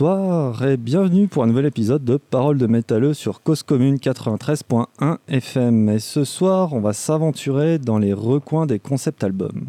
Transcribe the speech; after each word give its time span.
Bonsoir 0.00 0.64
et 0.64 0.78
bienvenue 0.78 1.28
pour 1.28 1.42
un 1.42 1.46
nouvel 1.46 1.66
épisode 1.66 2.02
de 2.02 2.16
Parole 2.16 2.56
de 2.56 2.66
métalleux 2.66 3.12
sur 3.12 3.42
Cause 3.42 3.62
Commune 3.62 3.96
93.1 3.96 5.18
FM. 5.28 5.90
Et 5.90 5.98
ce 5.98 6.24
soir, 6.24 6.72
on 6.72 6.80
va 6.80 6.94
s'aventurer 6.94 7.78
dans 7.78 7.98
les 7.98 8.14
recoins 8.14 8.64
des 8.64 8.78
concept 8.78 9.22
albums. 9.24 9.66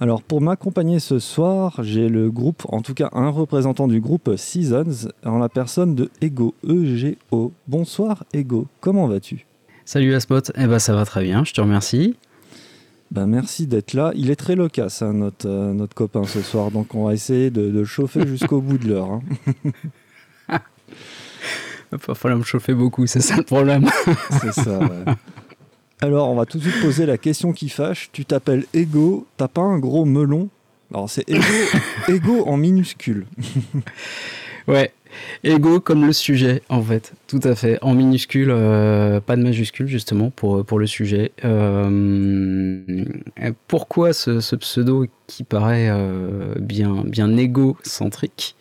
Alors 0.00 0.22
pour 0.22 0.40
m'accompagner 0.40 1.00
ce 1.00 1.18
soir, 1.18 1.82
j'ai 1.82 2.08
le 2.08 2.30
groupe, 2.30 2.62
en 2.68 2.80
tout 2.80 2.94
cas 2.94 3.08
un 3.12 3.28
représentant 3.28 3.88
du 3.88 4.00
groupe 4.00 4.36
Seasons, 4.36 5.08
en 5.24 5.38
la 5.38 5.48
personne 5.48 5.96
de 5.96 6.10
Ego, 6.20 6.54
E-G-O. 6.64 7.50
Bonsoir 7.66 8.22
Ego, 8.32 8.68
comment 8.78 9.08
vas-tu? 9.08 9.46
Salut 9.84 10.14
Aspot, 10.14 10.52
eh 10.54 10.66
ben 10.68 10.78
ça 10.78 10.94
va 10.94 11.04
très 11.04 11.24
bien, 11.24 11.42
je 11.42 11.54
te 11.54 11.60
remercie. 11.60 12.14
Ben 13.10 13.26
merci 13.26 13.66
d'être 13.66 13.94
là. 13.94 14.12
Il 14.14 14.30
est 14.30 14.36
très 14.36 14.54
loquace, 14.54 15.02
hein, 15.02 15.12
notre, 15.12 15.48
euh, 15.48 15.72
notre 15.72 15.94
copain 15.94 16.24
ce 16.24 16.42
soir, 16.42 16.70
donc 16.70 16.94
on 16.94 17.06
va 17.06 17.12
essayer 17.12 17.50
de, 17.50 17.62
de 17.70 17.78
le 17.80 17.84
chauffer 17.84 18.26
jusqu'au 18.26 18.60
bout 18.60 18.78
de 18.78 18.88
l'heure. 18.88 19.10
Hein. 19.10 19.22
Il 21.92 21.98
va 22.06 22.14
falloir 22.14 22.38
me 22.38 22.44
chauffer 22.44 22.72
beaucoup, 22.72 23.06
c'est 23.06 23.20
ça 23.20 23.36
le 23.36 23.42
problème. 23.42 23.88
C'est 24.40 24.52
ça, 24.52 24.78
ouais. 24.78 25.12
Alors, 26.00 26.30
on 26.30 26.36
va 26.36 26.46
tout 26.46 26.58
de 26.58 26.62
suite 26.62 26.80
poser 26.80 27.04
la 27.04 27.18
question 27.18 27.52
qui 27.52 27.68
fâche. 27.68 28.10
Tu 28.12 28.24
t'appelles 28.24 28.64
Ego, 28.72 29.26
t'as 29.36 29.48
pas 29.48 29.62
un 29.62 29.78
gros 29.78 30.04
melon? 30.04 30.48
Alors, 30.92 31.10
c'est 31.10 31.28
Ego, 31.28 31.42
Ego 32.08 32.44
en 32.46 32.56
minuscule. 32.56 33.26
Ouais, 34.66 34.92
ego 35.44 35.80
comme 35.80 36.06
le 36.06 36.12
sujet 36.12 36.62
en 36.68 36.82
fait, 36.82 37.12
tout 37.26 37.40
à 37.44 37.54
fait, 37.54 37.78
en 37.82 37.94
minuscule, 37.94 38.50
euh, 38.50 39.20
pas 39.20 39.36
de 39.36 39.42
majuscule 39.42 39.86
justement 39.86 40.30
pour, 40.30 40.64
pour 40.64 40.78
le 40.78 40.86
sujet. 40.86 41.32
Euh, 41.44 42.80
pourquoi 43.68 44.12
ce, 44.12 44.56
pseudo 44.56 45.06
qui 45.26 45.44
paraît 45.44 45.88
euh, 45.90 46.54
bien, 46.58 47.02
bien 47.04 47.36
égocentrique? 47.36 48.56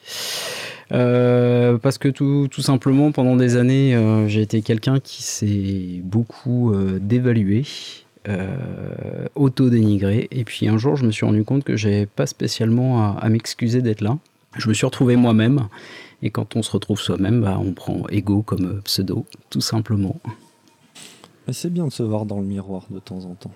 Euh, 0.92 1.78
parce 1.78 1.98
que 1.98 2.10
tout, 2.10 2.48
tout, 2.50 2.62
simplement, 2.62 3.12
pendant 3.12 3.36
des 3.36 3.58
années, 3.58 3.96
euh, 3.96 4.28
j'ai 4.28 4.42
été 4.42 4.62
quelqu'un 4.62 5.00
qui 5.00 5.24
s'est 5.24 6.02
beaucoup 6.04 6.74
euh, 6.74 7.00
dévalué, 7.00 7.64
auto-dénigré. 9.36 10.28
Et 10.30 10.44
puis 10.44 10.68
un 10.68 10.78
jour, 10.78 10.96
je 10.96 11.06
me 11.06 11.12
suis 11.12 11.26
rendu 11.26 11.44
compte 11.44 11.64
que 11.64 11.76
j'avais 11.76 12.06
pas 12.06 12.28
spécialement 12.28 13.18
à 13.18 13.28
m'excuser 13.30 13.82
d'être 13.82 14.02
là. 14.02 14.20
Je 14.58 14.68
me 14.68 14.74
suis 14.74 14.86
retrouvé 14.86 15.16
moi-même. 15.16 15.68
Et 16.22 16.32
quand 16.32 16.56
on 16.56 16.64
se 16.64 16.72
retrouve 16.72 17.00
soi-même, 17.00 17.42
bah, 17.42 17.58
on 17.60 17.72
prend 17.72 18.08
ego 18.10 18.42
comme 18.42 18.82
pseudo, 18.84 19.26
tout 19.50 19.62
simplement. 19.62 20.20
C'est 21.52 21.72
bien 21.72 21.88
de 21.88 21.92
se 21.92 22.04
voir 22.04 22.26
dans 22.26 22.40
le 22.40 22.46
miroir 22.46 22.84
de 22.90 23.00
temps 23.00 23.26
en 23.26 23.36
temps. 23.36 23.54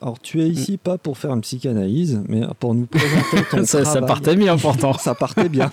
Alors, 0.00 0.18
tu 0.18 0.40
es 0.40 0.48
ici 0.48 0.78
pas 0.78 0.98
pour 0.98 1.16
faire 1.16 1.32
une 1.32 1.42
psychanalyse, 1.42 2.20
mais 2.28 2.42
pour 2.58 2.74
nous 2.74 2.86
présenter 2.86 3.44
ton 3.50 3.64
ça, 3.64 3.82
travail. 3.82 4.00
ça 4.00 4.06
partait 4.06 4.36
bien 4.36 4.56
pourtant. 4.56 4.94
ça 4.94 5.14
partait 5.14 5.48
bien. 5.48 5.70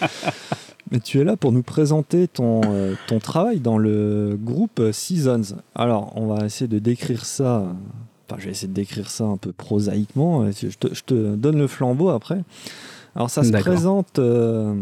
mais 0.92 1.00
tu 1.00 1.18
es 1.18 1.24
là 1.24 1.36
pour 1.36 1.50
nous 1.50 1.64
présenter 1.64 2.28
ton, 2.28 2.60
euh, 2.66 2.94
ton 3.08 3.18
travail 3.18 3.58
dans 3.58 3.78
le 3.78 4.38
groupe 4.40 4.80
Seasons. 4.92 5.56
Alors, 5.74 6.12
on 6.14 6.26
va 6.26 6.46
essayer 6.46 6.68
de 6.68 6.78
décrire 6.78 7.24
ça. 7.24 7.64
Enfin, 8.28 8.38
je 8.38 8.44
vais 8.44 8.52
essayer 8.52 8.68
de 8.68 8.74
décrire 8.74 9.10
ça 9.10 9.24
un 9.24 9.36
peu 9.36 9.50
prosaïquement. 9.50 10.48
Je 10.52 10.68
te, 10.68 10.94
je 10.94 11.02
te 11.02 11.34
donne 11.34 11.58
le 11.58 11.66
flambeau 11.66 12.10
après. 12.10 12.44
Alors, 13.14 13.30
ça 13.30 13.44
se 13.44 13.52
présente 13.52 14.18
euh, 14.18 14.74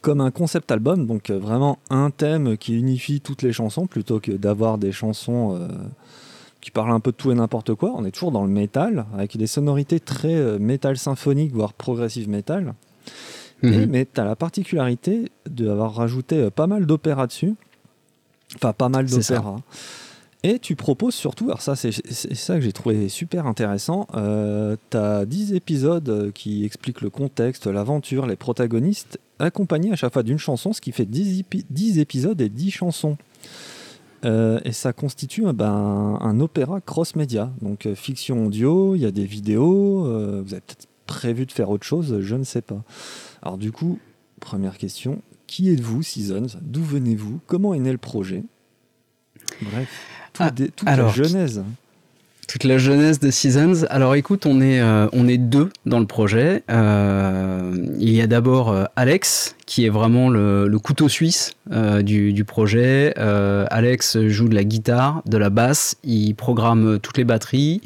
comme 0.00 0.20
un 0.20 0.30
concept 0.30 0.70
album, 0.70 1.06
donc 1.06 1.30
euh, 1.30 1.38
vraiment 1.38 1.78
un 1.90 2.10
thème 2.10 2.56
qui 2.56 2.74
unifie 2.74 3.20
toutes 3.20 3.42
les 3.42 3.52
chansons 3.52 3.86
plutôt 3.86 4.20
que 4.20 4.32
d'avoir 4.32 4.78
des 4.78 4.92
chansons 4.92 5.56
euh, 5.56 5.68
qui 6.60 6.70
parlent 6.70 6.92
un 6.92 7.00
peu 7.00 7.10
de 7.10 7.16
tout 7.16 7.30
et 7.32 7.34
n'importe 7.34 7.74
quoi. 7.74 7.92
On 7.96 8.04
est 8.04 8.10
toujours 8.10 8.32
dans 8.32 8.44
le 8.44 8.50
métal, 8.50 9.06
avec 9.14 9.36
des 9.36 9.46
sonorités 9.46 10.00
très 10.00 10.34
euh, 10.34 10.58
métal 10.58 10.98
symphonique, 10.98 11.52
voire 11.52 11.72
progressive 11.72 12.28
métal. 12.28 12.74
Mhm. 13.62 13.86
Mais 13.88 14.06
tu 14.12 14.20
as 14.20 14.24
la 14.24 14.36
particularité 14.36 15.32
d'avoir 15.48 15.94
rajouté 15.94 16.50
pas 16.50 16.66
mal 16.66 16.86
d'opéras 16.86 17.26
dessus. 17.26 17.54
Enfin, 18.56 18.72
pas 18.72 18.88
mal 18.88 19.06
d'opéras. 19.06 19.56
Et 20.44 20.60
tu 20.60 20.76
proposes 20.76 21.14
surtout, 21.16 21.46
alors 21.46 21.60
ça 21.62 21.74
c'est 21.74 21.90
ça 22.12 22.54
que 22.54 22.60
j'ai 22.60 22.72
trouvé 22.72 23.08
super 23.08 23.46
intéressant, 23.46 24.06
tu 24.12 24.96
as 24.96 25.26
10 25.26 25.54
épisodes 25.54 26.08
euh, 26.08 26.30
qui 26.30 26.64
expliquent 26.64 27.00
le 27.00 27.10
contexte, 27.10 27.66
l'aventure, 27.66 28.24
les 28.26 28.36
protagonistes, 28.36 29.18
accompagnés 29.40 29.90
à 29.90 29.96
chaque 29.96 30.12
fois 30.12 30.22
d'une 30.22 30.38
chanson, 30.38 30.72
ce 30.72 30.80
qui 30.80 30.92
fait 30.92 31.06
10, 31.06 31.40
épi- 31.40 31.64
10 31.70 31.98
épisodes 31.98 32.40
et 32.40 32.48
10 32.48 32.70
chansons. 32.70 33.16
Euh, 34.24 34.60
et 34.64 34.72
ça 34.72 34.92
constitue 34.92 35.46
euh, 35.46 35.52
ben, 35.52 36.18
un 36.20 36.38
opéra 36.40 36.80
cross-média, 36.80 37.52
donc 37.60 37.88
fiction 37.96 38.46
audio, 38.46 38.94
il 38.94 39.02
y 39.02 39.06
a 39.06 39.10
des 39.10 39.26
vidéos, 39.26 40.02
vous 40.42 40.52
avez 40.54 40.60
peut-être 40.60 40.86
prévu 41.06 41.46
de 41.46 41.52
faire 41.52 41.68
autre 41.70 41.84
chose, 41.86 42.20
je 42.20 42.34
ne 42.36 42.44
sais 42.44 42.62
pas. 42.62 42.84
Alors 43.42 43.58
du 43.58 43.72
coup, 43.72 43.98
première 44.38 44.78
question, 44.78 45.20
qui 45.48 45.68
êtes-vous 45.70 46.04
Seasons? 46.04 46.58
D'où 46.62 46.84
venez-vous? 46.84 47.40
Comment 47.48 47.74
est 47.74 47.80
né 47.80 47.90
le 47.90 47.98
projet? 47.98 48.44
Bref, 49.62 49.88
tout 50.38 50.44
Ah, 50.44 50.50
toute 50.76 50.88
alors, 50.88 51.14
la 51.16 51.24
genèse. 51.24 51.62
Toute 52.48 52.64
la 52.64 52.78
jeunesse 52.78 53.20
de 53.20 53.30
Seasons. 53.30 53.84
Alors 53.90 54.14
écoute, 54.14 54.46
on 54.46 54.62
est, 54.62 54.80
euh, 54.80 55.06
on 55.12 55.28
est 55.28 55.36
deux 55.36 55.68
dans 55.84 56.00
le 56.00 56.06
projet. 56.06 56.62
Euh, 56.70 57.74
il 57.98 58.08
y 58.08 58.22
a 58.22 58.26
d'abord 58.26 58.70
euh, 58.70 58.84
Alex, 58.96 59.54
qui 59.66 59.84
est 59.84 59.90
vraiment 59.90 60.30
le, 60.30 60.66
le 60.66 60.78
couteau 60.78 61.10
suisse 61.10 61.52
euh, 61.72 62.00
du, 62.00 62.32
du 62.32 62.44
projet. 62.44 63.12
Alex 63.18 64.26
joue 64.28 64.48
de 64.48 64.54
la 64.54 64.64
guitare, 64.64 65.22
de 65.26 65.36
la 65.36 65.50
basse, 65.50 65.96
il 66.04 66.34
programme 66.34 66.98
toutes 67.00 67.18
les 67.18 67.24
batteries. 67.24 67.82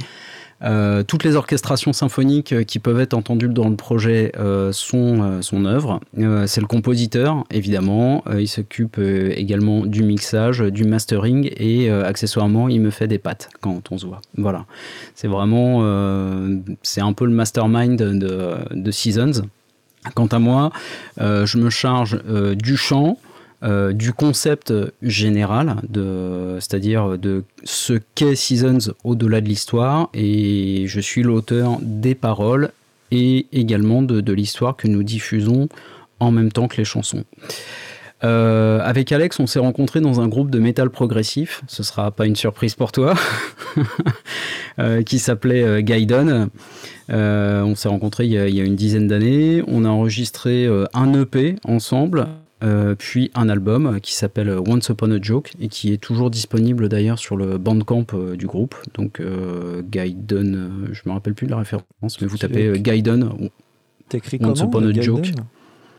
Euh, 0.65 1.03
toutes 1.03 1.25
les 1.25 1.35
orchestrations 1.35 1.93
symphoniques 1.93 2.53
euh, 2.53 2.63
qui 2.63 2.79
peuvent 2.79 3.01
être 3.01 3.15
entendues 3.15 3.49
dans 3.49 3.69
le 3.69 3.75
projet 3.75 4.33
euh, 4.39 4.71
sont 4.73 5.43
son 5.43 5.65
œuvre. 5.65 6.01
C'est 6.47 6.61
le 6.61 6.67
compositeur, 6.67 7.45
évidemment. 7.51 8.23
Il 8.39 8.49
s'occupe 8.49 8.99
également 8.99 9.87
du 9.87 10.03
mixage, 10.03 10.61
du 10.61 10.85
mastering 10.85 11.51
et 11.57 11.91
accessoirement, 11.91 12.69
il 12.69 12.81
me 12.81 12.91
fait 12.91 13.07
des 13.07 13.19
pattes 13.19 13.49
quand 13.61 13.91
on 13.91 13.99
se 13.99 14.07
voit. 14.07 14.21
Voilà. 14.37 14.67
C'est 15.15 15.29
vraiment, 15.29 15.83
c'est 16.83 17.01
un 17.01 17.13
peu 17.13 17.25
le 17.25 17.33
mastermind 17.33 17.97
de, 17.97 18.91
Seasons. 18.91 19.43
Quant 20.15 20.27
à 20.27 20.39
moi, 20.39 20.71
je 21.19 21.59
me 21.59 21.71
charge 21.71 22.23
du 22.55 22.77
chant, 22.77 23.19
euh, 23.63 23.93
du 23.93 24.13
concept 24.13 24.73
général, 25.03 25.77
c'est-à-dire 26.59 27.19
de 27.19 27.45
ce 27.65 27.95
qu'est 28.15 28.35
Seasons 28.35 28.93
au-delà 29.05 29.41
de 29.41 29.49
l'histoire, 29.49 30.09
et 30.15 30.85
je 30.87 31.01
suis 31.01 31.23
l'auteur 31.23 31.79
des 31.81 32.15
paroles 32.15 32.73
et 33.13 33.47
également 33.53 34.03
de, 34.03 34.33
l'histoire 34.33 34.77
que 34.77 34.89
nous 34.89 35.03
diffusons 35.03 35.69
en 36.19 36.31
même 36.31 36.51
temps 36.51 36.67
que 36.67 36.79
les 36.79 36.85
chansons. 36.85 37.25
Euh, 38.25 38.81
avec 38.83 39.11
Alex, 39.13 39.39
on 39.41 39.47
s'est 39.47 39.59
rencontrés 39.59 40.01
dans 40.01 40.21
un 40.21 40.29
groupe 40.29 40.51
de 40.51 40.61
métal 40.61 40.91
progressif, 40.91 41.63
ce 41.67 41.83
sera 41.83 42.11
pas 42.13 42.25
une 42.25 42.37
surprise 42.37 42.75
pour 42.75 42.93
toi, 42.93 43.15
euh, 44.79 45.03
qui 45.03 45.19
s'appelait 45.19 45.65
euh, 47.11 47.63
on 47.63 47.75
s'est 47.75 47.89
rencontrés 47.89 48.25
il 48.27 48.33
y, 48.33 48.39
a, 48.39 48.65
une 48.65 48.77
dizaine 48.77 49.09
d'années. 49.09 49.63
On 49.67 49.85
a 49.85 49.89
enregistré 49.89 50.69
un 50.95 51.21
EP 51.21 51.57
ensemble, 51.65 52.29
euh, 52.63 52.95
puis 52.97 53.31
un 53.35 53.49
album 53.49 53.99
qui 54.01 54.15
s'appelle 54.15 54.51
Once 54.67 54.89
Upon 54.89 55.11
a 55.11 55.21
Joke 55.21 55.53
et 55.61 55.69
qui 55.69 55.93
est 55.93 55.97
toujours 55.99 56.31
disponible 56.31 56.89
d'ailleurs 56.89 57.19
sur 57.19 57.37
le 57.37 57.59
bandcamp 57.59 58.07
euh, 58.15 58.37
du 58.37 58.47
groupe. 58.47 58.75
Donc 58.95 59.21
euh, 59.21 59.83
Gaiden, 59.91 60.55
euh, 60.55 60.89
je 60.93 61.03
me 61.07 61.13
rappelle 61.13 61.35
plus 61.35 61.47
de 61.47 61.53
la 61.53 61.59
référence, 61.59 62.21
mais 62.21 62.27
vous 62.27 62.39
tapez 62.39 62.79
Gaiden, 62.81 63.29
T'écris 64.09 64.39
Once 64.43 64.61
comment 64.61 64.71
Upon 64.71 64.79
a 64.89 64.93
Gaiden 64.93 65.03
Joke? 65.03 65.31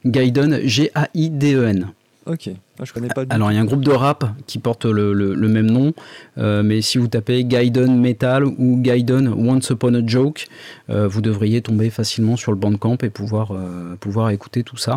Gaiden, 0.06 0.60
G-A-I-D-E-N. 0.64 1.88
Ok, 2.26 2.50
Ah, 2.80 2.84
je 2.86 2.94
connais 2.94 3.10
pas 3.10 3.26
Alors 3.30 3.52
il 3.52 3.56
y 3.56 3.58
a 3.58 3.62
un 3.62 3.66
groupe 3.66 3.84
de 3.84 3.92
rap 3.92 4.24
qui 4.48 4.58
porte 4.58 4.86
le, 4.86 5.12
le- 5.12 5.34
le 5.36 5.48
même 5.50 5.70
nom, 5.70 5.92
euh, 6.38 6.64
mais 6.64 6.82
si 6.82 6.98
vous 6.98 7.10
tapez 7.10 7.44
Gaiden 7.44 8.00
Metal 8.00 8.46
ou 8.46 8.78
Gaiden 8.82 9.28
Once 9.28 9.70
Upon 9.72 9.94
a 9.96 10.06
Joke, 10.08 10.48
euh, 10.90 11.06
vous 11.06 11.20
devriez 11.22 11.62
tomber 11.62 11.90
facilement 11.90 12.38
sur 12.38 12.54
le 12.54 12.58
bandcamp 12.58 12.98
et 13.04 13.10
pouvoir, 13.10 13.52
euh, 13.52 13.96
pouvoir 14.00 14.30
écouter 14.30 14.64
tout 14.64 14.78
ça. 14.78 14.94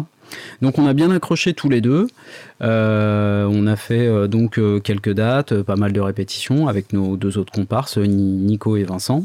Donc 0.63 0.79
on 0.79 0.87
a 0.87 0.93
bien 0.93 1.11
accroché 1.11 1.55
tous 1.55 1.69
les 1.69 1.81
deux. 1.81 2.07
Euh, 2.63 3.47
on 3.51 3.67
a 3.67 3.77
fait 3.77 4.07
euh, 4.07 4.27
donc 4.27 4.59
euh, 4.59 4.81
quelques 4.81 5.13
dates, 5.13 5.63
pas 5.63 5.77
mal 5.77 5.93
de 5.93 6.01
répétitions 6.01 6.69
avec 6.69 6.93
nos 6.93 7.17
deux 7.17 7.39
autres 7.39 7.53
comparses, 7.53 7.99
Ni- 7.99 8.07
Nico 8.07 8.77
et 8.77 8.85
Vincent. 8.85 9.25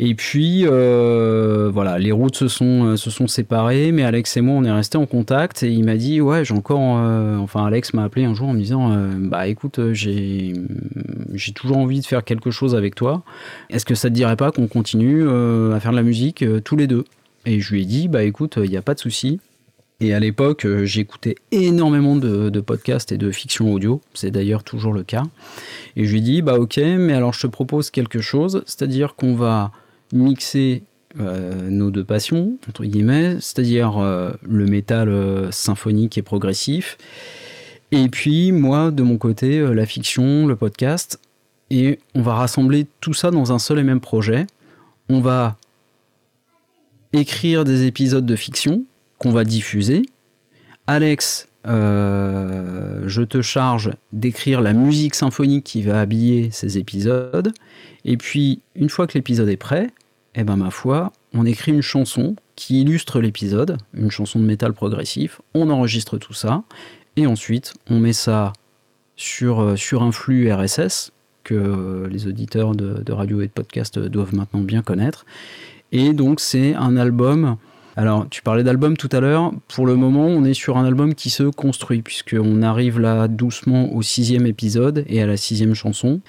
Et 0.00 0.14
puis 0.14 0.64
voilà, 0.64 1.98
les 1.98 2.12
routes 2.12 2.36
se 2.36 2.46
sont, 2.46 3.26
séparées, 3.26 3.90
mais 3.90 4.04
Alex 4.04 4.36
et 4.36 4.40
moi 4.40 4.54
on 4.54 4.62
est 4.62 4.70
restés 4.70 4.96
en 4.96 5.06
contact 5.06 5.64
et 5.64 5.72
il 5.72 5.84
m'a 5.84 5.96
dit 5.96 6.20
ouais 6.20 6.44
j'ai 6.44 6.54
encore, 6.54 7.00
enfin 7.42 7.66
Alex 7.66 7.94
m'a 7.94 8.04
appelé 8.04 8.24
un 8.24 8.32
jour 8.32 8.48
en 8.48 8.52
me 8.52 8.60
disant 8.60 8.96
bah 9.18 9.48
écoute 9.48 9.80
j'ai 9.94 10.52
j'ai 11.34 11.52
toujours 11.52 11.78
envie 11.78 11.98
de 11.98 12.06
faire 12.06 12.22
quelque 12.22 12.52
chose 12.52 12.76
avec 12.76 12.94
toi. 12.94 13.24
Est-ce 13.70 13.84
que 13.84 13.96
ça 13.96 14.08
te 14.08 14.14
dirait 14.14 14.36
pas 14.36 14.52
qu'on 14.52 14.68
continue 14.68 15.28
à 15.28 15.80
faire 15.80 15.90
de 15.90 15.96
la 15.96 16.04
musique 16.04 16.44
tous 16.62 16.76
les 16.76 16.86
deux? 16.86 17.02
Et 17.44 17.58
je 17.58 17.74
lui 17.74 17.82
ai 17.82 17.84
dit 17.84 18.06
bah 18.06 18.22
écoute 18.22 18.56
il 18.62 18.70
n'y 18.70 18.76
a 18.76 18.82
pas 18.82 18.94
de 18.94 19.00
souci. 19.00 19.40
Et 20.00 20.14
à 20.14 20.20
l'époque, 20.20 20.64
euh, 20.64 20.84
j'écoutais 20.84 21.34
énormément 21.50 22.14
de, 22.14 22.50
de 22.50 22.60
podcasts 22.60 23.10
et 23.10 23.18
de 23.18 23.30
fiction 23.32 23.72
audio. 23.72 24.00
C'est 24.14 24.30
d'ailleurs 24.30 24.62
toujours 24.62 24.92
le 24.92 25.02
cas. 25.02 25.24
Et 25.96 26.04
je 26.04 26.12
lui 26.12 26.18
ai 26.18 26.22
dit, 26.22 26.42
bah 26.42 26.58
ok, 26.58 26.76
mais 26.76 27.14
alors 27.14 27.32
je 27.32 27.40
te 27.40 27.46
propose 27.48 27.90
quelque 27.90 28.20
chose, 28.20 28.62
c'est-à-dire 28.66 29.16
qu'on 29.16 29.34
va 29.34 29.72
mixer 30.12 30.82
nos 31.16 31.90
deux 31.90 32.04
passions, 32.04 32.58
entre 32.68 32.84
guillemets, 32.84 33.38
c'est-à-dire 33.40 33.98
le 33.98 34.66
métal 34.66 35.48
symphonique 35.50 36.16
et 36.16 36.22
progressif, 36.22 36.96
et 37.90 38.08
puis 38.08 38.52
moi, 38.52 38.90
de 38.90 39.02
mon 39.02 39.16
côté, 39.16 39.60
la 39.74 39.86
fiction, 39.86 40.46
le 40.46 40.54
podcast, 40.54 41.18
et 41.70 41.98
on 42.14 42.22
va 42.22 42.34
rassembler 42.34 42.86
tout 43.00 43.14
ça 43.14 43.30
dans 43.30 43.52
un 43.52 43.58
seul 43.58 43.78
et 43.78 43.82
même 43.82 44.00
projet. 44.00 44.46
On 45.08 45.20
va 45.20 45.56
écrire 47.12 47.64
des 47.64 47.86
épisodes 47.86 48.26
de 48.26 48.36
fiction 48.36 48.84
qu'on 49.18 49.30
va 49.30 49.44
diffuser. 49.44 50.02
Alex, 50.86 51.48
euh, 51.66 53.02
je 53.06 53.22
te 53.22 53.42
charge 53.42 53.90
d'écrire 54.12 54.60
la 54.60 54.72
musique 54.72 55.14
symphonique 55.14 55.64
qui 55.64 55.82
va 55.82 56.00
habiller 56.00 56.50
ces 56.50 56.78
épisodes. 56.78 57.52
Et 58.04 58.16
puis, 58.16 58.62
une 58.74 58.88
fois 58.88 59.06
que 59.06 59.14
l'épisode 59.14 59.48
est 59.48 59.56
prêt, 59.56 59.88
eh 60.34 60.44
ben 60.44 60.56
ma 60.56 60.70
foi, 60.70 61.12
on 61.34 61.44
écrit 61.44 61.72
une 61.72 61.82
chanson 61.82 62.36
qui 62.56 62.80
illustre 62.80 63.20
l'épisode, 63.20 63.76
une 63.92 64.10
chanson 64.10 64.38
de 64.38 64.44
métal 64.44 64.72
progressif. 64.72 65.40
On 65.54 65.68
enregistre 65.70 66.16
tout 66.16 66.32
ça. 66.32 66.62
Et 67.16 67.26
ensuite, 67.26 67.74
on 67.90 67.98
met 67.98 68.12
ça 68.12 68.52
sur, 69.16 69.60
euh, 69.60 69.76
sur 69.76 70.02
un 70.02 70.12
flux 70.12 70.50
RSS 70.50 71.12
que 71.44 72.06
les 72.10 72.26
auditeurs 72.26 72.74
de, 72.74 73.12
radio 73.12 73.40
et 73.40 73.46
de 73.46 73.52
podcast 73.52 73.98
doivent 73.98 74.34
maintenant 74.34 74.60
bien 74.60 74.82
connaître. 74.82 75.24
Et 75.92 76.12
donc 76.12 76.40
c'est 76.40 76.74
un 76.74 76.96
album. 76.96 77.56
Alors 77.98 78.28
tu 78.30 78.42
parlais 78.42 78.62
d'album 78.62 78.96
tout 78.96 79.08
à 79.10 79.18
l'heure. 79.18 79.50
Pour 79.66 79.84
le 79.84 79.96
moment, 79.96 80.26
on 80.26 80.44
est 80.44 80.54
sur 80.54 80.76
un 80.78 80.84
album 80.84 81.16
qui 81.16 81.30
se 81.30 81.42
construit 81.42 82.00
puisqu'on 82.00 82.62
arrive 82.62 83.00
là 83.00 83.26
doucement 83.26 83.92
au 83.92 84.02
sixième 84.02 84.46
épisode 84.46 85.04
et 85.08 85.20
à 85.20 85.26
la 85.26 85.36
sixième 85.36 85.74
chanson. 85.74 86.20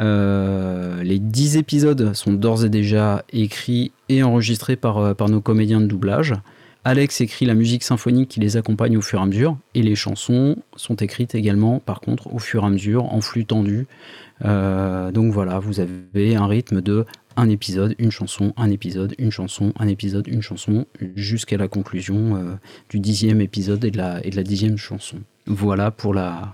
Euh, 0.00 1.02
les 1.02 1.18
dix 1.18 1.58
épisodes 1.58 2.14
sont 2.14 2.32
d'ores 2.32 2.64
et 2.64 2.70
déjà 2.70 3.26
écrits 3.30 3.92
et 4.08 4.22
enregistrés 4.22 4.76
par, 4.76 4.96
euh, 4.96 5.12
par 5.12 5.28
nos 5.28 5.42
comédiens 5.42 5.82
de 5.82 5.86
doublage. 5.86 6.32
Alex 6.84 7.20
écrit 7.20 7.44
la 7.44 7.52
musique 7.52 7.82
symphonique 7.82 8.30
qui 8.30 8.40
les 8.40 8.56
accompagne 8.56 8.96
au 8.96 9.02
fur 9.02 9.18
et 9.18 9.22
à 9.22 9.26
mesure, 9.26 9.58
et 9.74 9.82
les 9.82 9.96
chansons 9.96 10.56
sont 10.76 10.94
écrites 10.94 11.34
également, 11.34 11.80
par 11.80 12.00
contre, 12.00 12.32
au 12.32 12.38
fur 12.38 12.62
et 12.62 12.66
à 12.66 12.70
mesure, 12.70 13.12
en 13.12 13.20
flux 13.20 13.44
tendu. 13.44 13.86
Euh, 14.44 15.10
donc 15.10 15.32
voilà, 15.32 15.58
vous 15.58 15.80
avez 15.80 16.36
un 16.36 16.46
rythme 16.46 16.80
de 16.80 17.04
un 17.38 17.48
épisode, 17.48 17.94
une 17.98 18.10
chanson, 18.10 18.52
un 18.56 18.68
épisode, 18.70 19.14
une 19.16 19.30
chanson, 19.30 19.72
un 19.78 19.86
épisode, 19.86 20.26
une 20.26 20.42
chanson, 20.42 20.86
jusqu'à 21.14 21.56
la 21.56 21.68
conclusion 21.68 22.36
euh, 22.36 22.54
du 22.90 22.98
dixième 22.98 23.40
épisode 23.40 23.84
et 23.84 23.92
de, 23.92 23.96
la, 23.96 24.26
et 24.26 24.30
de 24.30 24.36
la 24.36 24.42
dixième 24.42 24.76
chanson. 24.76 25.18
Voilà 25.46 25.92
pour 25.92 26.12
la, 26.12 26.52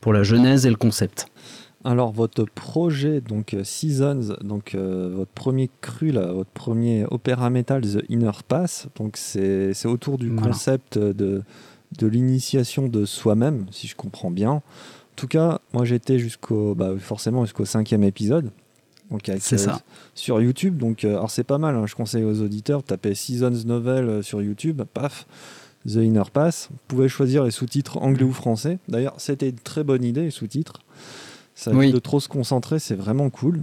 pour 0.00 0.14
la 0.14 0.22
genèse 0.22 0.64
et 0.64 0.70
le 0.70 0.76
concept. 0.76 1.26
Alors 1.84 2.10
votre 2.12 2.46
projet, 2.46 3.20
donc 3.20 3.52
euh, 3.52 3.64
Seasons, 3.64 4.36
donc 4.42 4.74
euh, 4.74 5.12
votre 5.14 5.30
premier 5.30 5.68
cru, 5.82 6.10
là, 6.10 6.32
votre 6.32 6.50
premier 6.50 7.04
opéra 7.10 7.50
metal, 7.50 7.82
The 7.82 8.02
Inner 8.08 8.30
Pass, 8.48 8.88
donc 8.96 9.18
c'est 9.18 9.74
autour 9.84 10.16
du 10.16 10.34
concept 10.34 10.96
de, 10.96 11.42
de 11.98 12.06
l'initiation 12.06 12.88
de 12.88 13.04
soi-même, 13.04 13.66
si 13.70 13.86
je 13.86 13.94
comprends 13.94 14.30
bien. 14.30 14.52
En 14.52 14.62
tout 15.16 15.28
cas, 15.28 15.60
moi 15.74 15.84
j'étais 15.84 16.18
jusqu'au, 16.18 16.74
bah, 16.74 16.94
forcément 16.98 17.44
jusqu'au 17.44 17.66
cinquième 17.66 18.04
épisode. 18.04 18.50
Donc 19.10 19.30
c'est 19.38 19.58
ça. 19.58 19.74
Euh, 19.74 19.78
sur 20.14 20.40
YouTube, 20.40 20.78
donc 20.78 21.04
alors 21.04 21.30
c'est 21.30 21.44
pas 21.44 21.58
mal. 21.58 21.76
Hein, 21.76 21.86
je 21.86 21.94
conseille 21.94 22.24
aux 22.24 22.40
auditeurs 22.40 22.82
de 22.82 22.86
taper 22.86 23.14
Seasons 23.14 23.64
Novel 23.66 24.22
sur 24.22 24.42
YouTube, 24.42 24.82
paf. 24.92 25.26
The 25.86 25.96
Inner 25.96 26.22
Pass. 26.32 26.68
Vous 26.70 26.78
pouvez 26.88 27.08
choisir 27.08 27.44
les 27.44 27.50
sous-titres 27.50 27.98
anglais 27.98 28.24
ou 28.24 28.32
français. 28.32 28.78
D'ailleurs, 28.88 29.14
c'était 29.18 29.50
une 29.50 29.58
très 29.58 29.84
bonne 29.84 30.02
idée, 30.02 30.22
les 30.22 30.30
sous-titres. 30.30 30.80
Ça 31.54 31.72
de 31.72 31.98
trop 31.98 32.20
se 32.20 32.28
concentrer, 32.28 32.78
c'est 32.78 32.94
vraiment 32.94 33.30
cool. 33.30 33.60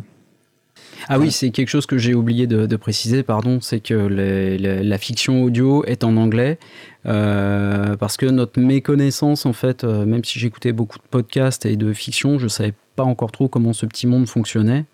Ah 1.10 1.20
oui, 1.20 1.32
c'est 1.32 1.50
quelque 1.50 1.68
chose 1.68 1.86
que 1.86 1.98
j'ai 1.98 2.14
oublié 2.14 2.48
de, 2.48 2.76
préciser, 2.76 3.24
pardon, 3.24 3.60
c'est 3.60 3.80
que 3.80 3.94
la 3.94 4.98
fiction 4.98 5.44
audio 5.44 5.84
est 5.86 6.04
en 6.04 6.16
anglais, 6.16 6.60
euh, 7.06 7.98
parce 7.98 8.18
que 8.18 8.26
notre 8.26 8.60
méconnaissance, 8.60 9.46
en 9.46 9.54
fait, 9.54 9.84
euh, 9.84 10.06
même 10.06 10.24
si 10.24 10.40
j'écoutais 10.40 10.72
beaucoup 10.72 11.00
de 11.00 11.04
podcasts 11.10 11.66
et 11.66 11.76
de 11.76 11.92
fiction, 11.94 12.40
je 12.40 12.46
ne 12.46 12.50
savais 12.50 12.74
pas 12.96 13.04
encore 13.04 13.32
trop 13.32 13.48
comment 13.48 13.74
ce 13.74 13.86
petit 13.86 14.08
monde 14.08 14.28
fonctionnait. 14.28 14.86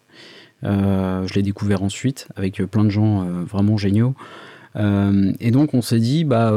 Euh, 0.64 1.26
je 1.28 1.34
l'ai 1.34 1.44
découvert 1.44 1.84
ensuite, 1.84 2.28
avec 2.36 2.62
plein 2.64 2.84
de 2.84 2.90
gens 2.90 3.26
vraiment 3.46 3.78
géniaux. 3.78 4.16
et 4.76 5.52
donc 5.52 5.74
on 5.74 5.82
s'est 5.82 6.00
dit, 6.00 6.24
bah, 6.24 6.52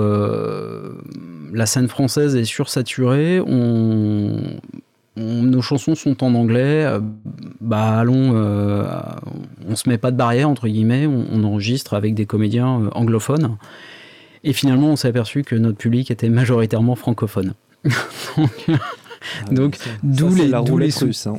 la 1.52 1.66
scène 1.66 1.88
française 1.88 2.36
est 2.36 2.44
sursaturée, 2.44 3.40
on, 3.40 4.60
nos 5.16 5.62
chansons 5.62 5.94
sont 5.94 6.22
en 6.24 6.34
anglais, 6.34 6.84
euh, 6.84 7.00
bah 7.60 7.98
allons, 7.98 8.32
euh, 8.34 8.84
on 9.68 9.76
se 9.76 9.88
met 9.88 9.98
pas 9.98 10.10
de 10.10 10.16
barrière 10.16 10.48
entre 10.48 10.68
guillemets, 10.68 11.06
on, 11.06 11.44
enregistre 11.44 11.94
avec 11.94 12.14
des 12.14 12.26
comédiens 12.26 12.82
euh, 12.82 12.88
anglophones. 12.92 13.56
Et 14.42 14.52
finalement, 14.52 14.88
on 14.88 14.96
s'est 14.96 15.08
aperçu 15.08 15.42
que 15.42 15.54
notre 15.54 15.76
public 15.76 16.10
était 16.10 16.30
majoritairement 16.30 16.94
francophone. 16.94 17.54
donc, 19.50 19.76
ah, 19.84 19.90
d'où 20.02 20.34
les, 20.78 20.94
hein. 21.26 21.34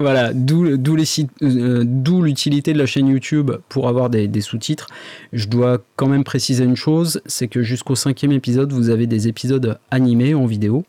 Voilà, 0.00 0.32
d'où 0.32 0.78
d'où 0.78 2.22
l'utilité 2.22 2.72
de 2.72 2.78
la 2.78 2.86
chaîne 2.86 3.08
YouTube 3.08 3.52
pour 3.68 3.86
avoir 3.86 4.08
des, 4.08 4.40
sous-titres. 4.40 4.86
Je 5.32 5.46
dois 5.46 5.78
quand 5.96 6.08
même 6.08 6.24
préciser 6.24 6.64
une 6.64 6.76
chose, 6.76 7.20
c'est 7.26 7.48
que 7.48 7.62
jusqu'au 7.62 7.94
cinquième 7.94 8.32
épisode, 8.32 8.72
vous 8.72 8.88
avez 8.88 9.06
des 9.06 9.28
épisodes 9.28 9.78
animés 9.90 10.34
en 10.34 10.46
vidéo. 10.46 10.84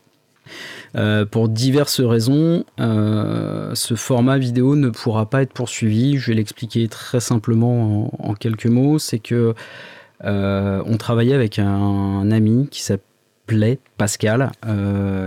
Euh, 0.96 1.26
pour 1.26 1.50
diverses 1.50 2.02
raisons, 2.02 2.66
euh, 2.80 3.74
ce 3.76 3.96
format 3.96 4.38
vidéo 4.38 4.76
ne 4.76 4.90
pourra 4.90 5.30
pas 5.30 5.42
être 5.42 5.54
poursuivi. 5.54 6.18
Je 6.18 6.28
vais 6.28 6.36
l'expliquer 6.36 6.88
très 6.88 7.20
simplement 7.20 8.10
en, 8.26 8.34
quelques 8.34 8.66
mots. 8.66 8.98
C'est 8.98 9.20
que 9.20 9.54
euh, 10.24 10.82
on 10.86 10.98
travaillait 10.98 11.36
avec 11.36 11.60
un, 11.60 12.30
ami 12.32 12.68
qui 12.72 12.82
s'appelait 13.42 13.80
Pascal, 13.98 14.52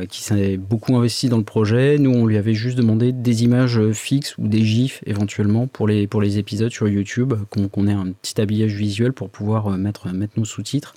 qui 0.08 0.22
s'est 0.22 0.56
beaucoup 0.56 0.96
investi 0.96 1.28
dans 1.28 1.36
le 1.36 1.44
projet. 1.44 1.98
Nous, 1.98 2.10
on 2.10 2.26
lui 2.26 2.36
avait 2.36 2.54
juste 2.54 2.78
demandé 2.78 3.12
des 3.12 3.44
images 3.44 3.80
fixes 3.92 4.36
ou 4.38 4.48
des 4.48 4.62
gifs 4.62 5.02
éventuellement 5.06 5.66
pour 5.66 5.86
les, 5.86 6.06
pour 6.06 6.22
les 6.22 6.38
épisodes 6.38 6.70
sur 6.70 6.88
YouTube, 6.88 7.34
qu'on 7.50 7.86
ait 7.86 7.92
un 7.92 8.12
petit 8.12 8.40
habillage 8.40 8.74
visuel 8.74 9.12
pour 9.12 9.30
pouvoir 9.30 9.70
mettre, 9.70 10.08
mettre 10.12 10.38
nos 10.38 10.44
sous-titres 10.44 10.94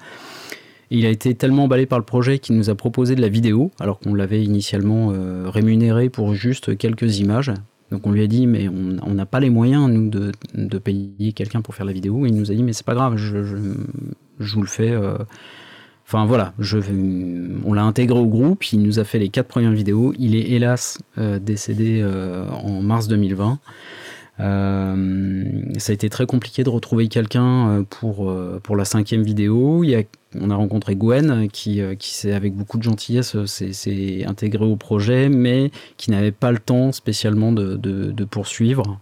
il 0.90 1.06
a 1.06 1.10
été 1.10 1.36
tellement 1.36 1.66
emballé 1.66 1.86
par 1.86 2.00
le 2.00 2.06
projet 2.06 2.40
qu'il 2.40 2.56
nous 2.56 2.70
a 2.70 2.76
proposé 2.76 3.16
de 3.16 3.22
la 3.22 3.30
vidéo, 3.30 3.72
alors 3.80 4.00
qu'on 4.00 4.14
l'avait 4.14 4.44
initialement 4.44 5.12
euh, 5.12 5.50
rémunéré 5.50 6.10
pour 6.10 6.34
juste 6.34 6.78
quelques 6.78 7.20
images. 7.20 7.52
Donc 7.92 8.06
on 8.06 8.12
lui 8.12 8.22
a 8.22 8.28
dit, 8.28 8.48
mais 8.48 8.68
on 8.70 9.14
n'a 9.14 9.26
pas 9.26 9.40
les 9.40 9.50
moyens, 9.50 9.90
nous, 9.90 10.10
de, 10.10 10.78
payer 10.78 11.32
quelqu'un 11.32 11.62
pour 11.62 11.74
faire 11.74 11.86
la 11.86 11.94
vidéo. 11.94 12.26
Il 12.26 12.36
nous 12.36 12.52
a 12.52 12.54
dit, 12.54 12.64
mais 12.64 12.74
c'est 12.74 12.86
pas 12.86 12.96
grave, 12.96 13.16
je, 13.16 13.38
vous 13.38 14.62
le 14.62 14.68
fais. 14.68 14.92
Euh. 14.92 15.18
Enfin 16.08 16.26
voilà, 16.26 16.54
je, 16.58 16.78
on 17.66 17.74
l'a 17.74 17.84
intégré 17.84 18.18
au 18.18 18.28
groupe, 18.28 18.72
il 18.72 18.82
nous 18.82 18.98
a 18.98 19.04
fait 19.04 19.20
les 19.20 19.28
quatre 19.28 19.48
premières 19.48 19.74
vidéos. 19.74 20.14
Il 20.18 20.36
est 20.36 20.52
hélas 20.52 21.00
euh, 21.18 21.38
décédé 21.38 22.02
en 22.64 22.82
mars 22.82 23.10
2020. 23.10 23.60
Euh, 24.40 25.62
ça 25.78 25.92
a 25.92 25.94
été 25.94 26.10
très 26.10 26.26
compliqué 26.26 26.64
de 26.64 26.70
retrouver 26.70 27.08
quelqu'un 27.08 27.70
euh, 27.70 27.84
pour, 27.84 28.30
euh, 28.30 28.60
pour 28.62 28.76
la 28.76 28.86
cinquième 28.86 29.24
vidéo. 29.24 29.84
Il 29.84 29.90
y 29.90 29.96
a, 29.96 30.04
on 30.36 30.50
a 30.50 30.56
rencontré 30.56 30.96
Gwen 30.96 31.48
qui, 31.52 31.82
qui 31.98 32.14
s'est 32.14 32.34
avec 32.34 32.54
beaucoup 32.54 32.78
de 32.78 32.84
gentillesse 32.84 33.46
s'est 33.46 34.26
intégré 34.26 34.66
au 34.66 34.76
projet, 34.76 35.30
mais 35.30 35.72
qui 35.98 36.12
n'avait 36.12 36.32
pas 36.32 36.52
le 36.52 36.60
temps 36.60 36.92
spécialement 36.92 37.52
de, 37.52 38.26
poursuivre. 38.26 39.00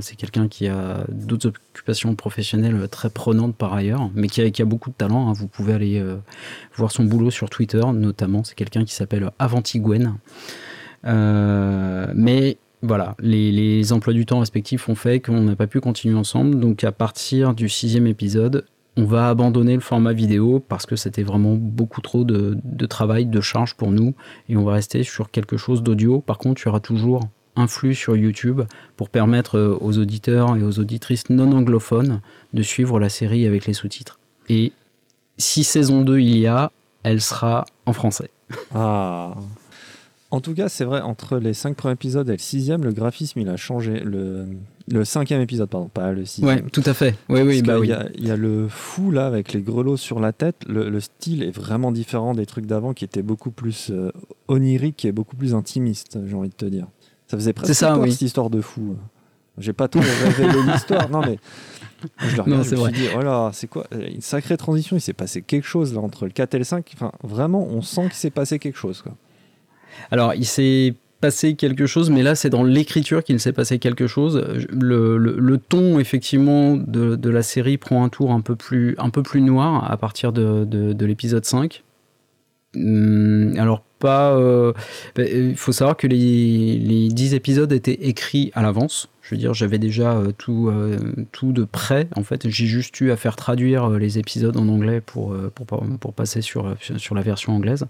C'est 0.00 0.16
quelqu'un 0.16 0.48
qui 0.48 0.68
a 0.68 1.04
d'autres 1.08 1.48
occupations 1.48 2.14
professionnelles 2.14 2.88
très 2.90 3.10
prenantes 3.10 3.54
par 3.54 3.74
ailleurs, 3.74 4.10
mais 4.14 4.28
qui 4.28 4.40
a, 4.40 4.50
qui 4.50 4.62
a 4.62 4.64
beaucoup 4.64 4.90
de 4.90 4.94
talent. 4.94 5.28
Hein. 5.28 5.32
Vous 5.34 5.46
pouvez 5.46 5.74
aller 5.74 6.02
voir 6.74 6.90
son 6.90 7.04
boulot 7.04 7.30
sur 7.30 7.50
Twitter, 7.50 7.82
notamment. 7.92 8.42
C'est 8.44 8.54
quelqu'un 8.54 8.84
qui 8.84 8.94
s'appelle 8.94 9.30
Avanti 9.38 9.78
Gwen. 9.78 10.14
mais 11.04 12.56
voilà, 12.82 13.14
les, 13.20 13.92
emplois 13.92 14.12
du 14.12 14.26
temps 14.26 14.40
respectifs 14.40 14.88
ont 14.88 14.96
fait 14.96 15.20
qu'on 15.20 15.42
n'a 15.42 15.54
pas 15.54 15.68
pu 15.68 15.80
continuer 15.80 16.16
ensemble. 16.16 16.58
Donc 16.58 16.82
à 16.82 16.90
partir 16.90 17.54
du 17.54 17.68
sixième 17.68 18.08
épisode, 18.08 18.66
on 18.96 19.04
va 19.04 19.28
abandonner 19.28 19.74
le 19.74 19.80
format 19.80 20.12
vidéo 20.12 20.60
parce 20.60 20.86
que 20.86 20.96
c'était 20.96 21.22
vraiment 21.22 21.54
beaucoup 21.54 22.00
trop 22.00 22.24
de, 22.24 22.86
travail, 22.86 23.26
de 23.26 23.40
charge 23.40 23.74
pour 23.74 23.90
nous. 23.90 24.14
Et 24.48 24.56
on 24.56 24.64
va 24.64 24.72
rester 24.72 25.02
sur 25.02 25.30
quelque 25.30 25.56
chose 25.56 25.82
d'audio. 25.82 26.20
Par 26.20 26.38
contre, 26.38 26.62
il 26.62 26.66
y 26.66 26.68
aura 26.68 26.80
toujours 26.80 27.20
un 27.56 27.66
flux 27.66 27.94
sur 27.94 28.16
YouTube 28.16 28.62
pour 28.96 29.10
permettre 29.10 29.58
euh, 29.58 29.76
aux 29.80 29.98
auditeurs 29.98 30.56
et 30.56 30.62
aux 30.62 30.78
auditrices 30.78 31.28
non 31.28 31.52
anglophones 31.52 32.22
de 32.54 32.62
suivre 32.62 32.98
la 32.98 33.10
série 33.10 33.46
avec 33.46 33.66
les 33.66 33.74
sous-titres. 33.74 34.18
Et 34.48 34.72
si 35.36 35.62
saison 35.62 36.00
2 36.00 36.18
il 36.20 36.38
y 36.38 36.46
a, 36.46 36.70
elle 37.02 37.20
sera 37.20 37.66
en 37.84 37.92
français. 37.92 38.30
Ah 38.74 39.34
en 40.32 40.40
tout 40.40 40.54
cas, 40.54 40.70
c'est 40.70 40.84
vrai, 40.84 41.02
entre 41.02 41.36
les 41.36 41.52
cinq 41.52 41.76
premiers 41.76 41.92
épisodes 41.92 42.26
et 42.30 42.32
le 42.32 42.38
sixième, 42.38 42.84
le 42.84 42.92
graphisme, 42.92 43.38
il 43.40 43.50
a 43.50 43.58
changé. 43.58 44.00
Le, 44.00 44.46
le 44.88 45.04
cinquième 45.04 45.42
épisode, 45.42 45.68
pardon, 45.68 45.88
pas 45.88 46.12
le 46.12 46.24
sixième. 46.24 46.64
Oui, 46.64 46.70
tout 46.72 46.82
à 46.86 46.94
fait. 46.94 47.14
Oui, 47.28 47.42
oui, 47.42 47.60
bah 47.60 47.78
oui. 47.78 47.92
Il 48.16 48.26
y, 48.26 48.30
a 48.30 48.36
le 48.36 48.66
fou, 48.66 49.10
là, 49.10 49.26
avec 49.26 49.52
les 49.52 49.60
grelots 49.60 49.98
sur 49.98 50.20
la 50.20 50.32
tête. 50.32 50.56
Le, 50.66 50.98
style 51.00 51.42
est 51.42 51.50
vraiment 51.50 51.92
différent 51.92 52.32
des 52.32 52.46
trucs 52.46 52.64
d'avant 52.64 52.94
qui 52.94 53.04
étaient 53.04 53.22
beaucoup 53.22 53.50
plus 53.50 53.90
euh, 53.90 54.10
oniriques 54.48 55.04
et 55.04 55.12
beaucoup 55.12 55.36
plus 55.36 55.54
intimistes, 55.54 56.18
j'ai 56.26 56.34
envie 56.34 56.48
de 56.48 56.54
te 56.54 56.64
dire. 56.64 56.86
Ça 57.26 57.36
faisait 57.36 57.52
presque 57.52 57.74
ça, 57.74 57.94
peur, 57.94 58.10
cette 58.10 58.22
histoire 58.22 58.48
de 58.48 58.62
fou. 58.62 58.96
J'ai 59.58 59.74
pas 59.74 59.88
tout 59.88 60.00
révélé 60.00 60.62
l'histoire. 60.66 61.10
Non, 61.10 61.20
mais 61.20 61.38
je 62.18 62.36
le 62.36 62.42
regarde, 62.42 62.48
Non, 62.48 62.62
je 62.62 62.74
me 62.74 62.84
suis 62.84 62.92
dit, 62.92 63.08
voilà, 63.12 63.50
c'est 63.52 63.66
quoi 63.66 63.84
euh, 63.92 64.08
Une 64.14 64.22
sacrée 64.22 64.56
transition. 64.56 64.96
Il 64.96 65.02
s'est 65.02 65.12
passé 65.12 65.42
quelque 65.42 65.66
chose 65.66 65.92
là 65.92 66.00
entre 66.00 66.24
le 66.24 66.30
4 66.30 66.54
et 66.54 66.58
le 66.58 66.64
5. 66.64 66.90
Enfin, 66.94 67.12
vraiment, 67.22 67.66
on 67.66 67.82
sent 67.82 68.04
qu'il 68.04 68.14
s'est 68.14 68.30
passé 68.30 68.58
quelque 68.58 68.78
chose. 68.78 69.02
Quoi. 69.02 69.14
Alors, 70.10 70.34
il 70.34 70.44
s'est 70.46 70.94
passé 71.20 71.54
quelque 71.54 71.86
chose, 71.86 72.10
mais 72.10 72.22
là, 72.22 72.34
c'est 72.34 72.50
dans 72.50 72.64
l'écriture 72.64 73.22
qu'il 73.22 73.38
s'est 73.38 73.52
passé 73.52 73.78
quelque 73.78 74.06
chose. 74.08 74.44
Le, 74.70 75.56
ton, 75.56 75.98
effectivement, 76.00 76.76
de, 76.76 77.30
la 77.30 77.42
série 77.42 77.78
prend 77.78 78.04
un 78.04 78.08
tour 78.08 78.32
un 78.32 78.40
peu 78.40 78.56
plus, 78.56 78.96
noir 79.36 79.90
à 79.90 79.96
partir 79.96 80.32
de, 80.32 80.64
de- 80.64 80.92
de 80.92 81.06
l'épisode 81.06 81.44
5. 81.44 81.84
Hum, 82.74 83.54
alors, 83.58 83.82
pas. 83.98 84.32
euh, 84.34 84.72
bah, 85.14 85.22
Il 85.24 85.56
faut 85.56 85.72
savoir 85.72 85.96
que 85.96 86.06
les, 86.08 86.76
les 86.78 87.08
10 87.08 87.34
épisodes 87.34 87.70
étaient 87.72 87.92
écrits 88.08 88.50
à 88.54 88.62
l'avance. 88.62 89.08
Je 89.20 89.34
veux 89.34 89.38
dire, 89.38 89.54
j'avais 89.54 89.78
déjà 89.78 90.16
euh, 90.16 90.32
tout, 90.36 90.68
euh, 90.70 90.96
tout 91.30 91.52
de 91.52 91.64
prêt. 91.64 92.08
En 92.16 92.24
fait, 92.24 92.48
j'ai 92.48 92.66
juste 92.66 93.00
eu 93.00 93.12
à 93.12 93.16
faire 93.16 93.36
traduire 93.36 93.90
les 93.90 94.18
épisodes 94.18 94.56
en 94.56 94.66
anglais 94.68 95.00
pour, 95.00 95.36
pour, 95.54 95.66
pour 96.00 96.12
passer 96.14 96.40
sur, 96.40 96.74
sur 96.80 97.14
la 97.14 97.22
version 97.22 97.54
anglaise. 97.54 97.86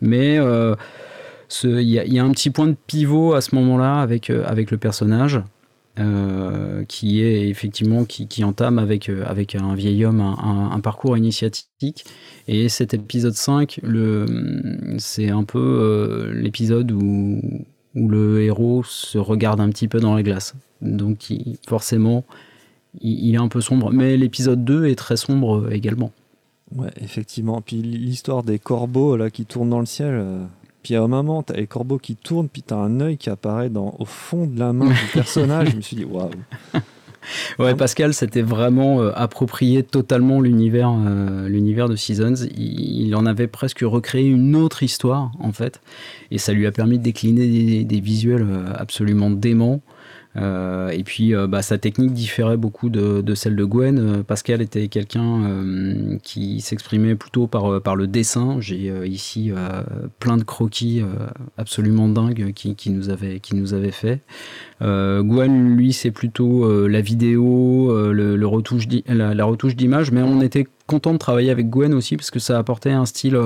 Mais. 0.00 0.38
Il 1.64 1.80
y, 1.82 2.18
a- 2.18 2.24
un 2.24 2.30
petit 2.30 2.50
point 2.50 2.66
de 2.66 2.76
pivot 2.86 3.34
à 3.34 3.40
ce 3.40 3.54
moment-là 3.54 4.00
avec, 4.00 4.30
euh, 4.30 4.44
avec 4.46 4.70
le 4.70 4.78
personnage 4.78 5.40
euh, 5.98 6.84
qui 6.84 7.20
est 7.20 7.48
effectivement 7.48 8.04
qui, 8.04 8.28
qui 8.28 8.44
entame 8.44 8.78
avec, 8.78 9.08
euh, 9.08 9.24
avec 9.26 9.54
un 9.54 9.74
vieil 9.74 10.04
homme 10.04 10.20
un, 10.20 10.78
parcours 10.80 11.16
initiatique 11.16 12.04
et 12.46 12.68
cet 12.68 12.94
épisode 12.94 13.34
5 13.34 13.80
le, 13.82 14.26
c'est 14.98 15.30
un 15.30 15.42
peu 15.42 16.30
l'épisode 16.32 16.92
où, 16.92 17.40
où 17.96 18.08
le 18.08 18.42
héros 18.42 18.84
se 18.84 19.18
regarde 19.18 19.60
un 19.60 19.68
petit 19.68 19.88
peu 19.88 19.98
dans 19.98 20.14
la 20.14 20.22
glace 20.22 20.54
donc 20.80 21.32
forcément 21.68 22.24
il, 23.00 23.34
est 23.34 23.38
un 23.38 23.48
peu 23.48 23.60
sombre 23.60 23.92
mais 23.92 24.16
l'épisode 24.16 24.64
2 24.64 24.86
est 24.86 24.96
très 24.96 25.16
sombre 25.16 25.72
également 25.72 26.12
Ouais, 26.76 26.90
effectivement. 27.00 27.60
Puis 27.60 27.82
l'histoire 27.82 28.44
des 28.44 28.60
corbeaux 28.60 29.16
là 29.16 29.28
qui 29.28 29.44
tournent 29.44 29.70
dans 29.70 29.80
le 29.80 29.86
ciel. 29.86 30.24
Puis 30.82 30.94
à 30.94 31.02
un 31.02 31.08
moment, 31.08 31.42
t'as 31.42 31.54
les 31.54 31.66
corbeaux 31.66 31.98
qui 31.98 32.16
tournent, 32.16 32.48
puis 32.48 32.62
t'as 32.62 32.76
un 32.76 33.00
œil 33.00 33.18
qui 33.18 33.30
apparaît 33.30 33.70
dans, 33.70 33.94
au 33.98 34.04
fond 34.04 34.46
de 34.46 34.58
la 34.58 34.72
main 34.72 34.88
du 34.88 34.94
personnage. 35.12 35.70
je 35.70 35.76
me 35.76 35.80
suis 35.80 35.96
dit, 35.96 36.04
waouh. 36.04 36.30
Ouais, 37.58 37.74
Pascal 37.74 38.14
s'était 38.14 38.42
vraiment 38.42 39.02
euh, 39.02 39.12
approprié 39.14 39.82
totalement 39.82 40.40
l'univers, 40.40 40.90
euh, 40.90 41.48
l'univers 41.48 41.88
de 41.88 41.96
Seasons. 41.96 42.46
Il, 42.56 43.08
il 43.08 43.14
en 43.14 43.26
avait 43.26 43.46
presque 43.46 43.80
recréé 43.82 44.26
une 44.26 44.56
autre 44.56 44.82
histoire 44.82 45.30
en 45.38 45.52
fait, 45.52 45.80
et 46.30 46.38
ça 46.38 46.52
lui 46.52 46.66
a 46.66 46.72
permis 46.72 46.98
de 46.98 47.02
décliner 47.02 47.46
des, 47.46 47.84
des 47.84 48.00
visuels 48.00 48.46
euh, 48.48 48.72
absolument 48.74 49.30
déments. 49.30 49.82
Euh, 50.36 50.90
et 50.90 51.02
puis, 51.02 51.34
euh, 51.34 51.46
bah, 51.46 51.62
sa 51.62 51.78
technique 51.78 52.12
différait 52.12 52.56
beaucoup 52.56 52.88
de, 52.88 53.34
celle 53.34 53.56
de 53.56 53.64
Gwen. 53.64 53.98
Euh, 53.98 54.22
Pascal 54.22 54.62
était 54.62 54.88
quelqu'un 54.88 56.18
qui 56.22 56.60
s'exprimait 56.60 57.14
plutôt 57.14 57.46
par, 57.46 57.96
le 57.96 58.06
dessin. 58.06 58.56
J'ai 58.60 58.92
ici 59.06 59.52
plein 60.18 60.36
de 60.36 60.44
croquis 60.44 61.02
absolument 61.56 62.08
dingues 62.08 62.52
qui, 62.52 62.90
nous 62.90 63.10
avait, 63.10 63.40
qui 63.40 63.54
nous 63.54 63.74
avait 63.74 63.90
fait. 63.90 64.20
Gwen, 64.80 65.76
lui, 65.76 65.92
c'est 65.92 66.10
plutôt 66.10 66.86
la 66.86 67.00
vidéo, 67.00 68.12
le, 68.12 68.46
retouche 68.46 68.84
la, 69.06 69.34
la 69.34 69.44
retouche 69.44 69.76
d'image, 69.76 70.10
mais 70.12 70.22
on 70.22 70.40
était 70.40 70.66
content 70.86 71.12
de 71.12 71.18
travailler 71.18 71.50
avec 71.50 71.68
Gwen 71.68 71.94
aussi 71.94 72.16
parce 72.16 72.30
que 72.30 72.38
ça 72.38 72.58
apportait 72.58 72.90
un 72.90 73.06
style. 73.06 73.38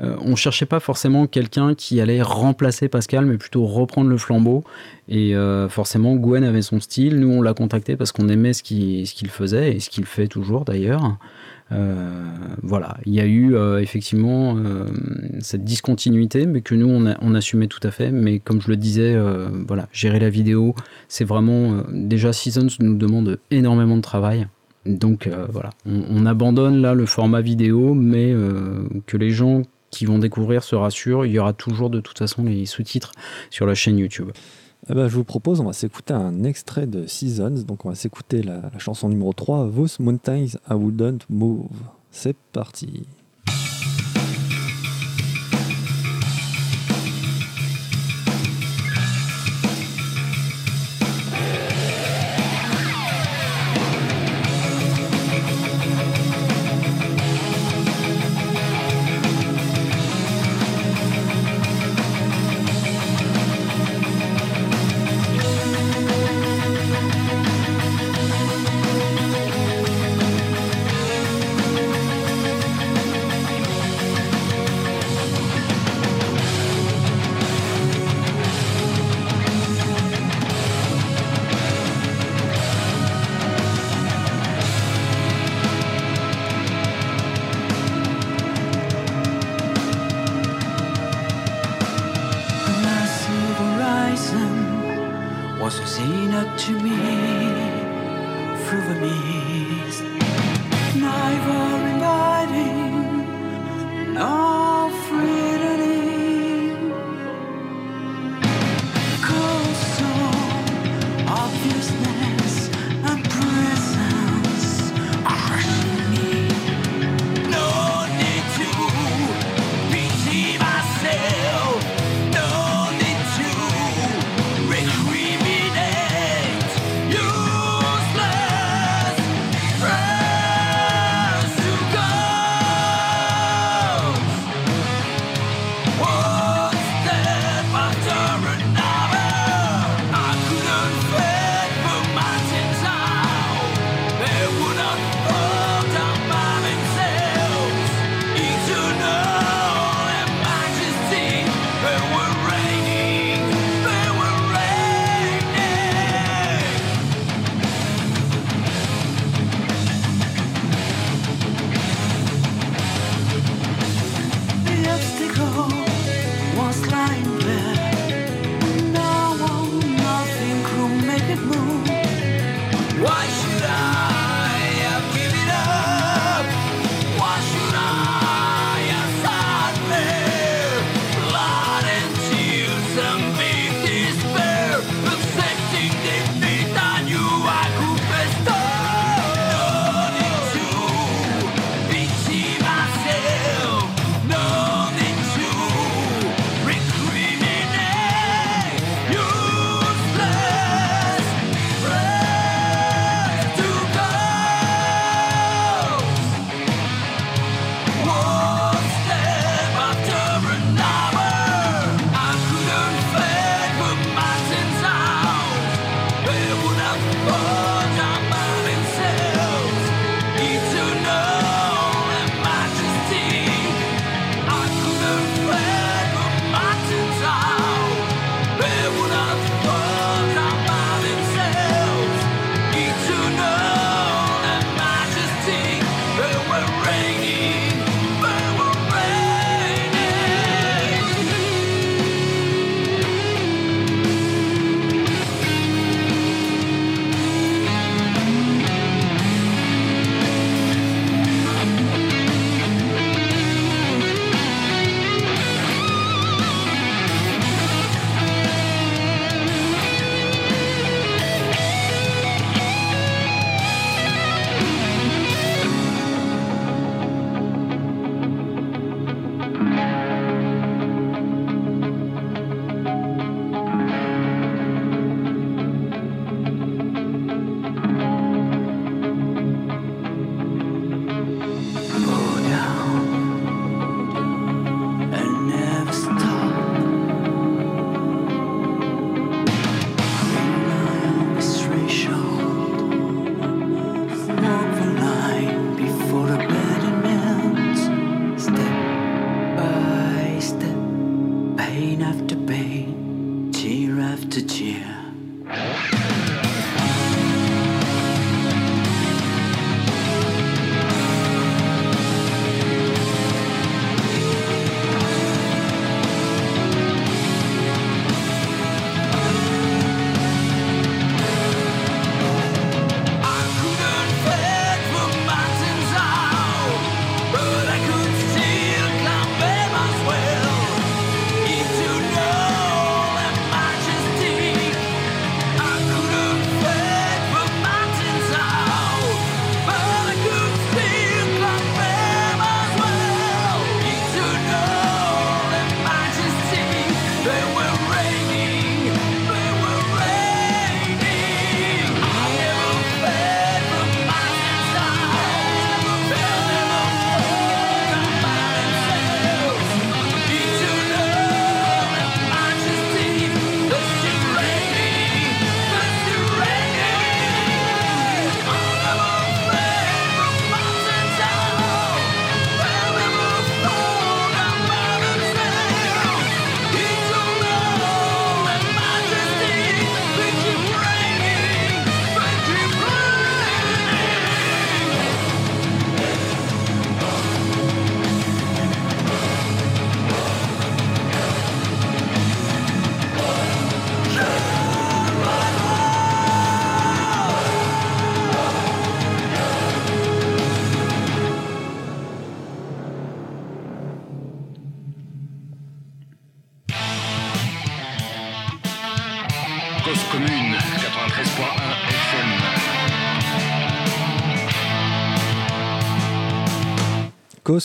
Euh, 0.00 0.16
on 0.20 0.34
cherchait 0.34 0.66
pas 0.66 0.80
forcément 0.80 1.26
quelqu'un 1.28 1.74
qui 1.74 2.00
allait 2.00 2.20
remplacer 2.20 2.88
Pascal, 2.88 3.26
mais 3.26 3.36
plutôt 3.38 3.64
reprendre 3.64 4.10
le 4.10 4.18
flambeau. 4.18 4.64
Et 5.08 5.36
euh, 5.36 5.68
forcément, 5.68 6.16
Gwen 6.16 6.42
avait 6.42 6.62
son 6.62 6.80
style. 6.80 7.20
Nous, 7.20 7.30
on 7.30 7.42
l'a 7.42 7.54
contacté 7.54 7.94
parce 7.96 8.10
qu'on 8.10 8.28
aimait 8.28 8.54
ce 8.54 8.62
qu'il 8.64 9.30
faisait 9.30 9.76
et 9.76 9.80
ce 9.80 9.90
qu'il 9.90 10.04
fait 10.04 10.26
toujours 10.26 10.64
d'ailleurs. 10.64 11.16
Euh, 11.72 12.24
voilà, 12.62 12.98
il 13.06 13.14
y 13.14 13.20
a 13.20 13.24
eu 13.24 13.54
euh, 13.54 13.80
effectivement 13.80 14.56
cette 15.40 15.64
discontinuité, 15.64 16.44
mais 16.46 16.60
que 16.60 16.74
nous 16.74 16.88
on, 16.88 17.06
a- 17.06 17.36
assumait 17.38 17.68
tout 17.68 17.80
à 17.84 17.90
fait. 17.90 18.10
Mais 18.10 18.40
comme 18.40 18.60
je 18.60 18.68
le 18.68 18.76
disais, 18.76 19.16
voilà, 19.66 19.88
gérer 19.92 20.18
la 20.18 20.28
vidéo, 20.28 20.74
c'est 21.08 21.24
vraiment 21.24 21.84
déjà 21.92 22.32
Seasons 22.32 22.66
nous 22.80 22.96
demande 22.96 23.38
énormément 23.50 23.96
de 23.96 24.02
travail. 24.02 24.46
Donc 24.86 25.28
voilà, 25.50 25.70
on, 25.86 26.02
on 26.10 26.26
abandonne 26.26 26.82
là 26.82 26.94
le 26.94 27.06
format 27.06 27.40
vidéo, 27.40 27.94
mais 27.94 28.34
que 29.06 29.16
les 29.16 29.30
gens 29.30 29.62
qui 29.94 30.06
vont 30.06 30.18
découvrir 30.18 30.64
se 30.64 30.74
rassurent, 30.74 31.24
il 31.24 31.32
y 31.32 31.38
aura 31.38 31.52
toujours 31.52 31.88
de 31.88 32.00
toute 32.00 32.18
façon 32.18 32.42
les 32.42 32.66
sous-titres 32.66 33.12
sur 33.50 33.64
la 33.64 33.74
chaîne 33.74 33.96
YouTube. 33.96 34.30
Eh 34.90 34.94
ben, 34.94 35.08
je 35.08 35.14
vous 35.14 35.24
propose, 35.24 35.60
on 35.60 35.64
va 35.64 35.72
s'écouter 35.72 36.12
un 36.12 36.44
extrait 36.44 36.86
de 36.86 37.06
Seasons. 37.06 37.62
Donc, 37.66 37.86
on 37.86 37.88
va 37.88 37.94
s'écouter 37.94 38.42
la, 38.42 38.70
chanson 38.78 39.08
numéro 39.08 39.32
3, 39.32 39.70
Those 39.74 39.98
Mountains 40.00 40.58
I 40.68 40.74
Wouldn't 40.74 41.20
Move. 41.30 41.70
C'est 42.10 42.36
parti. 42.52 43.06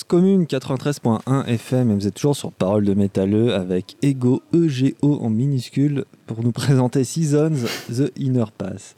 Commune 0.09 0.45
93.1 0.45 1.45
FM 1.45 1.91
et 1.91 1.93
vous 1.93 2.07
êtes 2.07 2.15
toujours 2.15 2.35
sur 2.35 2.51
Parole 2.51 2.83
de 2.83 2.95
métalleux 2.95 3.53
avec 3.53 3.95
Ego 4.01 4.41
EGO 4.51 5.19
en 5.21 5.29
minuscule 5.29 6.03
pour 6.25 6.43
nous 6.43 6.51
présenter 6.51 7.03
Seasons 7.03 7.67
The 7.89 8.11
Inner 8.17 8.45
Pass. 8.57 8.95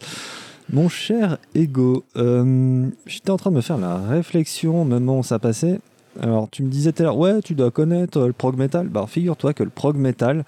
Mon 0.72 0.88
cher 0.88 1.36
Ego, 1.54 2.02
euh, 2.16 2.86
j'étais 3.04 3.28
en 3.28 3.36
train 3.36 3.50
de 3.50 3.56
me 3.56 3.60
faire 3.60 3.76
la 3.76 3.98
réflexion 3.98 4.80
au 4.80 4.84
moment 4.84 5.18
où 5.18 5.22
ça 5.22 5.38
passait. 5.38 5.80
Alors 6.18 6.48
tu 6.48 6.62
me 6.62 6.70
disais 6.70 6.92
tout 6.92 7.02
à 7.02 7.04
l'heure, 7.04 7.18
ouais 7.18 7.42
tu 7.42 7.54
dois 7.54 7.70
connaître 7.70 8.16
euh, 8.18 8.28
le 8.28 8.32
prog 8.32 8.56
metal. 8.56 8.88
Bah 8.88 9.04
figure-toi 9.06 9.52
que 9.52 9.64
le 9.64 9.70
prog 9.70 9.96
metal, 9.96 10.46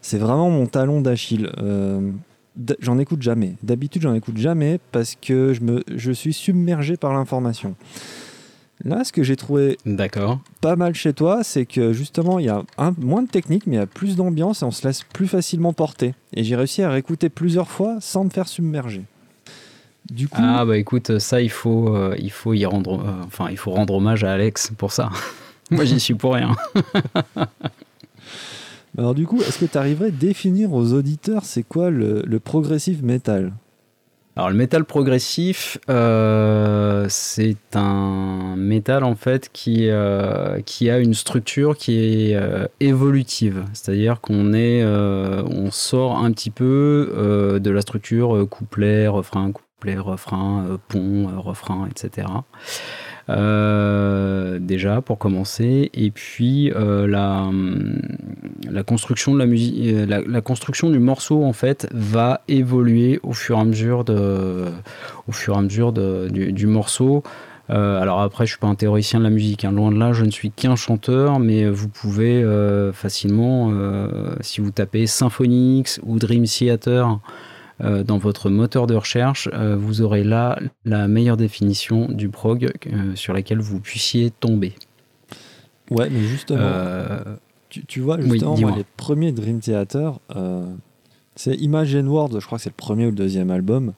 c'est 0.00 0.18
vraiment 0.18 0.48
mon 0.48 0.64
talon 0.64 1.02
d'Achille. 1.02 1.50
Euh, 1.58 2.10
j'en 2.80 2.98
écoute 2.98 3.20
jamais. 3.20 3.56
D'habitude 3.62 4.00
j'en 4.00 4.14
écoute 4.14 4.38
jamais 4.38 4.80
parce 4.92 5.14
que 5.14 5.52
je, 5.52 5.60
me, 5.60 5.84
je 5.94 6.10
suis 6.10 6.32
submergé 6.32 6.96
par 6.96 7.12
l'information. 7.12 7.74
Là, 8.84 9.04
ce 9.04 9.12
que 9.12 9.22
j'ai 9.22 9.36
trouvé 9.36 9.78
D'accord. 9.86 10.40
pas 10.60 10.76
mal 10.76 10.94
chez 10.94 11.12
toi, 11.12 11.42
c'est 11.42 11.64
que 11.64 11.92
justement, 11.92 12.38
il 12.38 12.46
y 12.46 12.48
a 12.50 12.62
un, 12.76 12.94
moins 12.98 13.22
de 13.22 13.28
technique, 13.28 13.66
mais 13.66 13.76
il 13.76 13.78
y 13.78 13.82
a 13.82 13.86
plus 13.86 14.16
d'ambiance 14.16 14.62
et 14.62 14.64
on 14.64 14.70
se 14.70 14.86
laisse 14.86 15.02
plus 15.02 15.26
facilement 15.26 15.72
porter. 15.72 16.14
Et 16.34 16.44
j'ai 16.44 16.56
réussi 16.56 16.82
à 16.82 16.90
réécouter 16.90 17.28
plusieurs 17.28 17.68
fois 17.68 17.96
sans 18.00 18.24
me 18.24 18.30
faire 18.30 18.48
submerger. 18.48 19.02
Du 20.10 20.28
coup, 20.28 20.40
Ah 20.40 20.64
bah 20.64 20.76
écoute, 20.76 21.18
ça 21.18 21.40
il 21.40 21.50
faut, 21.50 21.94
euh, 21.96 22.14
il 22.18 22.30
faut 22.30 22.54
y 22.54 22.64
rendre, 22.64 23.00
euh, 23.00 23.24
enfin 23.26 23.48
il 23.50 23.56
faut 23.56 23.72
rendre 23.72 23.94
hommage 23.94 24.22
à 24.22 24.32
Alex 24.32 24.70
pour 24.76 24.92
ça. 24.92 25.10
Moi 25.70 25.84
j'y 25.84 25.98
suis 25.98 26.14
pour 26.14 26.34
rien. 26.34 26.54
alors 28.98 29.16
du 29.16 29.26
coup, 29.26 29.40
est-ce 29.40 29.58
que 29.58 29.64
tu 29.64 29.76
arriverais 29.76 30.08
à 30.08 30.10
définir 30.12 30.72
aux 30.74 30.92
auditeurs 30.92 31.44
c'est 31.44 31.64
quoi 31.64 31.90
le, 31.90 32.22
le 32.24 32.38
progressive 32.38 33.04
metal 33.04 33.52
Alors 34.38 34.50
le 34.50 34.54
métal 34.54 34.84
progressif, 34.84 35.78
euh, 35.88 37.06
c'est 37.08 37.56
un 37.74 38.54
métal 38.54 39.02
en 39.02 39.14
fait 39.14 39.48
qui, 39.50 39.88
euh, 39.88 40.60
qui 40.60 40.90
a 40.90 40.98
une 40.98 41.14
structure 41.14 41.74
qui 41.74 42.30
est 42.30 42.36
euh, 42.36 42.66
évolutive, 42.78 43.64
c'est-à-dire 43.72 44.20
qu'on 44.20 44.52
est, 44.52 44.82
euh, 44.82 45.42
on 45.46 45.70
sort 45.70 46.18
un 46.18 46.30
petit 46.32 46.50
peu 46.50 47.14
euh, 47.16 47.58
de 47.60 47.70
la 47.70 47.80
structure 47.80 48.46
couplet, 48.50 49.08
refrain, 49.08 49.52
couplet, 49.52 49.96
refrain, 49.96 50.78
pont, 50.88 51.28
refrain, 51.38 51.88
etc. 51.90 52.26
Euh, 53.28 54.60
déjà 54.60 55.00
pour 55.00 55.18
commencer, 55.18 55.90
et 55.94 56.12
puis 56.12 56.70
euh, 56.70 57.08
la, 57.08 57.42
hum, 57.42 58.00
la 58.70 58.84
construction 58.84 59.34
de 59.34 59.38
la 59.40 59.46
musique, 59.46 59.74
euh, 59.80 60.22
la, 60.28 60.40
construction 60.40 60.90
du 60.90 61.00
morceau 61.00 61.42
en 61.42 61.52
fait 61.52 61.88
va 61.92 62.42
évoluer 62.46 63.18
au 63.24 63.32
fur 63.32 63.58
et 63.58 63.60
à 63.60 63.64
mesure 63.64 64.04
de, 64.04 64.66
au 65.26 65.32
fur 65.32 65.56
et 65.56 65.58
à 65.58 65.62
mesure 65.62 65.92
de- 65.92 66.28
du, 66.30 66.66
morceau. 66.68 67.24
Alors 67.68 68.20
après, 68.20 68.46
je 68.46 68.52
suis 68.52 68.60
pas 68.60 68.68
un 68.68 68.76
théoricien 68.76 69.18
de 69.18 69.24
la 69.24 69.30
musique, 69.30 69.64
hein, 69.64 69.72
loin 69.72 69.90
de 69.90 69.98
là, 69.98 70.12
je 70.12 70.24
ne 70.24 70.30
suis 70.30 70.52
qu'un 70.52 70.76
chanteur, 70.76 71.40
mais 71.40 71.68
vous 71.68 71.88
pouvez 71.88 72.44
facilement, 72.92 73.72
si 74.40 74.60
vous 74.60 74.70
tapez 74.70 75.08
Symphonix 75.08 76.00
ou 76.04 76.20
Dream 76.20 76.44
Theater 76.44 77.18
dans 77.80 78.18
votre 78.18 78.48
moteur 78.50 78.86
de 78.86 78.94
recherche, 78.94 79.48
euh, 79.52 79.76
vous 79.76 80.00
aurez 80.02 80.24
là 80.24 80.58
la 80.84 81.08
meilleure 81.08 81.36
définition 81.36 82.06
du 82.08 82.28
prog 82.28 82.70
euh, 82.86 83.14
sur 83.14 83.32
laquelle 83.34 83.60
vous 83.60 83.80
puissiez 83.80 84.30
tomber. 84.30 84.74
Ouais, 85.90 86.08
mais 86.10 86.20
justement, 86.22 86.58
Euh, 86.60 87.36
tu, 87.68 87.84
tu 87.84 88.00
vois, 88.00 88.16
oui, 88.16 88.30
justement, 88.30 88.56
moi, 88.56 88.72
les 88.76 88.84
premiers 88.96 89.32
Dream 89.32 89.60
Theater, 89.60 90.18
euh, 90.34 90.64
c'est 91.34 91.54
Imagine 91.56 92.08
World, 92.08 92.38
je 92.40 92.46
crois 92.46 92.58
que 92.58 92.64
c'est 92.64 92.70
le 92.70 92.74
premier 92.76 93.04
ou 93.06 93.10
le 93.10 93.16
deuxième 93.16 93.50
album. 93.50 93.92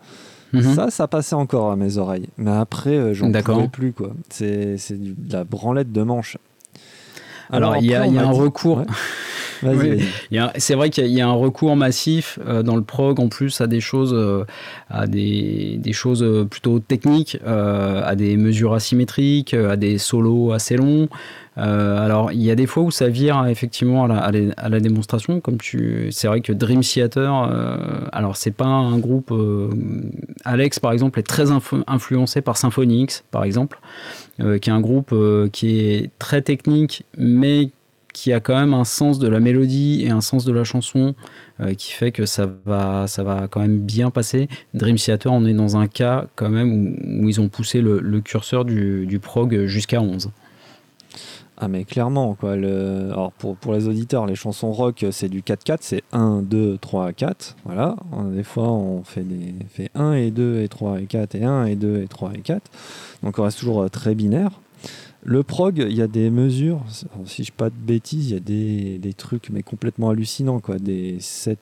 mhm. 0.52 0.62
Ça, 0.74 0.90
ça 0.90 1.06
passait 1.06 1.34
encore 1.36 1.70
à 1.70 1.76
mes 1.76 1.98
oreilles. 1.98 2.28
Mais 2.36 2.50
après, 2.50 2.96
euh, 2.96 3.14
j'en 3.14 3.30
pouvais 3.30 3.68
plus, 3.68 3.92
quoi. 3.92 4.12
C'est 4.28 4.76
de 4.90 5.32
la 5.32 5.44
branlette 5.44 5.92
de 5.92 6.02
manche. 6.02 6.36
Alors, 7.50 7.76
il 7.78 7.84
y 7.84 7.88
y 7.90 7.94
a 7.94 8.02
un 8.02 8.08
dit- 8.10 8.18
recours. 8.18 8.78
Ouais. 9.64 9.74
Oui. 9.74 10.04
C'est 10.58 10.74
vrai 10.76 10.88
qu'il 10.90 11.02
y 11.02 11.06
a- 11.06 11.10
il 11.10 11.16
y, 11.16 11.20
a 11.20 11.26
un 11.26 11.32
recours 11.32 11.74
massif 11.74 12.38
euh, 12.46 12.62
dans 12.62 12.76
le 12.76 12.82
prog 12.82 13.18
en 13.18 13.26
plus 13.28 13.60
à 13.60 13.66
des 13.66 13.80
choses, 13.80 14.14
euh, 14.14 14.44
à 14.88 15.08
des, 15.08 15.78
des 15.82 15.92
choses 15.92 16.22
euh, 16.22 16.44
plutôt 16.44 16.78
techniques, 16.78 17.38
euh, 17.44 18.00
à 18.04 18.14
des 18.14 18.36
mesures 18.36 18.72
asymétriques, 18.74 19.54
à 19.54 19.74
des 19.76 19.98
solos 19.98 20.52
assez 20.52 20.76
longs. 20.76 21.08
Alors 21.56 22.30
il 22.30 22.40
y 22.40 22.52
a 22.52 22.54
des 22.54 22.66
fois 22.68 22.84
où 22.84 22.92
ça 22.92 23.08
vire 23.08 23.44
effectivement 23.48 24.04
à 24.04 24.06
la, 24.06 24.18
à 24.18 24.30
la- 24.30 24.52
à 24.56 24.68
la 24.68 24.78
démonstration, 24.78 25.40
comme 25.40 25.58
tu. 25.58 26.06
C'est 26.12 26.28
vrai 26.28 26.40
que 26.40 26.52
Dream 26.52 26.82
Theater, 26.82 27.50
alors 28.12 28.36
c'est 28.36 28.52
pas 28.52 28.66
un 28.66 28.96
groupe. 28.98 29.32
Alex 30.44 30.78
par 30.78 30.92
exemple 30.92 31.18
est 31.18 31.24
très 31.26 31.46
influ- 31.50 31.82
influencé 31.88 32.42
par 32.42 32.56
Symphonix 32.56 33.24
par 33.32 33.42
exemple, 33.42 33.80
euh, 34.40 34.58
qui 34.58 34.70
est 34.70 34.72
un 34.72 34.80
groupe 34.80 35.10
euh, 35.12 35.48
qui 35.48 35.80
est 35.80 36.10
très 36.18 36.42
technique 36.42 37.04
mais 37.16 37.70
qui 38.14 38.32
a 38.32 38.40
quand 38.40 38.58
même 38.58 38.74
un 38.74 38.84
sens 38.84 39.18
de 39.18 39.28
la 39.28 39.40
mélodie 39.40 40.02
et 40.04 40.10
un 40.10 40.20
sens 40.20 40.44
de 40.44 40.52
la 40.52 40.64
chanson 40.64 41.14
euh, 41.60 41.74
qui 41.74 41.92
fait 41.92 42.10
que 42.10 42.26
ça 42.26 42.48
va, 42.64 43.06
ça 43.06 43.22
va 43.22 43.48
quand 43.48 43.60
même 43.60 43.78
bien 43.78 44.10
passer. 44.10 44.48
Dream 44.74 44.96
Theater, 44.96 45.32
on 45.32 45.44
est 45.44 45.52
dans 45.54 45.76
un 45.76 45.86
cas 45.86 46.26
quand 46.34 46.48
même 46.48 46.96
où, 47.20 47.28
ils 47.28 47.40
ont 47.40 47.48
poussé 47.48 47.80
le, 47.80 48.00
le 48.00 48.20
curseur 48.20 48.64
du, 48.64 49.06
du 49.06 49.18
prog 49.18 49.66
jusqu'à 49.66 50.00
11. 50.00 50.30
Ah 51.60 51.66
mais 51.68 51.84
clairement 51.84 52.34
quoi. 52.34 52.56
Le... 52.56 53.08
Alors 53.10 53.32
pour, 53.32 53.56
pour 53.56 53.72
les 53.72 53.88
auditeurs, 53.88 54.26
les 54.26 54.36
chansons 54.36 54.70
rock 54.70 55.04
c'est 55.10 55.28
du 55.28 55.42
4-4, 55.42 55.78
c'est 55.80 56.02
1, 56.12 56.42
2, 56.42 56.78
3, 56.78 57.12
4. 57.12 57.56
Voilà. 57.64 57.96
Des 58.32 58.44
fois 58.44 58.70
on 58.70 59.02
fait, 59.02 59.22
des... 59.22 59.54
fait 59.68 59.90
1 59.94 60.12
et 60.12 60.30
2 60.30 60.60
et 60.62 60.68
3 60.68 61.00
et 61.00 61.06
4 61.06 61.34
et 61.34 61.44
1 61.44 61.64
et 61.64 61.74
2 61.74 62.02
et 62.02 62.06
3 62.08 62.32
et 62.34 62.40
4. 62.40 62.62
Donc 63.24 63.38
on 63.38 63.42
reste 63.42 63.58
toujours 63.58 63.82
euh, 63.82 63.88
très 63.88 64.14
binaire. 64.14 64.50
Le 65.24 65.42
prog, 65.42 65.84
il 65.88 65.96
y 65.96 66.00
a 66.00 66.06
des 66.06 66.30
mesures, 66.30 66.80
si 67.26 67.42
je 67.42 67.46
dis 67.46 67.50
pas 67.50 67.70
de 67.70 67.74
bêtises, 67.74 68.30
il 68.30 68.34
y 68.34 68.36
a 68.36 68.40
des, 68.40 68.98
des 68.98 69.12
trucs 69.14 69.50
mais 69.50 69.62
complètement 69.64 70.10
hallucinants 70.10 70.60
quoi, 70.60 70.78
des 70.78 71.16
7 71.18 71.58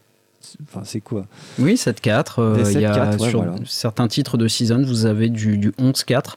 enfin 0.69 0.83
c'est 0.85 1.01
quoi? 1.01 1.27
Oui, 1.59 1.75
7-4. 1.75 2.35
euh, 2.39 2.63
Des 2.63 2.75
il 2.75 2.81
y 2.83 2.85
a 2.85 3.13
7-4, 3.13 3.13
ouais, 3.23 3.29
sur 3.31 3.43
voilà. 3.43 3.57
certains 3.65 4.07
titres 4.09 4.37
de 4.37 4.47
Season, 4.47 4.83
vous 4.85 5.07
avez 5.07 5.31
du, 5.31 5.57
du 5.57 5.71
11-4. 5.73 6.35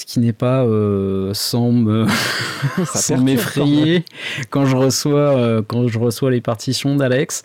Ce 0.00 0.06
qui 0.06 0.18
n'est 0.18 0.32
pas 0.32 0.64
euh, 0.64 1.34
sans 1.34 1.72
me 1.72 2.06
sans 2.86 3.18
m'effrayer 3.18 4.02
quand 4.48 4.64
je 4.64 4.74
reçois 4.74 5.36
euh, 5.36 5.60
quand 5.60 5.88
je 5.88 5.98
reçois 5.98 6.30
les 6.30 6.40
partitions 6.40 6.96
d'Alex. 6.96 7.42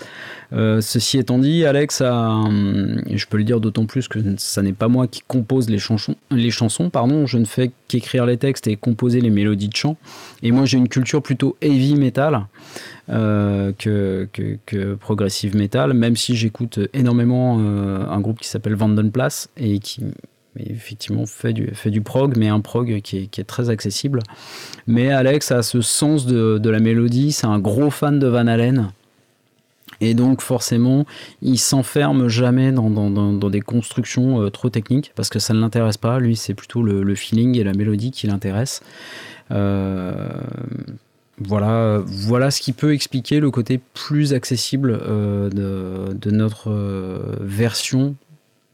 Euh, 0.53 0.79
ceci 0.79 1.17
étant 1.17 1.37
dit, 1.37 1.65
Alex 1.65 1.99
a, 1.99 2.13
hum, 2.13 3.01
je 3.11 3.25
peux 3.25 3.37
le 3.37 3.43
dire 3.43 3.59
d'autant 3.59 3.85
plus 3.85 4.07
que 4.07 4.19
ça 4.37 4.61
n'est 4.61 4.71
pas 4.71 4.87
moi 4.87 5.07
qui 5.07 5.21
compose 5.27 5.69
les 5.69 5.79
chansons, 5.79 6.15
les 6.31 6.51
chansons, 6.51 6.89
pardon, 6.89 7.25
je 7.25 7.37
ne 7.37 7.45
fais 7.45 7.71
qu'écrire 7.89 8.25
les 8.25 8.37
textes 8.37 8.67
et 8.67 8.77
composer 8.77 9.19
les 9.19 9.31
mélodies 9.31 9.67
de 9.67 9.75
chant. 9.75 9.97
Et 10.43 10.51
moi, 10.51 10.63
j'ai 10.63 10.77
une 10.77 10.87
culture 10.87 11.21
plutôt 11.21 11.57
heavy 11.61 11.95
metal 11.95 12.45
euh, 13.09 13.73
que, 13.77 14.29
que, 14.31 14.57
que 14.65 14.95
progressive 14.95 15.57
metal, 15.57 15.93
même 15.93 16.15
si 16.15 16.35
j'écoute 16.37 16.79
énormément 16.93 17.57
euh, 17.59 18.05
un 18.07 18.21
groupe 18.21 18.39
qui 18.39 18.47
s'appelle 18.47 18.75
Vandenplas 18.75 19.49
et 19.57 19.79
qui 19.79 20.03
effectivement 20.57 21.25
fait 21.25 21.53
du, 21.53 22.01
prog, 22.01 22.37
mais 22.37 22.47
un 22.47 22.61
prog 22.61 23.01
qui 23.01 23.17
est, 23.17 23.43
très 23.47 23.69
accessible. 23.69 24.19
Mais 24.87 25.11
Alex 25.11 25.51
a 25.51 25.61
ce 25.61 25.81
sens 25.81 26.25
de, 26.25 26.69
la 26.69 26.79
mélodie, 26.79 27.31
c'est 27.31 27.47
un 27.47 27.59
gros 27.59 27.89
fan 27.89 28.19
de 28.19 28.27
Van 28.27 28.47
Halen. 28.47 28.91
Et 30.01 30.13
donc 30.13 30.41
forcément, 30.41 31.05
il 31.41 31.57
s'enferme 31.57 32.27
jamais 32.27 32.71
dans, 32.71 33.49
des 33.49 33.61
constructions 33.61 34.41
euh, 34.41 34.49
trop 34.49 34.69
techniques 34.69 35.13
parce 35.15 35.29
que 35.29 35.39
ça 35.39 35.53
ne 35.53 35.59
l'intéresse 35.59 35.97
pas. 35.97 36.19
Lui, 36.19 36.35
c'est 36.35 36.53
plutôt 36.53 36.81
le, 36.81 37.15
feeling 37.15 37.57
et 37.57 37.63
la 37.63 37.73
mélodie 37.73 38.11
qui 38.11 38.27
l'intéresse. 38.27 38.81
Euh, 39.51 40.41
voilà, 41.37 42.01
ce 42.49 42.61
qui 42.61 42.73
peut 42.73 42.93
expliquer 42.93 43.39
le 43.39 43.51
côté 43.51 43.79
plus 43.93 44.33
accessible 44.33 44.99
euh, 45.01 45.49
de, 45.49 46.31
notre 46.31 46.71
version 47.41 48.15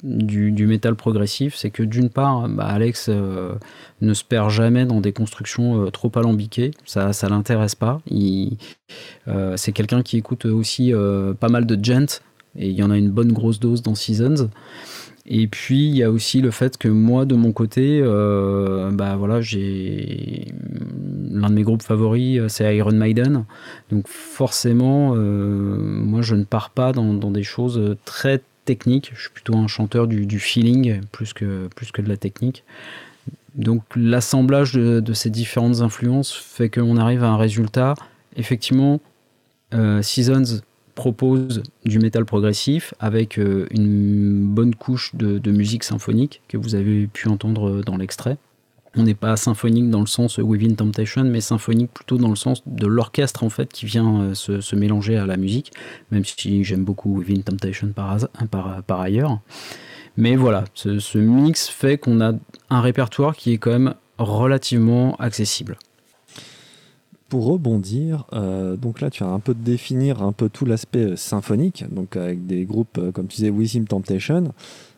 du, 0.04 0.68
métal 0.68 0.96
progressif. 0.96 1.56
C'est 1.56 1.70
que 1.70 1.84
d'une 1.84 2.10
part, 2.10 2.48
bah, 2.50 2.66
Alex 2.66 3.08
euh, 3.10 3.54
ne 4.02 4.14
se 4.14 4.24
perd 4.24 4.50
jamais 4.50 4.86
dans 4.86 5.02
des 5.02 5.14
constructions 5.14 5.84
euh, 5.84 5.90
trop 5.90 6.12
alambiquées. 6.16 6.72
Ça, 6.86 7.14
ça 7.14 7.30
l'intéresse 7.30 7.76
pas. 7.76 8.02
Euh, 9.28 9.54
c'est 9.58 9.72
quelqu'un 9.72 10.02
qui 10.02 10.18
écoute 10.18 10.46
aussi 10.46 10.94
pas 11.40 11.50
mal 11.50 11.66
de 11.66 11.84
gent 11.84 12.22
et 12.58 12.68
il 12.70 12.76
y 12.76 12.84
en 12.84 12.92
a 12.92 12.98
une 12.98 13.10
bonne 13.10 13.32
grosse 13.32 13.60
dose 13.60 13.82
dans 13.82 13.96
Seasons. 13.96 14.50
Et 15.28 15.48
puis 15.48 15.88
il 15.88 15.96
y 15.96 16.04
a 16.04 16.10
aussi 16.12 16.42
le 16.42 16.50
fait 16.50 16.78
que 16.78 16.88
moi 16.88 17.26
de 17.26 17.36
mon 17.36 17.54
côté, 17.54 18.02
bah 18.02 19.16
voilà, 19.16 19.40
j'ai 19.40 20.48
l'un 21.30 21.50
de 21.50 21.54
mes 21.54 21.64
groupes 21.64 21.84
favoris, 21.84 22.42
c'est 22.48 22.76
Iron 22.76 22.92
Maiden. 22.92 23.46
Donc 23.92 24.08
forcément, 24.08 25.16
moi 25.16 26.22
je 26.22 26.36
ne 26.36 26.44
pars 26.44 26.72
pas 26.72 26.92
dans 26.92 27.32
des 27.32 27.44
choses 27.44 27.96
très 28.04 28.42
techniques. 28.66 29.12
Je 29.16 29.22
suis 29.22 29.30
plutôt 29.30 29.56
un 29.56 29.68
chanteur 29.68 30.08
du, 30.08 30.40
feeling 30.40 31.02
plus 31.12 31.34
que 31.34 31.70
de 32.02 32.10
la 32.10 32.18
technique. 32.18 32.64
Donc 33.56 33.84
l'assemblage 33.96 34.74
de, 34.74 35.14
ces 35.14 35.30
différentes 35.30 35.82
influences 35.82 36.34
fait 36.34 36.70
qu'on 36.70 36.98
arrive 36.98 37.24
à 37.24 37.30
un 37.30 37.38
résultat. 37.38 37.96
Effectivement, 38.36 39.02
euh, 39.74 40.02
Seasons 40.02 40.62
propose 40.96 41.64
du 41.86 42.00
métal 42.00 42.26
progressif 42.26 42.94
avec 43.00 43.40
euh, 43.40 43.68
une 43.72 44.46
bonne 44.46 44.76
couche 44.76 45.16
de, 45.16 45.52
musique 45.52 45.84
symphonique 45.84 46.42
que 46.48 46.58
vous 46.58 46.76
avez 46.76 47.08
pu 47.08 47.28
entendre 47.28 47.82
dans 47.84 47.98
l'extrait. 47.98 48.38
On 48.98 49.04
n'est 49.04 49.16
pas 49.16 49.38
symphonique 49.38 49.90
dans 49.90 50.02
le 50.02 50.06
sens 50.06 50.40
euh, 50.40 50.42
Within 50.42 50.76
Temptation, 50.76 51.24
mais 51.24 51.40
symphonique 51.40 51.92
plutôt 51.94 52.18
dans 52.18 52.30
le 52.30 52.36
sens 52.36 52.62
de 52.66 52.88
l'orchestre 52.88 53.44
en 53.44 53.50
fait 53.50 53.72
qui 53.72 53.86
vient 53.86 54.22
euh, 54.22 54.34
se, 54.34 54.76
mélanger 54.76 55.16
à 55.18 55.26
la 55.26 55.38
musique, 55.38 55.72
même 56.12 56.26
si 56.26 56.64
j'aime 56.64 56.84
beaucoup 56.84 57.18
Within 57.18 57.42
Temptation 57.42 57.94
par, 57.94 59.02
ailleurs. 59.02 59.40
Mais 60.18 60.36
voilà, 60.36 60.66
ce, 60.74 61.18
mix 61.18 61.70
fait 61.70 61.98
qu'on 61.98 62.20
a 62.20 62.34
un 62.70 62.82
répertoire 62.82 63.36
qui 63.38 63.54
est 63.54 63.58
quand 63.58 63.72
même 63.72 63.94
relativement 64.18 65.16
accessible. 65.16 65.78
Pour 67.30 67.46
rebondir, 67.46 68.26
euh, 68.34 68.76
donc 68.76 69.00
là 69.00 69.10
tu 69.10 69.24
as 69.24 69.28
un 69.28 69.40
peu 69.40 69.54
de 69.54 69.64
définir 69.64 70.22
un 70.22 70.34
peu 70.34 70.50
tout 70.50 70.66
l'aspect 70.66 71.16
symphonique, 71.16 71.86
donc 71.90 72.18
avec 72.18 72.46
des 72.46 72.66
groupes 72.66 73.00
comme 73.14 73.28
tu 73.28 73.38
disais 73.38 73.50
Wissim 73.52 73.86
Temptation. 73.86 74.54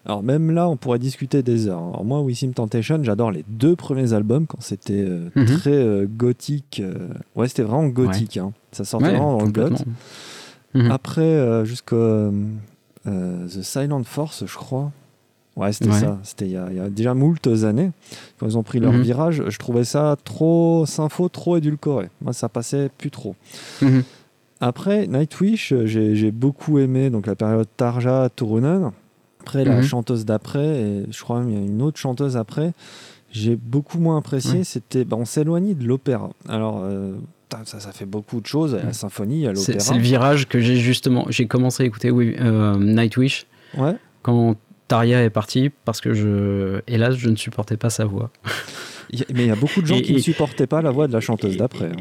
Alors 0.05 0.21
même 0.21 0.51
là 0.51 0.67
on 0.67 0.75
pourrait 0.75 0.99
discuter 0.99 1.43
des 1.43 1.67
heures. 1.67 1.77
Alors 1.79 2.03
moi 2.03 2.21
Wissim 2.21 2.51
Temptation 2.51 2.99
j'adore 3.03 3.31
les 3.31 3.45
deux 3.47 3.75
premiers 3.75 4.11
albums 4.13 4.45
quand 4.47 4.61
c'était 4.61 5.01
euh, 5.05 5.29
Mhm. 5.35 5.45
très 5.45 5.71
euh, 5.73 6.05
gothique. 6.09 6.81
euh, 6.83 7.07
Ouais 7.35 7.47
c'était 7.47 7.63
vraiment 7.63 7.87
gothique, 7.87 8.37
hein. 8.37 8.51
ça 8.73 8.83
sortait 8.83 9.05
Ouais, 9.05 9.11
vraiment 9.11 9.37
dans 9.37 9.45
le 9.45 9.51
gut. 9.51 9.83
Mhm. 10.75 10.91
Après 10.91 11.65
jusqu'au 11.65 11.95
euh, 11.95 12.31
The 13.05 13.61
Silent 13.61 14.03
Force 14.03 14.43
je 14.45 14.55
crois. 14.57 14.91
Ouais 15.55 15.71
c'était 15.71 15.91
Ouais. 15.91 15.99
ça, 15.99 16.17
c'était 16.23 16.45
il 16.47 16.51
y, 16.51 16.57
a- 16.57 16.67
il 16.71 16.75
y 16.77 16.79
a 16.79 16.89
déjà 16.89 17.13
moult 17.13 17.45
années 17.63 17.91
quand 18.39 18.47
ils 18.47 18.57
ont 18.57 18.63
pris 18.63 18.79
leur 18.79 18.91
Mhm. 18.91 19.01
virage. 19.03 19.43
Je 19.47 19.57
trouvais 19.59 19.83
ça 19.85 20.17
trop 20.25 20.85
sympho, 20.87 21.29
trop 21.29 21.55
édulcoré. 21.57 22.09
Moi 22.21 22.33
ça 22.33 22.49
passait 22.49 22.89
plus 22.97 23.11
trop. 23.11 23.35
Après, 24.59 25.07
Nightwish, 25.07 25.73
j'ai 25.85 26.15
j'ai 26.15 26.31
beaucoup 26.31 26.79
aimé 26.79 27.09
donc 27.09 27.27
la 27.27 27.35
période 27.35 27.67
Tarja 27.77 28.29
Turunen. 28.35 28.91
Après, 29.43 29.65
la 29.65 29.75
Mhm. 29.77 29.83
chanteuse 29.83 30.25
d'après, 30.25 30.65
et 30.81 31.03
je 31.11 31.21
crois 31.21 31.41
qu'il 31.43 31.53
y 31.53 31.57
a 31.57 31.59
une 31.59 31.81
autre 31.81 31.99
chanteuse 31.99 32.37
après, 32.37 32.71
j'ai 33.31 33.55
beaucoup 33.57 33.99
moins 33.99 34.17
apprécié. 34.17 34.63
C'était, 34.63 35.03
bah, 35.03 35.17
on 35.19 35.25
s'éloignait 35.25 35.73
de 35.73 35.85
l'opéra. 35.85 36.29
Alors, 36.47 36.81
euh, 36.83 37.15
ça, 37.65 37.79
ça 37.81 37.91
fait 37.91 38.05
beaucoup 38.05 38.39
de 38.39 38.45
choses. 38.45 38.77
Il 38.79 38.85
la 38.85 38.93
symphonie, 38.93 39.41
il 39.41 39.47
l'opéra. 39.47 39.79
c'est 39.79 39.93
le 39.93 39.99
virage 39.99 40.47
que 40.47 40.59
j'ai 40.59 40.77
justement. 40.77 41.25
J'ai 41.29 41.45
commencé 41.45 41.83
à 41.83 41.85
écouter 41.85 42.09
oui, 42.09 42.35
euh, 42.39 42.77
Nightwish 42.77 43.45
Ouais. 43.77 43.95
quand 44.21 44.55
Taria 44.93 45.23
est 45.23 45.31
partie 45.31 45.71
parce 45.85 46.01
que 46.01 46.13
je, 46.13 46.79
hélas, 46.87 47.15
je 47.15 47.27
ne 47.27 47.35
supportais 47.35 47.77
pas 47.77 47.89
sa 47.89 48.05
voix. 48.05 48.29
Mais 49.33 49.43
il 49.45 49.47
y 49.47 49.49
a 49.49 49.55
beaucoup 49.55 49.81
de 49.81 49.87
gens 49.87 49.95
Et- 49.95 50.03
qui 50.03 50.13
ne 50.13 50.19
supportaient 50.19 50.67
pas 50.67 50.83
la 50.83 50.91
voix 50.91 51.07
de 51.07 51.13
la 51.13 51.19
chanteuse 51.19 51.57
d'après. 51.57 51.85
hein. 51.87 51.95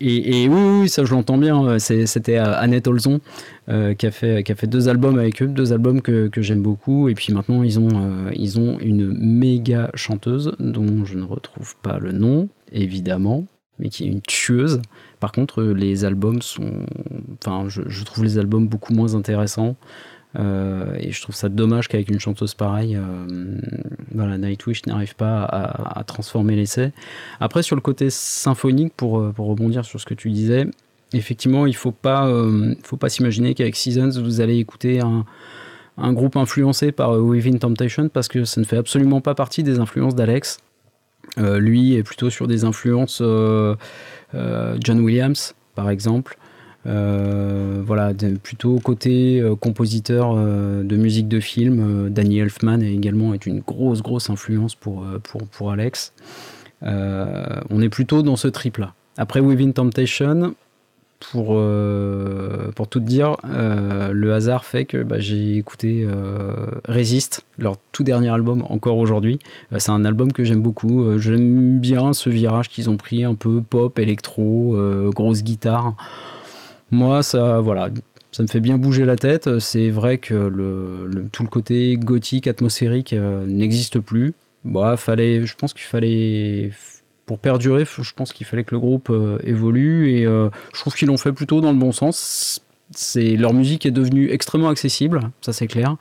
Et, 0.00 0.48
oui, 0.48 0.48
oui, 0.82 0.88
ça 0.88 1.04
je 1.04 1.10
l'entends 1.12 1.36
bien. 1.36 1.80
C'est- 1.80 2.06
C'était 2.06 2.38
euh, 2.38 2.54
Annette 2.56 2.86
Olson 2.86 3.18
euh, 3.68 3.94
qui, 3.94 4.06
a 4.06 4.12
fait, 4.12 4.44
qui 4.44 4.52
a 4.52 4.54
fait 4.54 4.68
deux 4.68 4.88
albums 4.88 5.18
avec 5.18 5.42
eux, 5.42 5.48
deux 5.48 5.72
albums 5.72 6.00
que, 6.00 6.28
que 6.28 6.42
j'aime 6.42 6.62
beaucoup. 6.62 7.08
Et 7.08 7.14
puis 7.14 7.32
maintenant, 7.32 7.64
ils 7.64 7.80
ont, 7.80 7.88
euh, 7.92 8.30
ils 8.36 8.60
ont 8.60 8.78
une 8.78 9.12
méga 9.12 9.90
chanteuse 9.94 10.52
dont 10.60 11.04
je 11.04 11.18
ne 11.18 11.24
retrouve 11.24 11.74
pas 11.82 11.98
le 11.98 12.12
nom, 12.12 12.48
évidemment, 12.70 13.46
mais 13.80 13.88
qui 13.88 14.04
est 14.04 14.08
une 14.08 14.20
tueuse. 14.22 14.80
Par 15.18 15.32
contre, 15.32 15.60
euh, 15.60 15.72
les 15.74 16.04
albums 16.04 16.40
sont. 16.40 16.86
Enfin, 17.44 17.68
je, 17.68 17.82
je 17.88 18.04
trouve 18.04 18.22
les 18.22 18.38
albums 18.38 18.68
beaucoup 18.68 18.94
moins 18.94 19.14
intéressants. 19.16 19.74
Euh, 20.38 20.96
et 20.98 21.12
je 21.12 21.22
trouve 21.22 21.34
ça 21.34 21.48
dommage 21.48 21.88
qu'avec 21.88 22.10
une 22.10 22.20
chanteuse 22.20 22.54
pareille, 22.54 22.96
euh, 22.96 24.36
Nightwish 24.36 24.84
n'arrive 24.86 25.14
pas 25.16 25.44
à, 25.44 26.04
transformer 26.04 26.56
l'essai. 26.56 26.92
Après, 27.40 27.62
sur 27.62 27.76
le 27.76 27.82
côté 27.82 28.10
symphonique, 28.10 28.92
pour, 28.96 29.20
euh, 29.20 29.32
pour 29.32 29.46
rebondir 29.46 29.84
sur 29.84 30.00
ce 30.00 30.06
que 30.06 30.14
tu 30.14 30.30
disais, 30.30 30.66
effectivement, 31.12 31.66
il 31.66 31.70
ne 31.70 31.76
faut 31.76 31.92
pas, 31.92 32.28
s'imaginer 33.08 33.54
qu'avec 33.54 33.76
Seasons, 33.76 34.20
vous 34.20 34.40
allez 34.40 34.58
écouter 34.58 35.00
un, 35.00 35.24
un 35.96 36.12
groupe 36.12 36.36
influencé 36.36 36.92
par 36.92 37.18
Within 37.18 37.58
Temptation, 37.58 38.08
parce 38.08 38.28
que 38.28 38.44
ça 38.44 38.60
ne 38.60 38.66
fait 38.66 38.76
absolument 38.76 39.20
pas 39.20 39.34
partie 39.34 39.62
des 39.62 39.78
influences 39.78 40.14
d'Alex. 40.14 40.58
Lui 41.38 41.94
est 41.94 42.02
plutôt 42.02 42.30
sur 42.30 42.46
des 42.46 42.64
influences 42.64 43.22
John 44.32 45.00
Williams, 45.00 45.54
par 45.74 45.90
exemple. 45.90 46.38
Euh, 46.86 47.82
voilà, 47.84 48.12
plutôt 48.42 48.78
côté 48.78 49.40
euh, 49.40 49.56
compositeur 49.56 50.34
euh, 50.36 50.84
de 50.84 50.96
musique 50.96 51.26
de 51.26 51.40
film, 51.40 52.10
Danny 52.10 52.38
Elfman 52.38 52.80
est 52.80 52.92
également 52.92 53.34
est 53.34 53.46
une 53.46 53.60
grosse 53.60 54.02
grosse 54.02 54.30
influence 54.30 54.74
pour, 54.74 55.04
pour, 55.22 55.42
pour 55.48 55.72
Alex. 55.72 56.12
On 56.82 57.80
est 57.80 57.88
plutôt 57.88 58.22
dans 58.22 58.36
ce 58.36 58.48
trip 58.48 58.78
là. 58.78 58.92
Après 59.16 59.40
Within 59.40 59.72
Temptation, 59.72 60.54
pour, 61.18 61.58
pour 62.76 62.88
tout 62.88 63.00
dire, 63.00 63.36
le 63.44 64.34
hasard 64.34 64.64
fait 64.66 64.84
que 64.84 65.02
bah, 65.02 65.18
j'ai 65.18 65.56
écouté 65.56 66.06
euh, 66.06 66.66
Resist, 66.86 67.44
leur 67.58 67.76
tout 67.92 68.04
dernier 68.04 68.28
album 68.28 68.62
encore 68.68 68.98
aujourd'hui. 68.98 69.38
C'est 69.78 69.90
un 69.90 70.04
album 70.04 70.32
que 70.32 70.44
j'aime 70.44 70.60
beaucoup. 70.60 71.18
J'aime 71.18 71.80
bien 71.80 72.12
ce 72.12 72.28
virage 72.28 72.68
qu'ils 72.68 72.90
ont 72.90 72.98
pris, 72.98 73.24
un 73.24 73.34
peu 73.34 73.62
pop, 73.62 73.98
électro, 73.98 74.76
grosse 75.12 75.42
guitare. 75.42 75.94
Moi, 76.90 77.22
ça, 77.22 77.60
voilà, 77.60 77.90
ça 78.36 78.42
me 78.42 78.48
fait 78.48 78.60
bien 78.60 78.76
bouger 78.76 79.06
la 79.06 79.16
tête. 79.16 79.58
C'est 79.60 79.88
vrai 79.88 80.18
que 80.18 80.34
le, 80.34 81.26
tout 81.32 81.42
le 81.42 81.48
côté 81.48 81.96
gothique, 81.96 82.46
atmosphérique 82.46 83.14
euh, 83.14 83.46
n'existe 83.46 83.98
plus. 83.98 84.34
Bah, 84.64 84.98
fallait, 84.98 85.46
je 85.46 85.56
pense 85.56 85.72
qu'il 85.72 85.84
fallait, 85.84 86.70
pour 87.24 87.38
perdurer, 87.38 87.86
je 87.86 88.12
pense 88.14 88.34
qu'il 88.34 88.46
fallait 88.46 88.64
que 88.64 88.74
le 88.74 88.80
groupe 88.80 89.08
euh, 89.10 89.38
évolue 89.42 90.10
et 90.10 90.26
euh, 90.26 90.50
je 90.74 90.80
trouve 90.80 90.94
qu'ils 90.94 91.08
l'ont 91.08 91.16
fait 91.16 91.32
plutôt 91.32 91.62
dans 91.62 91.72
le 91.72 91.78
bon 91.78 91.92
sens. 91.92 92.60
C'est 92.90 93.36
leur 93.36 93.54
musique 93.54 93.86
est 93.86 93.90
devenue 93.90 94.30
extrêmement 94.30 94.68
accessible, 94.68 95.20
ça 95.40 95.54
c'est 95.54 95.66
clair. 95.66 95.96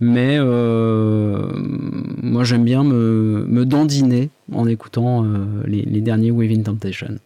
Mais 0.00 0.38
moi, 0.38 2.44
j'aime 2.44 2.64
bien 2.64 2.84
me, 2.84 3.44
me 3.48 3.66
dandiner 3.66 4.30
en 4.52 4.66
écoutant 4.66 5.26
les, 5.64 5.82
les 5.82 6.00
derniers 6.00 6.30
Within 6.30 6.62
Temptation. 6.62 7.18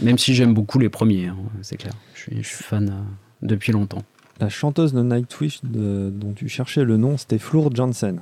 Même 0.00 0.18
si 0.18 0.34
j'aime 0.34 0.54
beaucoup 0.54 0.78
les 0.78 0.88
premiers, 0.88 1.26
hein, 1.28 1.36
c'est 1.62 1.76
clair. 1.76 1.92
Je 2.14 2.20
suis, 2.22 2.42
je 2.42 2.48
suis 2.48 2.64
fan 2.64 2.88
euh, 2.90 2.94
depuis 3.42 3.72
longtemps. 3.72 4.02
La 4.40 4.48
chanteuse 4.48 4.92
de 4.92 5.02
Nightwish 5.02 5.60
de- 5.62 6.10
dont 6.12 6.32
tu 6.32 6.48
cherchais 6.48 6.82
le 6.84 6.96
nom, 6.96 7.16
c'était 7.16 7.38
Floor 7.38 7.74
Jansen. 7.74 8.18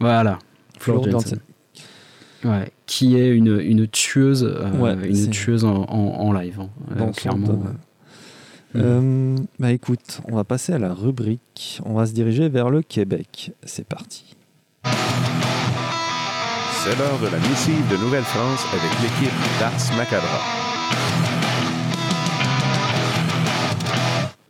Voilà. 0.00 0.38
Floor 0.78 1.10
Jansen. 1.10 1.38
Ouais, 2.44 2.70
qui 2.86 3.16
est 3.16 3.30
une, 3.30 3.58
une 3.60 3.86
tueuse, 3.88 4.44
euh, 4.44 4.70
Ouais, 4.72 4.94
une 5.08 5.30
tueuse 5.30 5.64
en, 5.64 5.82
en- 5.84 6.20
en 6.20 6.32
live. 6.32 6.60
hein. 6.60 6.68
Euh, 6.92 6.98
Dans 6.98 7.10
clairement. 7.12 7.58
bah 9.58 9.70
écoute, 9.72 10.20
on 10.30 10.36
va 10.36 10.44
passer 10.44 10.72
à 10.72 10.78
la 10.78 10.92
rubrique. 10.94 11.80
On 11.84 11.94
va 11.94 12.06
se 12.06 12.12
diriger 12.12 12.48
vers 12.48 12.70
le 12.70 12.82
Québec. 12.82 13.52
C'est 13.64 13.86
parti. 13.86 14.34
C'est 14.84 14.90
l'heure 16.98 17.18
de 17.20 17.26
la 17.28 17.38
missive 17.48 17.88
de 17.92 17.96
Nouvelle-France 17.96 18.64
avec 18.72 18.90
l'équipe 19.02 19.32
d'Ars 19.60 19.96
Macabra. 19.96 20.40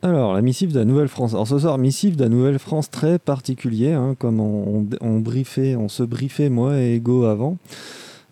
Alors, 0.03 0.33
la 0.33 0.41
missive 0.41 0.73
de 0.73 0.79
la 0.79 0.85
Nouvelle-France. 0.85 1.33
Alors 1.33 1.47
ce 1.47 1.57
soir, 1.59 1.77
missive 1.77 2.17
de 2.17 2.23
la 2.23 2.29
Nouvelle-France 2.29 2.91
très 2.91 3.19
particulier, 3.19 3.93
hein, 3.93 4.15
comme 4.19 4.41
on, 4.41 5.19
briefait, 5.19 5.77
on 5.77 5.87
se 5.87 6.03
briefait 6.03 6.49
moi 6.49 6.77
et 6.77 6.95
Ego 6.95 7.23
avant. 7.23 7.57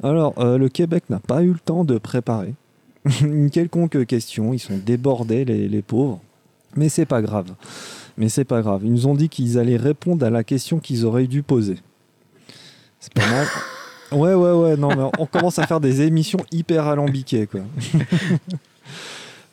Alors, 0.04 0.34
euh, 0.38 0.58
le 0.58 0.68
Québec 0.68 1.06
n'a 1.10 1.20
pas 1.20 1.44
eu 1.44 1.54
le 1.54 1.60
temps 1.60 1.86
de 1.86 1.98
préparer 1.98 2.56
une 3.22 3.50
quelconque 3.50 4.06
question. 4.06 4.54
Ils 4.54 4.60
sont 4.60 4.78
débordés, 4.86 5.46
les, 5.46 5.70
les 5.70 5.82
pauvres. 5.82 6.20
Mais 6.76 6.90
c'est 6.90 7.06
pas 7.06 7.22
grave. 7.22 7.54
Mais 8.18 8.28
c'est 8.28 8.44
pas 8.44 8.62
grave. 8.62 8.82
Ils 8.84 8.92
nous 8.92 9.08
ont 9.08 9.16
dit 9.16 9.30
qu'ils 9.30 9.58
allaient 9.58 9.78
répondre 9.78 10.26
à 10.26 10.30
la 10.30 10.44
question 10.44 10.80
qu'ils 10.80 11.06
auraient 11.06 11.28
dû 11.28 11.42
poser. 11.42 11.78
C'est 13.00 13.14
pas 13.14 13.30
mal. 13.30 13.48
Ouais, 14.12 14.34
ouais, 14.34 14.52
ouais. 14.52 14.76
Non, 14.78 14.90
mais 14.90 15.10
on 15.20 15.26
commence 15.26 15.58
à 15.60 15.66
faire 15.68 15.80
des 15.80 16.02
émissions 16.02 16.40
hyper 16.52 16.88
alambiquées, 16.88 17.48
quoi. 17.48 17.62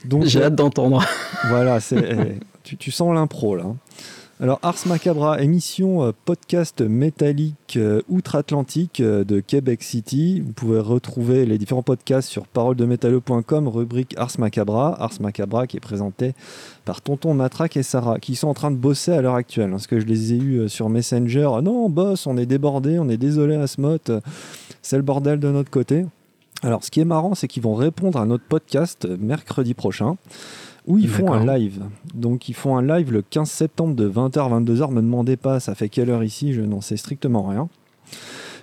Donc, 0.05 0.25
J'ai 0.25 0.43
hâte 0.43 0.55
d'entendre. 0.55 1.05
voilà, 1.49 1.81
c'est, 1.81 1.97
eh, 1.99 2.39
tu, 2.63 2.77
tu 2.77 2.91
sens 2.91 3.15
l'impro 3.15 3.57
là. 3.57 3.65
Alors, 4.41 4.61
Ars 4.63 4.77
Macabra, 4.87 5.43
émission 5.43 6.05
euh, 6.05 6.13
podcast 6.25 6.81
métallique 6.81 7.75
euh, 7.77 8.03
outre-Atlantique 8.09 9.01
euh, 9.01 9.25
de 9.25 9.41
Québec 9.41 9.83
City. 9.83 10.41
Vous 10.41 10.53
pouvez 10.53 10.79
retrouver 10.79 11.45
les 11.45 11.59
différents 11.59 11.83
podcasts 11.83 12.29
sur 12.29 12.47
paroledemetalle.com, 12.47 13.67
rubrique 13.67 14.15
Ars 14.17 14.31
Macabra. 14.39 14.97
Ars 15.03 15.21
Macabra 15.21 15.67
qui 15.67 15.77
est 15.77 15.81
présenté 15.81 16.35
par 16.85 17.01
Tonton 17.01 17.35
Matraque 17.35 17.77
et 17.77 17.83
Sarah, 17.83 18.21
qui 18.21 18.37
sont 18.37 18.47
en 18.47 18.55
train 18.55 18.71
de 18.71 18.77
bosser 18.77 19.11
à 19.11 19.21
l'heure 19.23 19.35
actuelle. 19.35 19.71
parce 19.73 19.89
que 19.89 19.99
je 19.99 20.07
les 20.07 20.33
ai 20.35 20.37
eus 20.37 20.69
sur 20.69 20.89
Messenger? 20.89 21.51
Ah 21.57 21.61
non, 21.61 21.91
boss, 21.91 22.29
on 22.29 22.37
est 22.37 22.47
débordé, 22.47 23.01
on 23.01 23.09
est 23.09 23.17
désolé, 23.17 23.57
Asmot. 23.57 23.99
euh, 24.09 24.21
C'est 24.83 24.99
le 24.99 25.03
bordel 25.03 25.41
de 25.41 25.51
notre 25.51 25.71
côté. 25.71 26.07
Alors, 26.63 26.85
ce 26.85 26.93
qui 26.93 27.01
est 27.01 27.05
marrant, 27.05 27.35
c'est 27.35 27.49
qu'ils 27.49 27.63
vont 27.65 27.75
répondre 27.75 28.21
à 28.21 28.27
notre 28.27 28.45
podcast 28.45 29.09
mercredi 29.19 29.75
prochain, 29.75 30.17
où 30.89 30.99
ils 30.99 31.09
font 31.09 31.33
un 31.33 31.47
live. 31.47 31.83
Donc, 32.15 32.49
ils 32.49 32.55
font 32.55 32.77
un 32.77 32.83
live 32.83 33.13
le 33.13 33.23
15 33.23 33.49
septembre 33.49 33.95
de 33.95 34.09
20h 34.09 34.39
à 34.41 34.61
22h. 34.61 34.91
Me 34.91 35.03
demandez 35.03 35.37
pas, 35.37 35.61
ça 35.61 35.75
fait 35.75 35.91
quelle 35.91 36.09
heure 36.09 36.25
ici, 36.25 36.55
je 36.55 36.63
n'en 36.63 36.81
sais 36.81 36.97
strictement 36.97 37.43
rien. 37.43 37.69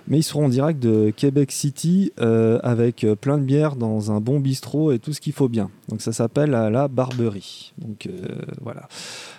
Mais 0.08 0.18
ils 0.18 0.22
seront 0.22 0.46
en 0.46 0.48
direct 0.48 0.80
de 0.80 1.10
Québec 1.10 1.50
City 1.52 2.12
euh, 2.20 2.58
avec 2.62 3.04
euh, 3.04 3.14
plein 3.16 3.38
de 3.38 3.42
bières 3.42 3.76
dans 3.76 4.12
un 4.12 4.20
bon 4.20 4.38
bistrot 4.40 4.92
et 4.92 4.98
tout 4.98 5.12
ce 5.12 5.20
qu'il 5.20 5.32
faut 5.32 5.48
bien. 5.48 5.70
Donc, 5.88 6.02
ça 6.02 6.12
s'appelle 6.12 6.54
à 6.54 6.68
la 6.68 6.88
Barberie. 6.88 7.72
Donc, 7.78 8.06
euh, 8.06 8.26
voilà. 8.60 8.88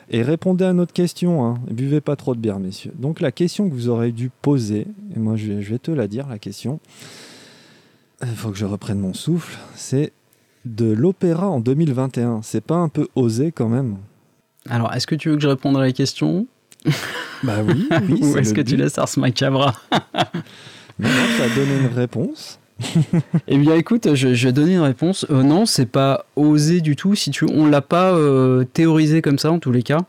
Et 0.10 0.22
répondez 0.22 0.64
à 0.64 0.74
notre 0.74 0.94
question. 0.94 1.46
Hein. 1.46 1.60
Buvez 1.70 2.00
pas 2.02 2.16
trop 2.16 2.36
de 2.36 2.40
bière, 2.40 2.60
messieurs. 2.60 2.94
Donc, 2.98 3.20
la 3.20 3.34
question 3.34 3.70
que 3.70 3.74
vous 3.74 3.90
aurez 3.90 4.14
dû 4.14 4.30
poser, 4.42 4.88
et 5.14 5.20
moi, 5.20 5.36
je 5.36 5.48
vais, 5.52 5.62
je 5.62 5.72
vais 5.72 5.80
te 5.80 5.92
la 5.92 6.08
dire, 6.08 6.28
la 6.28 6.40
question. 6.40 6.80
Il 8.22 8.30
faut 8.30 8.50
que 8.50 8.58
je 8.58 8.66
reprenne 8.66 9.00
mon 9.00 9.14
souffle. 9.14 9.58
C'est 9.76 10.14
de 10.66 10.92
l'opéra 10.92 11.48
en 11.48 11.60
2021. 11.60 12.42
C'est 12.44 12.62
pas 12.62 12.76
un 12.76 12.90
peu 12.90 13.08
osé 13.16 13.52
quand 13.52 13.70
même? 13.70 13.98
Alors, 14.70 14.94
est-ce 14.94 15.08
que 15.08 15.16
tu 15.16 15.30
veux 15.30 15.36
que 15.36 15.42
je 15.42 15.48
réponde 15.48 15.78
à 15.78 15.82
la 15.82 15.92
question? 15.92 16.48
Bah 17.44 17.58
oui, 17.66 17.88
oui. 18.10 18.20
Ou 18.24 18.38
est-ce 18.38 18.54
que 18.54 18.62
tu 18.62 18.76
laisses 18.76 18.98
Ars 18.98 19.10
Macabra? 19.18 19.74
Non, 21.00 21.10
non, 21.10 21.16
tu 21.36 21.44
as 21.44 21.50
donné 21.50 21.78
une 21.80 21.96
réponse. 21.96 22.60
Eh 23.48 23.58
bien, 23.58 23.76
écoute, 23.76 24.16
je, 24.16 24.34
je 24.34 24.48
vais 24.48 24.52
donner 24.52 24.74
une 24.74 24.82
réponse. 24.82 25.28
Euh, 25.30 25.44
non, 25.44 25.68
c'est 25.68 25.86
pas 25.86 26.26
osé 26.36 26.82
du 26.82 26.96
tout. 26.96 27.14
Si 27.14 27.30
tu, 27.30 27.46
on 27.46 27.68
l'a 27.68 27.82
pas 27.82 28.14
euh, 28.14 28.64
théorisé 28.64 29.22
comme 29.22 29.38
ça 29.38 29.52
en 29.52 29.60
tous 29.60 29.72
les 29.72 29.84
cas. 29.84 30.00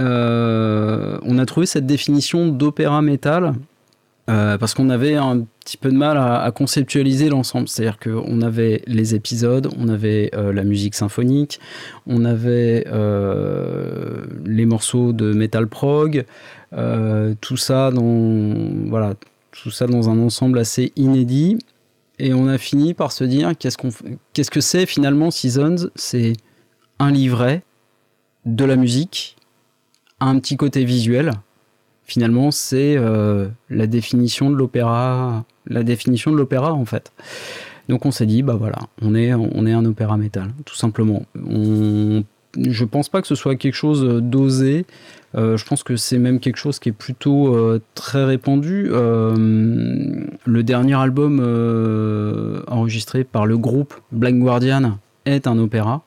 Euh, 0.00 1.18
on 1.22 1.38
a 1.38 1.46
trouvé 1.46 1.66
cette 1.66 1.86
définition 1.86 2.48
d'opéra 2.48 3.02
métal 3.02 3.54
parce 4.26 4.74
qu'on 4.74 4.90
avait 4.90 5.14
un 5.14 5.46
petit 5.68 5.76
peu 5.76 5.90
de 5.90 5.96
mal 5.96 6.16
à, 6.16 6.50
conceptualiser 6.50 7.28
l'ensemble. 7.28 7.68
C'est-à-dire 7.68 7.98
qu'on 7.98 8.40
avait 8.40 8.82
les 8.86 9.14
épisodes, 9.14 9.68
on 9.78 9.88
avait 9.88 10.30
euh, 10.34 10.50
la 10.50 10.64
musique 10.64 10.94
symphonique, 10.94 11.60
on 12.06 12.24
avait 12.24 12.86
euh, 12.86 14.24
les 14.46 14.64
morceaux 14.64 15.12
de 15.12 15.34
metal 15.34 15.68
prog, 15.68 16.24
euh, 16.72 17.34
tout 17.42 17.58
ça 17.58 17.90
dans 17.90 18.88
voilà, 18.88 19.12
tout 19.50 19.70
ça 19.70 19.86
dans 19.86 20.08
un 20.08 20.18
ensemble 20.18 20.58
assez 20.58 20.90
inédit. 20.96 21.58
Et 22.18 22.32
on 22.32 22.48
a 22.48 22.56
fini 22.56 22.94
par 22.94 23.12
se 23.12 23.24
dire 23.24 23.52
qu'est-ce 23.58 23.76
qu'on, 23.76 23.90
qu'est-ce 24.32 24.50
que 24.50 24.62
c'est 24.62 24.86
finalement 24.86 25.30
Seasons? 25.30 25.90
C'est 25.96 26.32
un 26.98 27.10
livret, 27.10 27.62
de 28.46 28.64
la 28.64 28.76
musique, 28.76 29.36
un 30.18 30.38
petit 30.38 30.56
côté 30.56 30.84
visuel. 30.84 31.32
Finalement, 32.04 32.50
c'est 32.50 32.96
la 33.68 33.86
définition 33.86 34.48
de 34.48 34.56
l'opéra, 34.56 35.44
la 35.68 35.82
définition 35.82 36.30
de 36.32 36.36
l'opéra 36.36 36.72
en 36.72 36.84
fait. 36.84 37.12
Donc 37.88 38.04
on 38.06 38.10
s'est 38.10 38.26
dit 38.26 38.42
bah 38.42 38.56
voilà, 38.58 38.78
on 39.02 39.14
est 39.14 39.32
on 39.34 39.66
est 39.66 39.72
un 39.72 39.84
opéra 39.84 40.16
métal, 40.16 40.48
tout 40.64 40.74
simplement. 40.74 41.22
On, 41.48 42.22
je 42.58 42.84
pense 42.84 43.08
pas 43.08 43.20
que 43.20 43.26
ce 43.28 43.34
soit 43.34 43.56
quelque 43.56 43.74
chose 43.74 44.02
d'osé. 44.22 44.84
Euh, 45.34 45.58
je 45.58 45.64
pense 45.66 45.82
que 45.82 45.96
c'est 45.96 46.18
même 46.18 46.40
quelque 46.40 46.56
chose 46.56 46.78
qui 46.78 46.88
est 46.88 46.92
plutôt 46.92 47.54
euh, 47.54 47.80
très 47.94 48.24
répandu. 48.24 48.88
Euh, 48.90 50.24
le 50.44 50.62
dernier 50.62 50.94
album 50.94 51.40
euh, 51.42 52.62
enregistré 52.66 53.24
par 53.24 53.44
le 53.46 53.58
groupe 53.58 53.94
Black 54.12 54.34
Guardian 54.38 54.98
est 55.26 55.46
un 55.46 55.58
opéra. 55.58 56.02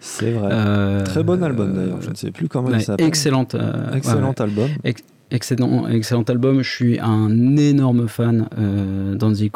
C'est 0.00 0.30
vrai. 0.30 0.50
Euh, 0.52 1.04
Très 1.04 1.24
bon 1.24 1.42
album 1.42 1.72
d'ailleurs. 1.72 2.00
Je 2.02 2.10
ne 2.10 2.14
sais 2.14 2.30
plus 2.30 2.48
comment 2.48 2.70
il 2.72 2.80
s'appelle. 2.82 3.06
euh, 3.54 3.92
Excellent 3.94 4.28
ouais, 4.28 4.42
album. 4.42 4.68
Excellent, 5.30 5.88
excellent 5.88 6.22
album. 6.24 6.62
Je 6.62 6.70
suis 6.70 6.98
un 7.00 7.56
énorme 7.56 8.08
fan 8.08 8.48
euh, 8.58 9.14
d'Andy. 9.14 9.50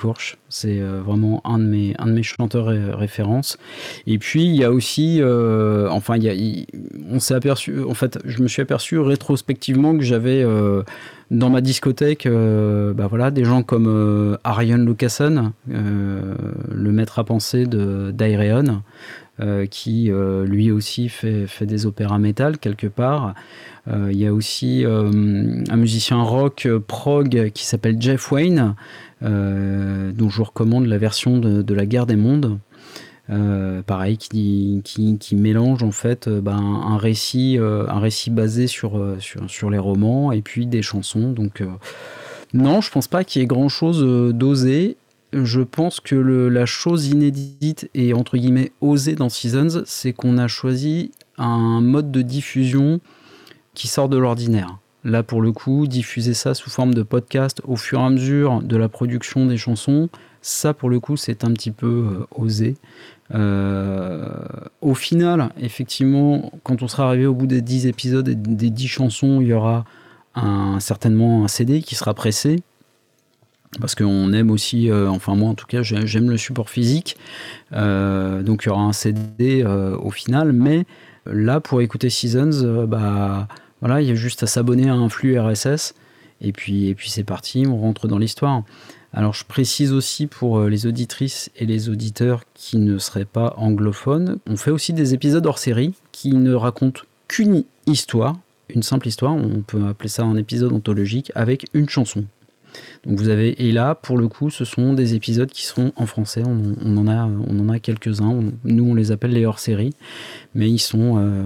C'est 0.49 0.81
euh, 0.81 1.01
vraiment 1.05 1.41
un 1.45 1.59
de 1.59 1.65
mes, 1.65 1.95
un 1.99 2.07
de 2.07 2.13
mes 2.13 2.23
chanteurs 2.23 2.67
ré- 2.67 2.93
références. 2.93 3.59
Et 4.07 4.19
puis 4.19 4.45
il 4.45 4.57
y 4.57 4.65
a 4.65 4.73
aussi, 4.73 5.19
euh, 5.21 5.89
enfin, 5.91 6.17
il 6.17 6.25
y 6.25 6.29
a, 6.29 6.67
on 7.11 7.21
s'est 7.21 7.35
aperçu, 7.35 7.83
en 7.83 7.95
fait, 7.95 8.19
je 8.25 8.43
me 8.43 8.49
suis 8.49 8.63
aperçu 8.63 8.99
rétrospectivement 8.99 9.97
que 9.97 10.03
j'avais 10.03 10.43
euh, 10.43 10.83
dans 11.31 11.51
ma 11.51 11.61
discothèque, 11.61 12.27
bah 12.27 13.07
voilà, 13.09 13.31
des 13.31 13.45
gens 13.45 13.63
comme 13.63 14.37
Arion 14.43 14.79
Lucassen, 14.79 15.53
le 15.69 16.93
maître 16.93 17.21
à 17.21 17.25
penser 17.25 17.67
de 17.67 18.11
d'Aireon, 18.11 18.83
euh, 19.41 19.65
qui 19.65 20.11
euh, 20.11 20.45
lui 20.45 20.71
aussi 20.71 21.09
fait, 21.09 21.47
des 21.63 21.87
opéras 21.87 22.19
métal 22.19 22.59
quelque 22.59 22.89
part. 22.89 23.35
Euh, 23.89 24.11
Il 24.13 24.19
y 24.19 24.27
a 24.27 24.35
aussi 24.35 24.85
un 24.85 25.77
musicien 25.77 26.23
rock 26.23 26.69
prog 26.87 27.51
qui 27.55 27.65
s'appelle 27.65 27.97
Jeff 28.01 28.31
Wayne, 28.31 28.75
dont 29.23 30.29
je 30.29 30.37
vous 30.37 30.45
recommande 30.45 30.87
la 30.87 30.99
version 30.99 31.39
de, 31.39 31.75
La 31.75 31.87
Guerre 31.87 32.07
des 32.07 32.17
Mondes. 32.17 32.59
Pareil, 33.87 34.19
qui, 34.19 34.83
mélange 35.33 35.83
en 35.83 35.93
fait 35.93 36.29
ben, 36.29 36.59
un, 36.59 36.99
récit, 36.99 37.59
basé 38.31 38.67
sur, 38.67 39.71
les 39.71 39.79
romans 39.79 40.33
et 40.33 40.43
puis 40.43 40.67
des 40.67 40.83
chansons. 40.83 41.31
Donc, 41.33 41.63
non, 42.53 42.81
je 42.83 42.91
pense 42.91 43.09
pas 43.09 43.25
qu'il 43.25 43.41
y 43.41 43.45
ait 43.45 43.49
grand 43.49 43.71
chose 43.71 44.05
d'osé. 44.35 44.99
Je 45.33 45.61
pense 45.61 46.01
que 46.01 46.17
la 46.17 46.67
chose 46.67 47.07
inédite 47.07 47.89
et 47.95 48.15
entre 48.15 48.37
guillemets 48.37 48.73
osée 48.81 49.15
dans 49.15 49.29
Seasons, 49.29 49.83
c'est 49.87 50.13
qu'on 50.13 50.39
a 50.39 50.49
choisi 50.49 51.13
un 51.39 51.81
mode 51.81 52.11
de 52.11 52.23
diffusion 52.23 53.01
qui 53.75 53.87
sort 53.87 54.09
de 54.09 54.19
l'ordinaire. 54.19 54.79
Là, 55.05 55.23
pour 55.23 55.41
le 55.41 55.53
coup, 55.53 55.87
diffuser 55.87 56.35
ça 56.35 56.55
sous 56.55 56.69
forme 56.69 56.95
de 56.95 57.03
podcast 57.03 57.63
au 57.65 57.77
fur 57.77 58.01
et 58.01 58.03
à 58.03 58.11
mesure 58.11 58.61
de 58.61 58.77
la 58.77 58.89
production 58.89 59.47
des 59.47 59.57
chansons, 59.57 60.11
ça, 60.43 60.75
pour 60.75 60.91
le 60.91 61.01
coup, 61.01 61.17
c'est 61.17 61.45
un 61.45 61.53
petit 61.53 61.71
peu 61.71 61.87
euh, 61.87 62.27
osé. 62.35 62.77
Euh, 63.35 64.29
au 64.81 64.95
final, 64.95 65.51
effectivement, 65.61 66.51
quand 66.65 66.83
on 66.83 66.89
sera 66.89 67.09
arrivé 67.09 67.27
au 67.27 67.35
bout 67.35 67.47
des 67.47 67.63
10 67.63 67.87
épisodes 67.87 68.29
et 68.29 68.35
des 68.35 68.71
10 68.71 68.89
chansons, 68.89 69.41
il 69.41 69.49
y 69.49 69.53
aura 69.53 69.85
certainement 70.79 71.45
un 71.45 71.49
CD 71.49 71.83
qui 71.83 71.97
sera 71.97 72.15
pressé. 72.15 72.63
Parce 73.79 73.95
qu'on 73.95 74.33
aime 74.33 74.51
aussi, 74.51 74.91
euh, 74.91 75.09
enfin 75.09 75.37
moi 75.37 75.49
en 75.51 75.55
tout 75.55 75.67
cas, 75.67 75.83
j'ai- 75.83 76.07
j'aime 76.07 76.29
le 76.29 76.37
support 76.37 76.69
physique. 76.71 77.17
Euh, 77.73 78.43
donc 78.43 78.65
il 78.65 78.67
y 78.67 78.71
aura 78.71 78.83
un 78.83 78.93
CD 78.93 79.63
euh, 79.65 79.97
au 79.99 80.11
final. 80.11 80.53
Mais 80.53 80.87
là, 81.27 81.61
pour 81.61 81.81
écouter 81.81 82.11
Seasons, 82.11 82.85
bah, 82.87 83.47
Voilà, 83.81 84.03
il 84.03 84.09
y 84.09 84.11
a 84.11 84.15
juste 84.15 84.43
à 84.43 84.47
s'abonner 84.47 84.91
à 84.91 84.95
un 84.95 85.09
flux 85.09 85.39
RSS 85.41 85.95
et 86.43 86.53
puis, 86.53 86.89
et 86.89 86.95
puis 86.95 87.09
c'est 87.09 87.25
parti, 87.25 87.65
on 87.67 87.79
rentre 87.79 88.09
dans 88.09 88.19
l'histoire. 88.19 88.63
Alors 89.15 89.33
je 89.33 89.45
précise 89.47 89.93
aussi 89.95 90.27
pour 90.27 90.65
les 90.65 90.87
auditrices 90.87 91.51
et 91.57 91.65
les 91.65 91.89
auditeurs 91.89 92.43
qui 92.55 92.77
ne 92.77 92.99
seraient 92.99 93.25
pas 93.25 93.55
anglophones, 93.57 94.39
on 94.47 94.57
fait 94.59 94.71
aussi 94.71 94.93
des 94.93 95.15
épisodes 95.15 95.47
hors 95.47 95.59
série 95.59 95.95
qui 96.13 96.33
ne 96.35 96.53
racontent 96.53 97.01
qu'une 97.27 97.65
histoire, 97.87 98.37
une 98.69 98.83
simple 98.83 99.09
histoire, 99.09 99.35
on 99.35 99.63
peut 99.67 99.87
appeler 99.89 100.11
ça 100.11 100.25
un 100.25 100.37
épisode 100.37 100.73
anthologique 100.75 101.33
avec 101.35 101.67
une 101.73 101.89
chanson. 101.89 102.25
Vous 103.07 103.29
avez 103.29 103.67
et 103.67 103.73
là 103.73 103.95
pour 103.95 104.19
le 104.19 104.29
coup 104.29 104.51
ce 104.51 104.65
sont 104.65 104.93
des 104.93 105.15
épisodes 105.15 105.51
qui 105.51 105.65
seront 105.67 105.93
en 105.97 106.07
français. 106.07 106.43
On, 106.47 106.97
en 106.97 107.09
a 107.09 107.25
on 107.27 107.59
en 107.61 107.69
a 107.69 107.79
quelques 107.79 108.21
uns. 108.21 108.29
On- 108.29 108.53
nous 108.65 108.85
on 108.85 108.95
les 108.95 109.11
appelle 109.13 109.33
les 109.33 109.47
hors 109.47 109.59
séries, 109.59 109.95
mais 110.55 110.71
ils 110.71 110.79
sont 110.79 111.15
euh, 111.19 111.43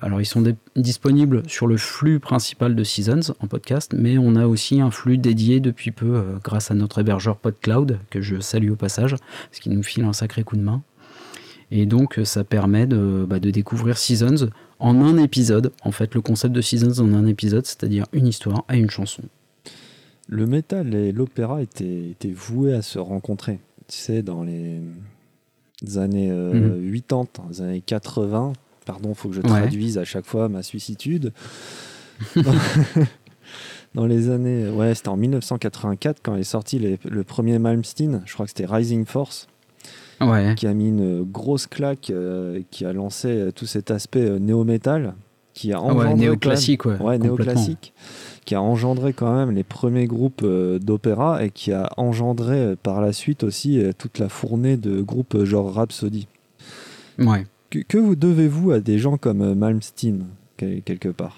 alors 0.00 0.20
ils 0.20 0.26
sont 0.26 0.42
disponibles 0.76 1.42
sur 1.48 1.66
le 1.66 1.76
flux 1.76 2.18
principal 2.20 2.74
de 2.74 2.84
Seasons 2.84 3.34
en 3.40 3.46
podcast, 3.46 3.92
mais 3.96 4.18
on 4.18 4.34
a 4.36 4.46
aussi 4.46 4.80
un 4.80 4.90
flux 4.90 5.18
dédié 5.18 5.60
depuis 5.60 5.92
peu 5.92 6.16
euh, 6.16 6.22
grâce 6.42 6.70
à 6.70 6.74
notre 6.74 7.00
hébergeur 7.00 7.36
PodCloud 7.36 7.98
que 8.10 8.20
je 8.20 8.40
salue 8.40 8.70
au 8.70 8.76
passage, 8.76 9.14
parce 9.50 9.60
qu'il 9.60 9.72
nous 9.72 9.82
file 9.82 10.04
un 10.04 10.12
sacré 10.12 10.42
coup 10.42 10.56
de 10.56 10.62
main. 10.62 10.82
Et 11.70 11.86
donc 11.86 12.20
ça 12.24 12.44
permet 12.44 12.86
de, 12.86 13.24
bah, 13.26 13.38
de 13.38 13.50
découvrir 13.50 13.96
Seasons 13.96 14.50
en 14.78 15.00
un 15.00 15.16
épisode. 15.16 15.72
En 15.84 15.92
fait 15.92 16.14
le 16.14 16.20
concept 16.20 16.54
de 16.54 16.60
Seasons 16.60 17.02
en 17.02 17.14
un 17.14 17.26
épisode, 17.26 17.64
c'est-à-dire 17.64 18.04
une 18.12 18.26
histoire 18.26 18.64
et 18.70 18.76
une 18.76 18.90
chanson. 18.90 19.22
Le 20.34 20.46
métal 20.46 20.94
et 20.94 21.12
l'opéra 21.12 21.60
étaient, 21.60 22.08
étaient 22.10 22.32
voués 22.32 22.72
à 22.72 22.80
se 22.80 22.98
rencontrer. 22.98 23.58
Tu 23.86 23.98
sais, 23.98 24.22
dans 24.22 24.42
les 24.42 24.80
années 25.96 26.30
euh, 26.30 26.54
Mhm. 26.80 27.00
80, 27.02 27.42
les 27.50 27.60
années 27.60 27.80
80, 27.84 28.54
pardon, 28.86 29.12
faut 29.12 29.28
que 29.28 29.34
je 29.34 29.40
Ouais. 29.42 29.48
traduise 29.48 29.98
à 29.98 30.04
chaque 30.04 30.24
fois 30.24 30.48
ma 30.48 30.62
suicitude. 30.62 31.32
dans, 33.94 34.06
les 34.06 34.30
années, 34.30 34.70
ouais, 34.70 34.94
c'était 34.94 35.08
en 35.10 35.16
1984 35.18 36.20
quand 36.22 36.36
est 36.36 36.44
sorti 36.44 36.78
les- 36.78 36.98
le 37.04 37.24
premier 37.24 37.58
Malmsteen, 37.58 38.22
je 38.24 38.32
crois 38.32 38.46
que 38.46 38.50
c'était 38.56 38.64
Rising 38.66 39.04
Force, 39.04 39.48
Ouais. 40.20 40.54
qui 40.56 40.66
a 40.66 40.72
mis 40.72 40.88
une 40.88 41.24
grosse 41.24 41.66
claque, 41.66 42.08
euh, 42.10 42.62
qui 42.70 42.84
a 42.86 42.92
lancé 42.92 43.28
euh, 43.28 43.50
tout 43.50 43.66
cet 43.66 43.90
aspect 43.90 44.38
néo-métal, 44.40 45.14
qui 45.54 45.72
a 45.72 45.76
Ah 45.76 45.80
engendré 45.80 45.98
ouais, 45.98 46.04
même- 46.10 46.18
ouais. 47.00 47.18
Néoclassique, 47.18 47.92
qui 48.44 48.54
a 48.54 48.62
engendré 48.62 49.12
quand 49.12 49.34
même 49.34 49.50
les 49.52 49.62
premiers 49.62 50.06
groupes 50.06 50.42
euh, 50.44 50.78
d'opéra 50.78 51.44
et 51.44 51.50
qui 51.50 51.72
a 51.72 51.88
engendré 51.96 52.56
euh, 52.58 52.76
par 52.82 53.00
la 53.00 53.12
suite 53.12 53.44
aussi 53.44 53.78
euh, 53.82 53.92
toute 53.96 54.18
la 54.18 54.28
fournée 54.28 54.76
de 54.76 55.00
groupes 55.00 55.44
genre 55.44 55.72
Rhapsody. 55.74 56.26
Ouais. 57.18 57.46
Que, 57.70 57.78
que 57.80 57.98
vous 57.98 58.16
devez-vous 58.16 58.72
à 58.72 58.80
des 58.80 58.98
gens 58.98 59.16
comme 59.16 59.54
Malmsteen, 59.54 60.24
quel- 60.56 60.82
quelque 60.82 61.08
part? 61.08 61.36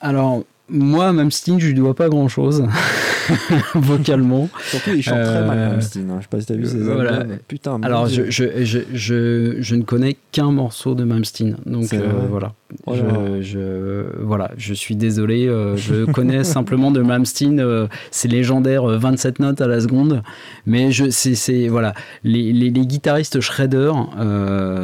Alors, 0.00 0.42
moi, 0.68 1.12
Malmsteen, 1.12 1.58
je 1.60 1.68
lui 1.68 1.74
dois 1.74 1.94
pas 1.94 2.08
grand 2.08 2.28
chose, 2.28 2.66
vocalement. 3.74 4.48
Surtout, 4.70 4.90
il 4.94 5.02
chante 5.02 5.22
très 5.22 5.44
mal, 5.46 5.58
Euh, 5.58 5.68
Malmsteen. 5.70 6.10
hein. 6.10 6.16
Je 6.18 6.22
sais 6.22 6.28
pas 6.30 6.40
si 6.40 6.46
t'as 6.46 6.54
vu 6.54 6.66
ses 6.66 6.78
voilà. 6.78 7.16
albums. 7.18 7.38
Putain, 7.48 7.80
Alors, 7.82 8.06
je, 8.08 8.30
je, 8.30 8.64
je, 8.64 8.78
je, 8.92 9.56
je 9.60 9.74
ne 9.74 9.82
connais 9.82 10.16
qu'un 10.32 10.50
morceau 10.50 10.94
de 10.94 11.04
Malmsteen. 11.04 11.56
Donc, 11.66 11.84
C'est 11.84 11.98
euh, 11.98 12.26
voilà. 12.28 12.52
Oh 12.86 12.94
je, 13.40 14.04
voilà. 14.20 14.50
Je 14.56 14.74
suis 14.74 14.96
désolé. 14.96 15.46
euh, 15.46 15.76
je 15.76 16.04
connais 16.10 16.44
simplement 16.44 16.90
de 16.90 17.00
Malmsteen 17.00 17.88
ces 18.10 18.28
légendaires 18.28 18.88
euh, 18.88 18.98
27 18.98 19.38
notes 19.40 19.60
à 19.60 19.66
la 19.66 19.80
seconde. 19.80 20.22
Mais 20.66 20.90
je, 20.92 21.10
c'est, 21.10 21.34
c'est, 21.34 21.68
voilà. 21.68 21.94
Les, 22.24 22.52
les, 22.52 22.70
les 22.70 22.86
guitaristes 22.86 23.40
Shredder 23.40 23.92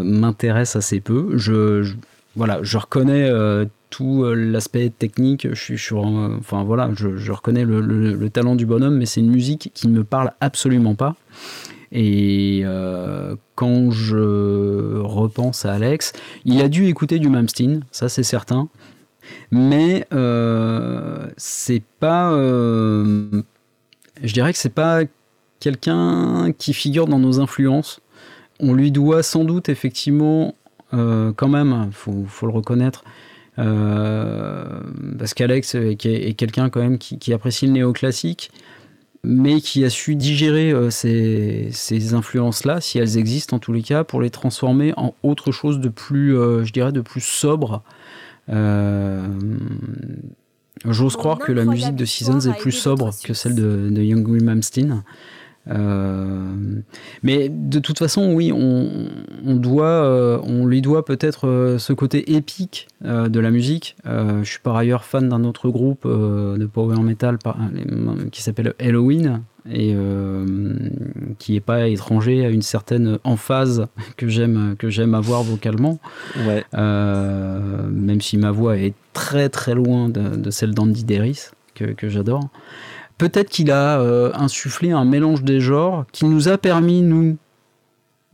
m'intéressent 0.04 0.76
assez 0.84 1.00
peu. 1.00 1.36
Je- 1.36 1.92
voilà, 2.40 2.58
je 2.62 2.78
reconnais 2.78 3.28
euh, 3.28 3.66
tout 3.90 4.24
euh, 4.24 4.32
l'aspect 4.32 4.88
technique. 4.88 5.46
Je 5.52 5.74
suis 5.74 5.94
enfin 5.94 6.64
voilà, 6.64 6.88
je, 6.96 7.30
reconnais 7.32 7.66
le, 7.66 7.82
le- 7.82 8.14
le 8.14 8.30
talent 8.30 8.56
du 8.56 8.64
bonhomme, 8.64 8.96
mais 8.96 9.04
c'est 9.04 9.20
une 9.20 9.30
musique 9.30 9.70
qui 9.74 9.88
ne 9.88 9.92
me 9.98 10.04
parle 10.04 10.32
absolument 10.40 10.94
pas. 10.94 11.16
Et 11.92 12.62
euh, 12.64 13.36
quand 13.56 13.90
je 13.90 15.00
repense 15.02 15.66
à 15.66 15.74
Alex, 15.74 16.14
il 16.46 16.62
a 16.62 16.68
dû 16.70 16.86
écouter 16.86 17.18
du 17.18 17.28
Malmsteen, 17.28 17.84
ça 17.90 18.08
c'est 18.08 18.22
certain. 18.22 18.70
Mais 19.50 20.06
c'est 21.36 21.82
pas, 21.98 22.30
je 22.32 23.42
dirais 24.32 24.54
que 24.54 24.58
c'est 24.58 24.70
pas 24.74 25.00
quelqu'un 25.60 26.52
qui 26.56 26.72
figure 26.72 27.06
dans 27.06 27.18
nos 27.18 27.38
influences. 27.38 28.00
On 28.60 28.72
lui 28.72 28.90
doit 28.92 29.22
sans 29.22 29.44
doute 29.44 29.68
effectivement, 29.68 30.54
euh, 30.94 31.32
quand 31.34 31.48
même, 31.48 31.90
faut, 31.92 32.24
faut 32.26 32.46
le 32.46 32.52
reconnaître, 32.52 33.04
euh, 33.58 34.80
parce 35.18 35.34
qu'Alex 35.34 35.74
est, 35.74 36.04
est 36.04 36.34
quelqu'un 36.34 36.70
quand 36.70 36.80
même 36.80 36.98
qui, 36.98 37.18
qui 37.18 37.32
apprécie 37.32 37.66
le 37.66 37.72
néoclassique, 37.72 38.50
mais 39.22 39.60
qui 39.60 39.84
a 39.84 39.90
su 39.90 40.16
digérer 40.16 40.72
euh, 40.72 40.90
ces, 40.90 41.68
ces 41.72 42.14
influences-là, 42.14 42.80
si 42.80 42.98
elles 42.98 43.18
existent 43.18 43.56
en 43.56 43.58
tous 43.58 43.72
les 43.72 43.82
cas, 43.82 44.04
pour 44.04 44.20
les 44.20 44.30
transformer 44.30 44.92
en 44.96 45.14
autre 45.22 45.52
chose 45.52 45.80
de 45.80 45.88
plus, 45.88 46.32
je 46.32 46.72
dirais, 46.72 46.92
de 46.92 47.02
plus 47.02 47.20
sobre. 47.20 47.82
J'ose 50.88 51.16
croire 51.16 51.38
que 51.38 51.52
la 51.52 51.64
musique 51.64 51.94
de 51.94 52.06
Seasons 52.06 52.40
est 52.40 52.58
plus 52.58 52.72
sobre 52.72 53.10
que 53.22 53.34
celle 53.34 53.54
de, 53.54 53.90
de 53.90 54.02
Young 54.02 54.26
Will 54.26 54.42
Malmsteen. 54.42 55.02
Euh, 55.68 56.54
mais 57.22 57.48
de 57.50 57.78
toute 57.78 57.98
façon, 57.98 58.32
oui, 58.32 58.50
on, 58.52 58.88
on 59.44 59.56
doit, 59.56 59.84
euh, 59.86 60.38
on 60.42 60.66
lui 60.66 60.80
doit 60.80 61.04
peut-être 61.04 61.46
euh, 61.46 61.78
ce 61.78 61.92
côté 61.92 62.34
épique 62.34 62.88
de 63.02 63.40
la 63.40 63.50
musique. 63.50 63.96
Je 64.04 64.44
suis 64.44 64.60
par 64.60 64.76
ailleurs 64.76 65.04
fan 65.04 65.28
d'un 65.28 65.44
autre 65.44 65.68
groupe 65.70 66.06
de 66.06 66.66
power 66.66 67.00
metal 67.00 67.38
par- 67.38 67.56
qui 68.30 68.42
s'appelle 68.42 68.74
Halloween 68.78 69.42
et 69.70 69.94
qui 71.38 71.56
est 71.56 71.60
pas 71.60 71.88
étranger 71.88 72.44
à 72.44 72.50
une 72.50 72.62
certaine 72.62 73.18
emphase 73.24 73.86
que 74.18 74.28
j'aime 74.28 74.74
que 74.78 74.90
j'aime 74.90 75.14
avoir 75.14 75.42
vocalement. 75.42 75.98
Ouais, 76.46 76.64
même 76.74 78.20
si 78.20 78.36
ma 78.36 78.50
voix 78.50 78.76
est 78.76 78.94
très 79.14 79.48
très 79.48 79.74
loin 79.74 80.08
de, 80.10 80.36
de 80.36 80.50
celle 80.50 80.74
d'Andy 80.74 81.04
Deris, 81.04 81.50
que, 81.74 81.84
que 81.84 82.08
j'adore. 82.08 82.48
Peut-être 83.20 83.50
qu'il 83.50 83.70
a 83.70 84.00
euh, 84.00 84.32
insufflé 84.32 84.92
un 84.92 85.04
mélange 85.04 85.42
des 85.42 85.60
genres 85.60 86.06
qui 86.10 86.24
nous 86.24 86.48
a 86.48 86.56
permis, 86.56 87.02
nous, 87.02 87.36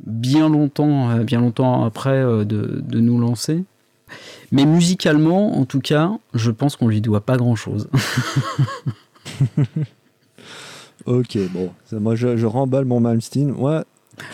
bien 0.07 0.49
longtemps, 0.49 1.11
euh, 1.11 1.25
bien 1.25 1.41
longtemps 1.41 1.85
après, 1.85 2.23
euh, 2.23 2.45
de, 2.45 3.01
nous 3.01 3.19
lancer. 3.19 3.65
Mais 4.53 4.65
musicalement, 4.65 5.59
en 5.59 5.65
tout 5.65 5.81
cas, 5.81 6.13
je 6.35 6.53
pense 6.53 6.77
qu'on 6.77 6.87
lui 6.87 7.01
doit 7.01 7.23
pas 7.23 7.37
grand-chose. 7.37 7.89
ok, 11.07 11.37
bon. 11.51 11.73
Moi, 11.91 12.15
je, 12.15 12.47
remballe 12.47 12.85
mon 12.85 13.01
Malmsteen. 13.01 13.57
Tu 13.57 13.61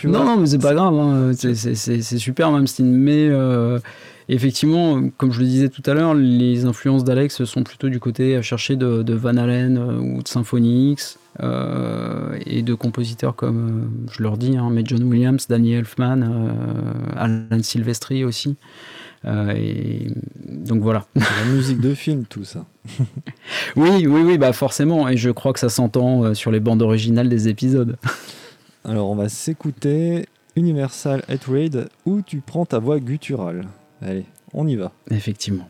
non, 0.05 0.25
non, 0.25 0.37
mais 0.37 0.47
c'est 0.47 0.59
pas 0.59 0.75
grave. 0.75 0.95
hein. 0.95 1.33
C'est- 1.35 2.19
super, 2.19 2.51
Malmsteen. 2.53 2.91
Mais 2.93 3.29
euh, 3.29 3.79
effectivement, 4.29 5.03
comme 5.17 5.33
je 5.33 5.41
le 5.41 5.47
disais 5.47 5.69
tout 5.69 5.83
à 5.87 5.95
l'heure, 5.95 6.15
les 6.15 6.65
influences 6.65 7.05
d'Alex 7.05 7.45
sont 7.45 7.63
plutôt 7.65 7.89
du 7.89 7.99
côté 8.01 8.37
à 8.37 8.43
chercher 8.43 8.77
de, 8.77 9.03
de 9.03 9.15
Van 9.15 9.37
Halen 9.37 9.77
euh, 9.79 9.99
ou 9.99 10.23
de 10.23 10.29
Symphony 10.29 10.93
X 10.93 11.19
euh, 11.43 12.37
et 12.47 12.63
de 12.63 12.75
compositeurs 12.75 13.35
comme, 13.35 13.91
je 14.13 14.23
leur 14.23 14.37
dis, 14.37 14.57
hein, 14.57 14.69
mais 14.71 14.83
John 14.85 15.03
Williams, 15.05 15.47
Danny 15.49 15.73
Elfman, 15.75 16.23
euh, 16.23 16.53
Alan 17.17 17.63
Silvestri 17.63 18.25
aussi. 18.25 18.57
Euh, 19.25 19.53
et 19.57 20.09
donc 20.49 20.83
voilà. 20.83 21.07
La 21.15 21.53
musique 21.53 21.81
de 21.81 21.95
film, 21.95 22.25
tout 22.29 22.45
ça. 22.45 22.65
Oui, 23.77 24.07
oui, 24.07 24.23
oui, 24.25 24.37
bah 24.39 24.53
forcément. 24.53 25.09
Et 25.09 25.17
je 25.17 25.31
crois 25.31 25.53
que 25.53 25.61
ça 25.61 25.69
s'entend 25.69 26.35
sur 26.35 26.51
les 26.51 26.61
bandes 26.61 26.83
originales 26.83 27.29
des 27.29 27.49
épisodes. 27.49 27.97
Alors, 28.85 29.11
on 29.11 29.15
va 29.15 29.29
s'écouter 29.29 30.27
Universal 30.57 31.23
Hate 31.29 31.45
Raid 31.45 31.89
où 32.05 32.21
tu 32.21 32.41
prends 32.41 32.67
ta 32.67 32.79
voix 32.81 32.99
gutturale. 32.99 33.69
Allez, 34.01 34.27
on 34.53 34.67
y 34.67 34.75
va. 34.75 34.93
Effectivement. 35.11 35.69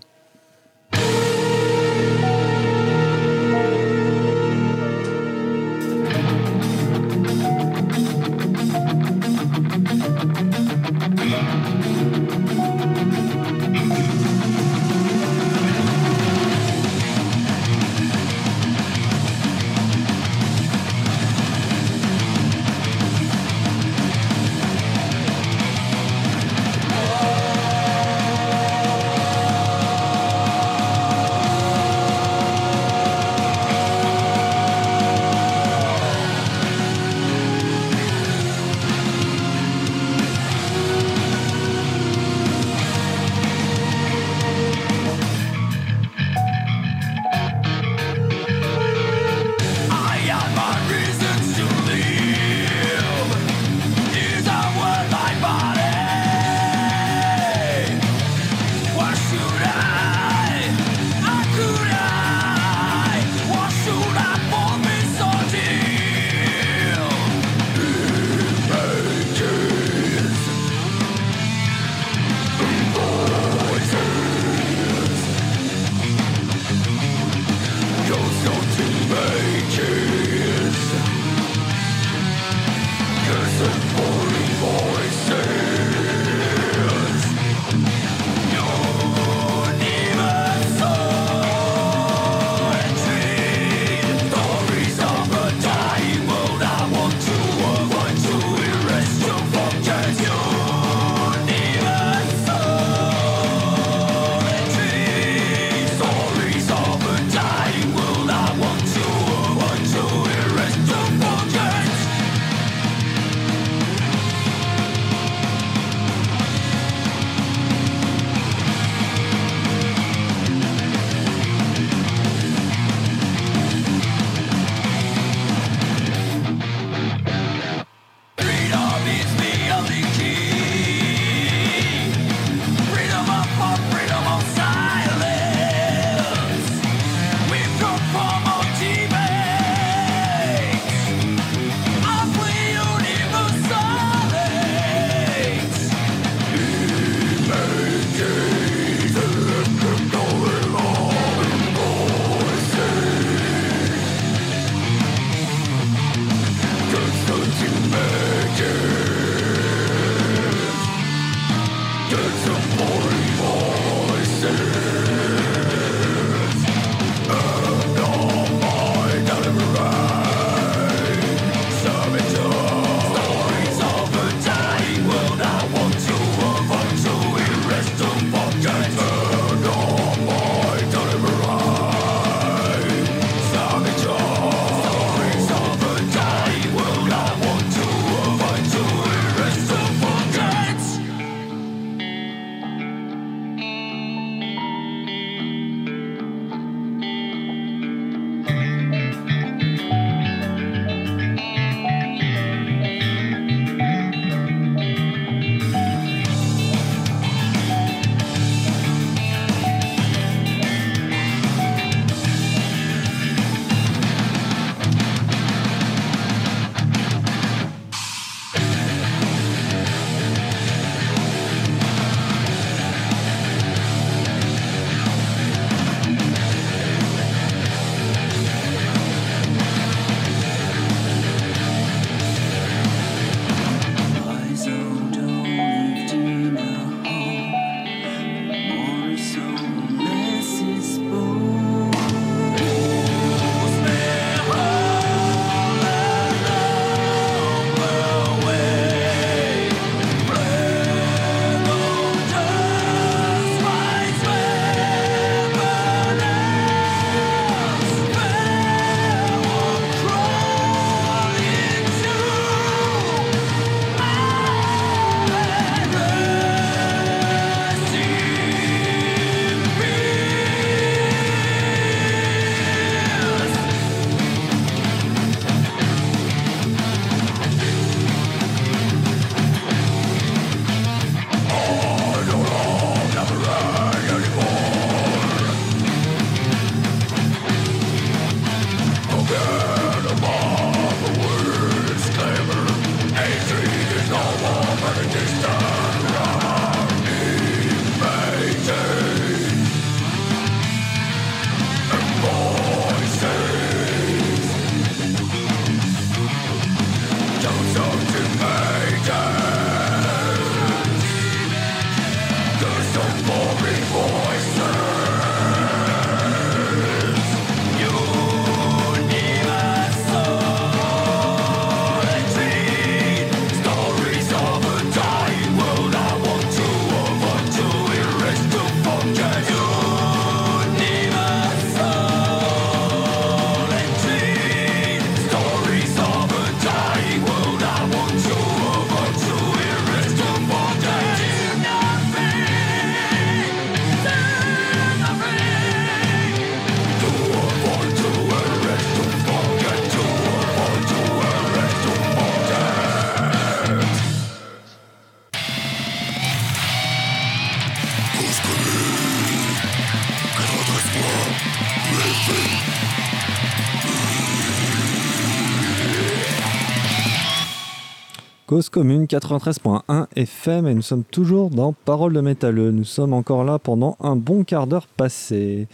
Cause 368.53 368.68
commune 368.68 369.07
93.1 369.07 370.09
FM 370.14 370.66
et 370.66 370.74
nous 370.74 370.82
sommes 370.82 371.05
toujours 371.05 371.48
dans 371.48 371.72
Parole 371.72 372.12
de 372.12 372.20
métalleux. 372.20 372.70
Nous 372.70 372.84
sommes 372.84 373.14
encore 373.14 373.44
là 373.44 373.59
pendant 373.59 373.96
un 373.98 374.14
bon 374.14 374.44
quart 374.44 374.66
d'heure 374.66 374.88
passé. 374.88 375.68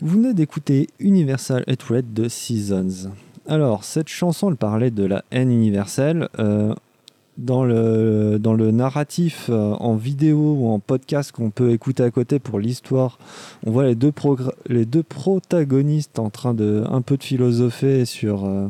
Vous 0.00 0.16
venez 0.16 0.32
d'écouter 0.32 0.86
Universal 1.00 1.64
Hatred 1.66 2.14
de 2.14 2.28
Seasons. 2.28 3.10
Alors, 3.48 3.82
cette 3.82 4.06
chanson, 4.06 4.48
elle 4.48 4.56
parlait 4.56 4.92
de 4.92 5.04
la 5.04 5.24
haine 5.32 5.50
universelle. 5.50 6.28
Euh, 6.38 6.72
dans, 7.36 7.64
le, 7.64 8.38
dans 8.38 8.54
le 8.54 8.70
narratif 8.70 9.46
euh, 9.50 9.72
en 9.72 9.96
vidéo 9.96 10.54
ou 10.56 10.68
en 10.68 10.78
podcast 10.78 11.32
qu'on 11.32 11.50
peut 11.50 11.72
écouter 11.72 12.04
à 12.04 12.12
côté 12.12 12.38
pour 12.38 12.60
l'histoire, 12.60 13.18
on 13.66 13.72
voit 13.72 13.86
les 13.86 13.96
deux, 13.96 14.12
les 14.68 14.84
deux 14.84 15.02
protagonistes 15.02 16.20
en 16.20 16.30
train 16.30 16.54
de 16.54 16.84
un 16.88 17.02
peu 17.02 17.16
de 17.16 17.24
philosopher 17.24 18.04
sur, 18.04 18.44
euh, 18.44 18.68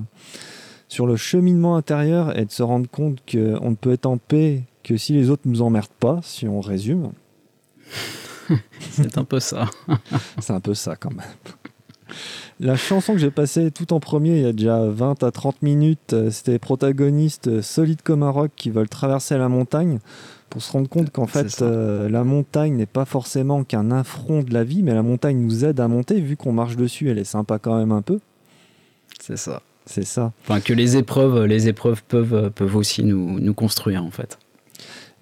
sur 0.89 1.07
le 1.07 1.17
cheminement 1.17 1.77
intérieur 1.77 2.37
et 2.39 2.45
de 2.45 2.51
se 2.51 2.63
rendre 2.63 2.89
compte 2.89 3.21
qu'on 3.31 3.71
ne 3.71 3.77
peut 3.77 3.93
être 3.93 4.07
en 4.07 4.17
paix 4.17 4.63
que 4.83 4.97
si 4.97 5.13
les 5.13 5.31
autres 5.31 5.43
nous 5.45 5.63
emmerdent 5.63 5.89
pas, 6.01 6.21
si 6.23 6.49
on 6.49 6.61
résume. 6.61 7.13
C'est 8.91 9.19
un 9.19 9.25
peu 9.25 9.41
ça. 9.41 9.67
C'est 10.39 10.53
un 10.53 10.61
peu 10.61 10.75
ça 10.75 10.97
quand 10.97 11.13
même. 11.13 11.27
La 12.61 12.77
chanson 12.77 13.13
que 13.13 13.19
j'ai 13.19 13.31
passée 13.31 13.71
tout 13.71 13.93
en 13.93 14.01
premier, 14.01 14.39
il 14.39 14.43
y 14.43 14.47
a 14.47 14.53
déjà 14.53 14.85
20 14.85 15.23
à 15.23 15.31
30 15.31 15.63
minutes, 15.63 16.13
euh, 16.13 16.31
c'était 16.31 16.53
les 16.53 16.59
protagonistes 16.59 17.49
euh, 17.49 17.63
solides 17.63 18.03
comme 18.03 18.25
un 18.25 18.31
roc 18.31 18.51
qui 18.57 18.71
veulent 18.71 18.89
traverser 18.89 19.39
la 19.39 19.49
montagne 19.49 20.01
pour 20.51 20.63
se 20.63 20.73
rendre 20.73 20.89
compte 20.89 21.11
qu'en 21.11 21.27
fait, 21.27 21.61
euh, 21.63 22.09
la 22.09 22.25
montagne 22.25 22.75
n'est 22.75 22.87
pas 22.87 23.05
forcément 23.05 23.63
qu'un 23.63 23.91
affront 23.91 24.43
de 24.43 24.53
la 24.53 24.65
vie, 24.65 24.83
mais 24.83 24.95
la 24.95 25.03
montagne 25.03 25.39
nous 25.39 25.65
aide 25.65 25.79
à 25.79 25.87
monter, 25.87 26.21
vu 26.21 26.37
qu'on 26.37 26.53
marche 26.53 26.77
dessus, 26.77 27.11
elle 27.11 27.19
est 27.19 27.25
sympa 27.25 27.59
quand 27.59 27.77
même 27.77 27.93
un 27.93 28.03
peu. 28.03 28.19
C'est 29.21 29.37
ça. 29.37 29.63
C'est 29.89 30.05
ça. 30.05 30.33
Enfin, 30.43 30.61
que 30.61 30.75
les 30.75 30.99
épreuves, 30.99 31.45
les 31.47 31.67
épreuves 31.67 32.03
peuvent, 32.05 32.51
peuvent 32.51 32.77
aussi 32.77 33.05
nous, 33.05 33.41
nous 33.41 33.55
construire, 33.55 34.05
en 34.05 34.11
fait. 34.11 34.39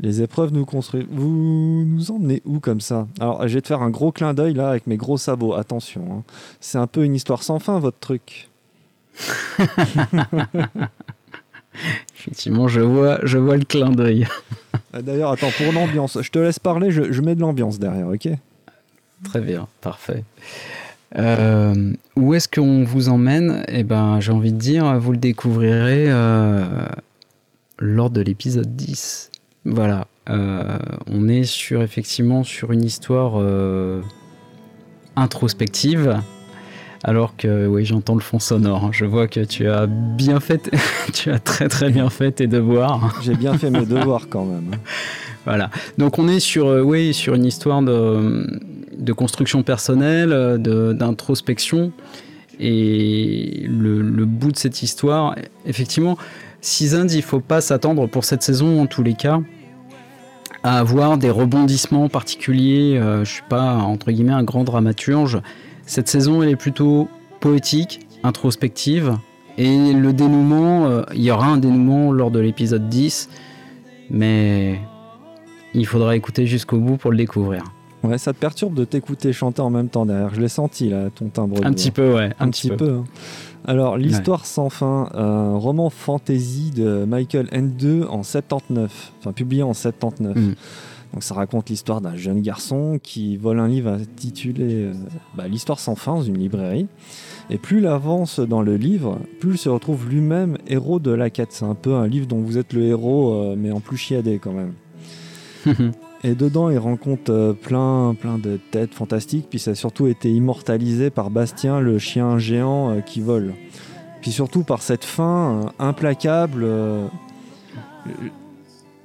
Les 0.01 0.23
épreuves 0.23 0.53
nous 0.53 0.65
construisent. 0.65 1.07
Vous 1.09 1.85
nous 1.87 2.11
emmenez 2.11 2.43
où 2.45 2.59
comme 2.59 2.81
ça? 2.81 3.07
Alors, 3.21 3.47
je 3.47 3.55
vais 3.55 3.63
te 3.63 3.69
faire 3.69 3.83
un 3.83 3.91
gros 3.91 4.11
clin 4.11 4.35
d'œil 4.35 4.55
là 4.55 4.71
avec 4.71 4.89
mes 4.89 4.97
gros 4.97 5.19
sabots. 5.19 5.55
Attention, 5.55 6.03
hein. 6.11 6.25
c'est 6.61 6.79
un 6.79 6.89
peu 6.89 7.05
une 7.05 7.15
histoire 7.15 7.45
sans 7.45 7.61
fin, 7.61 7.79
votre 7.79 7.99
truc. 7.99 8.49
Effectivement, 12.19 12.67
je 12.69 12.81
vois, 12.81 13.21
je 13.23 13.39
vois 13.39 13.57
le 13.57 13.65
clin 13.65 13.91
d'œil. 13.91 14.27
Ah, 14.93 15.03
D'ailleurs, 15.03 15.33
attends, 15.33 15.51
pour 15.57 15.73
l'ambiance, 15.73 16.19
je 16.21 16.31
te 16.31 16.39
laisse 16.39 16.59
parler, 16.59 16.91
je, 16.91 17.11
je 17.13 17.21
mets 17.21 17.35
de 17.35 17.41
l'ambiance 17.41 17.79
derrière, 17.79 18.09
ok? 18.09 18.29
Très 19.25 19.41
bien, 19.41 19.69
parfait. 19.81 20.25
Euh, 21.17 21.93
où 22.17 22.35
est-ce 22.35 22.49
qu'on 22.49 22.85
vous 22.85 23.09
emmène 23.09 23.65
Eh 23.69 23.85
ben, 23.85 24.19
j'ai 24.21 24.33
envie 24.33 24.53
de 24.53 24.59
dire, 24.59 24.99
vous 24.99 25.13
le 25.13 25.19
découvrirez 25.19 26.07
euh, 26.09 26.65
lors 27.79 28.11
de 28.11 28.21
l'épisode 28.21 28.75
10. 28.75 29.31
Voilà. 29.65 30.09
Euh, 30.29 30.79
on 31.07 31.29
est 31.29 31.45
sur 31.45 31.83
effectivement 31.83 32.43
sur 32.43 32.73
une 32.73 32.83
histoire 32.83 33.41
introspective. 35.15 36.21
Alors 37.05 37.37
que 37.37 37.67
oui, 37.67 37.85
j'entends 37.85 38.15
le 38.15 38.21
fond 38.21 38.41
sonore. 38.41 38.93
Je 38.93 39.05
vois 39.05 39.29
que 39.29 39.41
tu 39.41 39.69
as 39.69 39.87
bien 39.87 40.41
fait, 40.41 40.71
tu 41.13 41.31
as 41.31 41.39
très 41.39 41.69
très 41.69 41.91
bien 41.91 42.11
fait 42.11 42.33
tes 42.33 42.47
devoirs. 42.49 43.15
J'ai 43.23 43.35
bien 43.35 43.57
fait 43.57 43.71
mes 43.71 43.87
devoirs 43.87 44.29
quand 44.29 44.45
même. 44.45 44.71
hein. 44.75 44.79
Voilà. 45.45 45.71
Donc 45.99 46.19
on 46.19 46.27
est 46.27 46.41
sur, 46.41 46.67
oui, 46.67 47.15
sur 47.15 47.35
une 47.35 47.45
histoire 47.45 47.81
de, 47.83 48.59
de 48.97 49.13
construction 49.13 49.63
personnelle, 49.63 50.33
euh, 50.33 50.93
d'introspection. 50.93 51.93
Et 52.59 53.67
le, 53.69 54.01
le 54.01 54.25
bout 54.25 54.53
de 54.53 54.57
cette 54.57 54.83
histoire, 54.83 55.35
effectivement, 55.67 56.17
Seasons, 56.67 57.07
il 57.07 57.23
faut 57.23 57.39
pas 57.39 57.61
s'attendre 57.61 58.09
pour 58.09 58.25
cette 58.25 58.43
saison, 58.43 58.83
en 58.83 58.87
tous 58.87 59.05
les 59.05 59.15
cas, 59.15 59.41
à 60.65 60.79
avoir 60.79 61.17
des 61.17 61.31
rebondissements 61.31 62.09
particuliers. 62.09 62.99
Euh, 62.99 63.25
je 63.25 63.35
suis 63.35 63.43
pas, 63.49 63.75
entre 63.77 64.11
guillemets, 64.11 64.33
un 64.33 64.43
grand 64.43 64.65
dramaturge. 64.65 65.41
Cette 65.87 66.09
saison, 66.09 66.43
elle 66.43 66.49
est 66.49 66.57
plutôt 66.57 67.09
poétique, 67.39 68.01
introspective. 68.25 69.17
Et 69.59 69.93
le 69.93 70.13
dénouement, 70.13 70.87
euh, 70.87 71.03
il 71.15 71.23
y 71.23 71.31
aura 71.31 71.47
un 71.47 71.57
dénouement 71.57 72.11
lors 72.11 72.33
de 72.33 72.41
l'épisode 72.41 72.89
10. 72.89 73.29
Mais 74.11 74.81
il 75.73 75.87
faudra 75.87 76.17
écouter 76.17 76.47
jusqu'au 76.47 76.79
bout 76.79 76.97
pour 76.97 77.13
le 77.13 77.17
découvrir. 77.17 77.63
Ouais, 78.07 78.19
ça 78.19 78.33
te 78.33 78.39
perturbe 78.39 78.75
de 78.75 78.85
t'écouter 78.85 79.33
chanter 79.33 79.61
en 79.63 79.71
même 79.71 79.89
temps 79.89 80.07
derrière. 80.07 80.35
Je 80.35 80.41
l'ai 80.41 80.49
senti 80.49 80.89
là, 80.89 81.11
ton 81.15 81.29
timbre. 81.29 81.65
Un 81.65 81.73
petit 81.73 81.91
peu, 81.91 82.15
ouais. 82.15 82.31
Un, 82.39 82.51
petit 82.51 82.71
peu. 82.71 82.91
hein. 82.91 83.05
Alors, 83.67 83.97
l'histoire 83.97 84.47
sans 84.47 84.71
fin, 84.71 85.09
un 85.15 85.57
roman 85.57 85.91
fantasy 85.91 86.71
de 86.71 87.05
Michael 87.05 87.47
N2 87.47 88.07
en 88.07 88.23
79, 88.23 89.13
enfin 89.19 89.33
publié 89.33 89.63
en 89.63 89.75
79. 89.75 90.37
Mm. 90.37 90.55
Donc, 91.13 91.23
ça 91.23 91.35
raconte 91.35 91.69
l'histoire 91.71 92.01
d'un 92.01 92.15
jeune 92.15 92.43
garçon 92.43 92.99
qui 93.03 93.37
vole 93.37 93.59
un 93.59 93.69
livre 93.69 93.91
intitulé 93.91 94.85
euh, 94.85 94.93
bah, 95.35 95.49
L'histoire 95.49 95.81
sans 95.81 95.95
fin 95.95 96.15
dans 96.17 96.23
une 96.23 96.39
librairie. 96.39 96.87
Et 97.49 97.59
plus 97.59 97.79
il 97.79 97.87
avance 97.87 98.41
dans 98.41 98.61
le 98.61 98.77
livre, 98.77 99.19
plus 99.41 99.55
il 99.55 99.59
se 99.59 99.69
retrouve 99.69 100.09
lui-même 100.09 100.59
héros 100.67 100.99
de 100.99 101.13
la 101.13 101.31
quête. 101.31 101.53
C'est 101.53 101.65
un 101.65 101.75
peu 101.75 101.95
un 101.95 102.07
livre 102.07 102.27
dont 102.27 102.41
vous 102.41 102.59
êtes 102.59 102.73
le 102.73 102.83
héros, 102.83 103.35
euh, 103.35 103.55
mais 103.57 103.71
en 103.71 103.81
plus 103.81 103.97
chiadé 103.97 104.39
quand 104.39 104.53
même. 104.53 104.73
Et 106.29 106.35
dedans, 106.35 106.71
il 106.71 106.79
rencontre 106.79 107.31
euh, 107.33 107.53
plein, 107.53 108.15
plein 108.19 108.37
de 108.39 108.59
têtes 108.73 108.95
fantastiques. 108.95 109.47
Puis 109.49 109.61
ça 109.61 109.71
a 109.71 109.75
surtout 109.77 110.09
été 110.09 110.29
immortalisé 110.33 111.09
par 111.11 111.31
Bastien, 111.31 111.79
le 111.81 111.99
chien 112.01 112.37
géant 112.39 112.91
euh, 112.91 113.01
qui 113.01 113.21
vole. 113.21 113.55
Puis 114.23 114.33
surtout 114.33 114.65
par 114.65 114.83
cette 114.83 115.05
fin 115.05 115.63
euh, 115.63 115.69
implacable. 115.79 116.67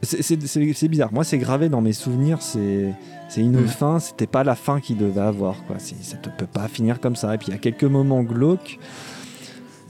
c'est- 0.02 0.88
bizarre. 0.88 1.14
Moi, 1.14 1.24
c'est 1.24 1.38
gravé 1.38 1.70
dans 1.70 1.82
mes 1.82 1.94
souvenirs. 1.94 2.42
C'est 2.42 2.94
une 3.38 3.62
Mm. 3.62 3.68
fin. 3.68 4.00
C'était 4.00 4.26
pas 4.28 4.44
la 4.44 4.56
fin 4.56 4.80
qu'il 4.80 4.98
devait 4.98 5.22
avoir. 5.22 5.64
Quoi. 5.68 5.78
Ça 5.80 6.16
ne 6.18 6.32
peut 6.38 6.48
pas 6.52 6.68
finir 6.68 7.00
comme 7.00 7.16
ça. 7.16 7.36
Et 7.36 7.38
puis 7.38 7.48
il 7.50 7.52
y 7.52 7.56
a 7.56 7.60
quelques 7.60 7.84
moments 7.84 8.24
glauques. 8.24 8.80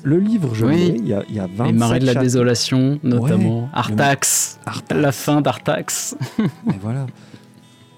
Le 0.04 0.18
livre, 0.18 0.54
je 0.56 0.66
Oui. 0.66 0.96
Il 0.98 1.08
y 1.08 1.14
a, 1.14 1.24
il 1.30 1.36
y 1.36 1.40
a 1.40 1.48
27 1.48 1.66
Les 1.68 1.74
marais 1.74 2.00
de 2.00 2.06
la 2.06 2.14
chapitres. 2.14 2.24
désolation, 2.24 3.00
notamment. 3.04 3.62
Ouais. 3.64 3.68
Artax. 3.74 4.60
Artax. 4.66 5.02
La 5.02 5.12
fin 5.12 5.42
d'Artax. 5.42 6.16
Et 6.40 6.48
voilà. 6.82 7.06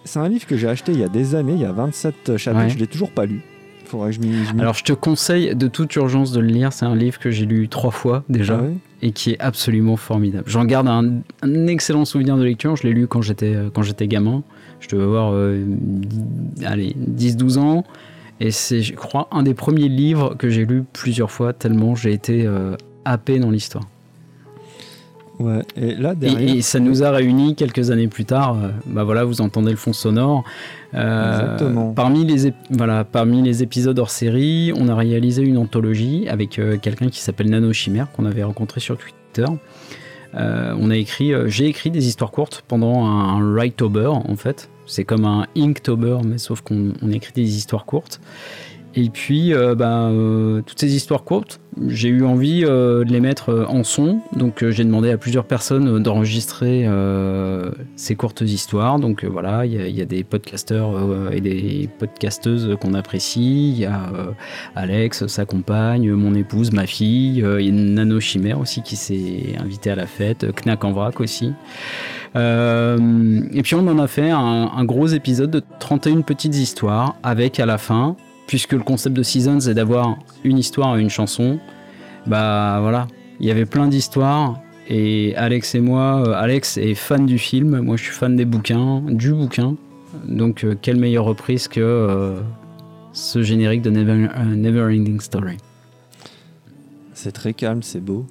C'est 0.05 0.19
un 0.19 0.27
livre 0.27 0.45
que 0.45 0.57
j'ai 0.57 0.67
acheté 0.67 0.91
il 0.91 0.99
y 0.99 1.03
a 1.03 1.07
des 1.09 1.33
années, 1.35 1.53
il 1.53 1.61
y 1.61 1.65
a 1.65 1.71
27 1.71 2.35
chapitres, 2.37 2.63
Ouais. 2.65 2.69
je 2.69 2.77
l'ai 2.77 2.87
toujours 2.87 3.11
pas 3.11 3.25
lu. 3.25 3.41
Faudrait 3.85 4.09
que 4.09 4.15
je 4.15 4.19
m'y. 4.21 4.33
je 4.45 4.59
Alors 4.59 4.73
je 4.73 4.83
te 4.83 4.91
conseille 4.93 5.55
de 5.55 5.67
toute 5.67 5.95
urgence 5.95 6.31
de 6.31 6.39
le 6.39 6.47
lire. 6.47 6.73
C'est 6.73 6.85
un 6.85 6.95
livre 6.95 7.19
que 7.19 7.29
j'ai 7.31 7.45
lu 7.45 7.69
trois 7.69 7.91
fois 7.91 8.23
déjà 8.27 8.57
Ah 8.59 8.63
ouais 8.63 8.73
et 9.01 9.11
qui 9.11 9.31
est 9.31 9.39
absolument 9.39 9.97
formidable. 9.97 10.45
J'en 10.47 10.63
garde 10.65 10.87
un, 10.87 11.19
un 11.41 11.67
excellent 11.67 12.05
souvenir 12.05 12.37
de 12.37 12.43
lecture. 12.43 12.75
Je 12.77 12.83
l'ai 12.83 12.93
lu 12.93 13.05
quand 13.07 13.21
j'étais 13.21 13.53
euh, 13.53 13.69
quand 13.71 13.81
j'étais 13.83 14.07
gamin. 14.07 14.43
Je 14.79 14.87
devais 14.89 15.03
avoir 15.03 15.31
euh, 15.33 15.61
dix- 15.67 16.65
allez 16.65 16.95
10-12 17.15 17.57
ans. 17.59 17.83
Et 18.39 18.51
c'est, 18.51 18.81
je 18.81 18.93
crois, 18.93 19.27
un 19.31 19.43
des 19.43 19.53
premiers 19.53 19.87
livres 19.89 20.35
que 20.37 20.49
j'ai 20.49 20.65
lu 20.65 20.83
plusieurs 20.91 21.31
fois, 21.31 21.53
tellement 21.53 21.95
j'ai 21.95 22.11
été 22.13 22.45
euh, 22.45 22.75
happé 23.05 23.39
dans 23.39 23.49
l'histoire. 23.51 23.85
Ouais. 25.39 25.61
Et 25.75 25.95
là 25.95 26.13
derrière. 26.13 26.55
et 26.57 26.61
ça 26.61 26.79
nous 26.79 27.01
a 27.03 27.09
réunis 27.09 27.55
quelques 27.55 27.89
années 27.89 28.07
plus 28.07 28.23
tard. 28.25 28.55
euh, 28.55 28.69
bah 28.85 29.03
voilà, 29.03 29.23
vous 29.23 29.41
entendez 29.41 29.71
le 29.71 29.77
fond 29.77 29.91
sonore. 29.93 30.43
Euh, 30.93 31.41
Exactement. 31.41 31.91
Parmi 31.93 32.23
les, 32.23 32.49
ép- 32.49 32.53
voilà, 32.69 33.03
parmi 33.03 33.41
les 33.41 33.63
épisodes 33.63 33.97
hors 33.97 34.11
série, 34.11 34.71
on 34.75 34.87
a 34.89 34.95
réalisé 34.95 35.41
une 35.41 35.57
anthologie 35.57 36.27
avec 36.29 36.59
euh, 36.59 36.77
quelqu'un 36.77 37.09
qui 37.09 37.19
s'appelle 37.19 37.49
Nano 37.49 37.73
Chimère 37.73 38.11
qu'on 38.11 38.25
avait 38.25 38.43
rencontré 38.43 38.79
sur 38.79 38.95
Twitter. 38.97 39.45
On 40.35 40.89
a 40.89 40.95
écrit, 40.97 41.31
j'ai 41.45 41.67
écrit 41.67 41.91
des 41.91 42.07
histoires 42.07 42.31
courtes 42.31 42.63
pendant 42.67 43.05
un, 43.05 43.37
un 43.37 43.53
Write-Tober 43.53 44.07
en 44.07 44.35
fait. 44.35 44.67
C'est 44.85 45.03
comme 45.03 45.25
un 45.25 45.45
Inktober, 45.57 46.17
mais 46.25 46.37
sauf 46.37 46.61
qu'on 46.61 46.93
on 47.01 47.11
écrit 47.11 47.33
des 47.33 47.57
histoires 47.57 47.85
courtes. 47.85 48.19
Et 48.95 49.09
puis, 49.09 49.53
euh, 49.53 49.73
bah, 49.73 50.07
euh, 50.09 50.61
toutes 50.61 50.79
ces 50.79 50.95
histoires 50.95 51.23
courtes, 51.23 51.59
j'ai 51.87 52.09
eu 52.09 52.23
envie 52.23 52.63
euh, 52.63 53.03
de 53.03 53.11
les 53.11 53.21
mettre 53.21 53.65
en 53.67 53.83
son. 53.83 54.19
Donc, 54.35 54.63
j'ai 54.69 54.83
demandé 54.83 55.09
à 55.09 55.17
plusieurs 55.17 55.45
personnes 55.45 56.03
d'enregistrer 56.03 56.87
ces 57.95 58.15
courtes 58.15 58.41
histoires. 58.41 58.99
Donc, 58.99 59.25
voilà, 59.25 59.65
il 59.65 59.89
y, 59.89 59.93
y 59.93 60.01
a 60.01 60.05
des 60.05 60.23
podcasteurs 60.23 61.31
et 61.31 61.41
des 61.41 61.89
podcasteuses 61.97 62.77
qu'on 62.79 62.93
apprécie. 62.93 63.71
Il 63.71 63.79
y 63.79 63.85
a 63.85 64.11
Alex, 64.75 65.25
sa 65.25 65.45
compagne, 65.45 66.11
mon 66.11 66.35
épouse, 66.35 66.71
ma 66.71 66.85
fille. 66.85 67.39
Il 67.39 67.65
y 67.65 67.69
a 67.69 67.71
Nano 67.71 68.19
Chimère 68.19 68.59
aussi 68.59 68.83
qui 68.83 68.95
s'est 68.95 69.55
invité 69.57 69.89
à 69.89 69.95
la 69.95 70.05
fête. 70.05 70.45
Knack 70.63 70.83
en 70.83 70.91
vrac 70.91 71.19
aussi. 71.19 71.53
Euh, 72.35 73.41
et 73.53 73.61
puis 73.61 73.75
on 73.75 73.87
en 73.87 73.99
a 73.99 74.07
fait 74.07 74.29
un, 74.29 74.85
gros 74.85 75.07
épisode 75.07 75.51
de 75.51 75.61
31 75.79 76.21
petites 76.21 76.55
histoires 76.55 77.15
avec 77.23 77.59
à 77.59 77.65
la 77.65 77.77
fin, 77.77 78.15
puisque 78.47 78.73
le 78.73 78.79
concept 78.79 79.15
de 79.15 79.23
Seasons 79.23 79.59
est 79.59 79.73
d'avoir 79.73 80.17
une 80.43 80.57
histoire 80.57 80.97
et 80.97 81.01
une 81.01 81.09
chanson, 81.09 81.59
bah 82.25 82.79
voilà, 82.81 83.07
il 83.39 83.47
y 83.47 83.51
avait 83.51 83.65
plein 83.65 83.87
d'histoires 83.87 84.59
et 84.89 85.35
Alex 85.35 85.75
et 85.75 85.79
moi, 85.79 86.23
euh, 86.25 86.33
Alex 86.33 86.77
est 86.77 86.95
fan 86.95 87.25
du 87.25 87.37
film, 87.37 87.79
moi 87.81 87.95
je 87.97 88.03
suis 88.03 88.13
fan 88.13 88.35
des 88.35 88.45
bouquins, 88.45 89.01
du 89.07 89.33
bouquin, 89.33 89.75
donc 90.27 90.63
euh, 90.63 90.75
quelle 90.81 90.97
meilleure 90.97 91.25
reprise 91.25 91.67
que 91.67 92.35
ce 93.13 93.43
générique 93.43 93.83
de 93.83 93.91
Never, 93.91 94.27
Never 94.55 94.81
Ending 94.81 95.19
Story. 95.19 95.57
C'est 97.13 97.31
très 97.31 97.53
calme, 97.53 97.83
c'est 97.83 98.01
beau. 98.01 98.25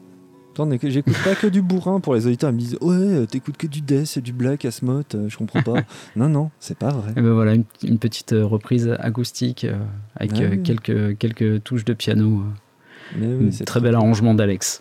J'écoute 0.82 1.16
pas 1.24 1.34
que 1.34 1.46
du 1.46 1.62
bourrin 1.62 2.00
pour 2.00 2.14
les 2.14 2.26
auditeurs. 2.26 2.50
Ils 2.50 2.54
me 2.54 2.58
disent 2.58 2.78
Ouais, 2.80 3.26
t'écoutes 3.26 3.56
que 3.56 3.66
du 3.66 3.80
death 3.80 4.16
et 4.16 4.20
du 4.20 4.32
black, 4.32 4.64
Asmot, 4.64 5.02
euh, 5.14 5.28
je 5.28 5.36
comprends 5.38 5.62
pas. 5.62 5.82
non, 6.16 6.28
non, 6.28 6.50
c'est 6.60 6.76
pas 6.76 6.90
vrai. 6.90 7.12
Et 7.16 7.20
ben 7.22 7.32
voilà, 7.32 7.54
une, 7.54 7.64
une 7.82 7.98
petite 7.98 8.32
euh, 8.32 8.44
reprise 8.44 8.94
acoustique 8.98 9.64
euh, 9.64 9.78
avec 10.16 10.32
Ah 10.36 10.42
euh, 10.42 10.48
oui. 10.52 10.62
quelques, 10.62 11.18
quelques 11.18 11.62
touches 11.64 11.84
de 11.84 11.94
piano. 11.94 12.42
Mais 13.18 13.26
oui, 13.34 13.50
très 13.64 13.80
bel 13.80 13.94
arrangement 13.94 14.34
d'Alex. 14.34 14.80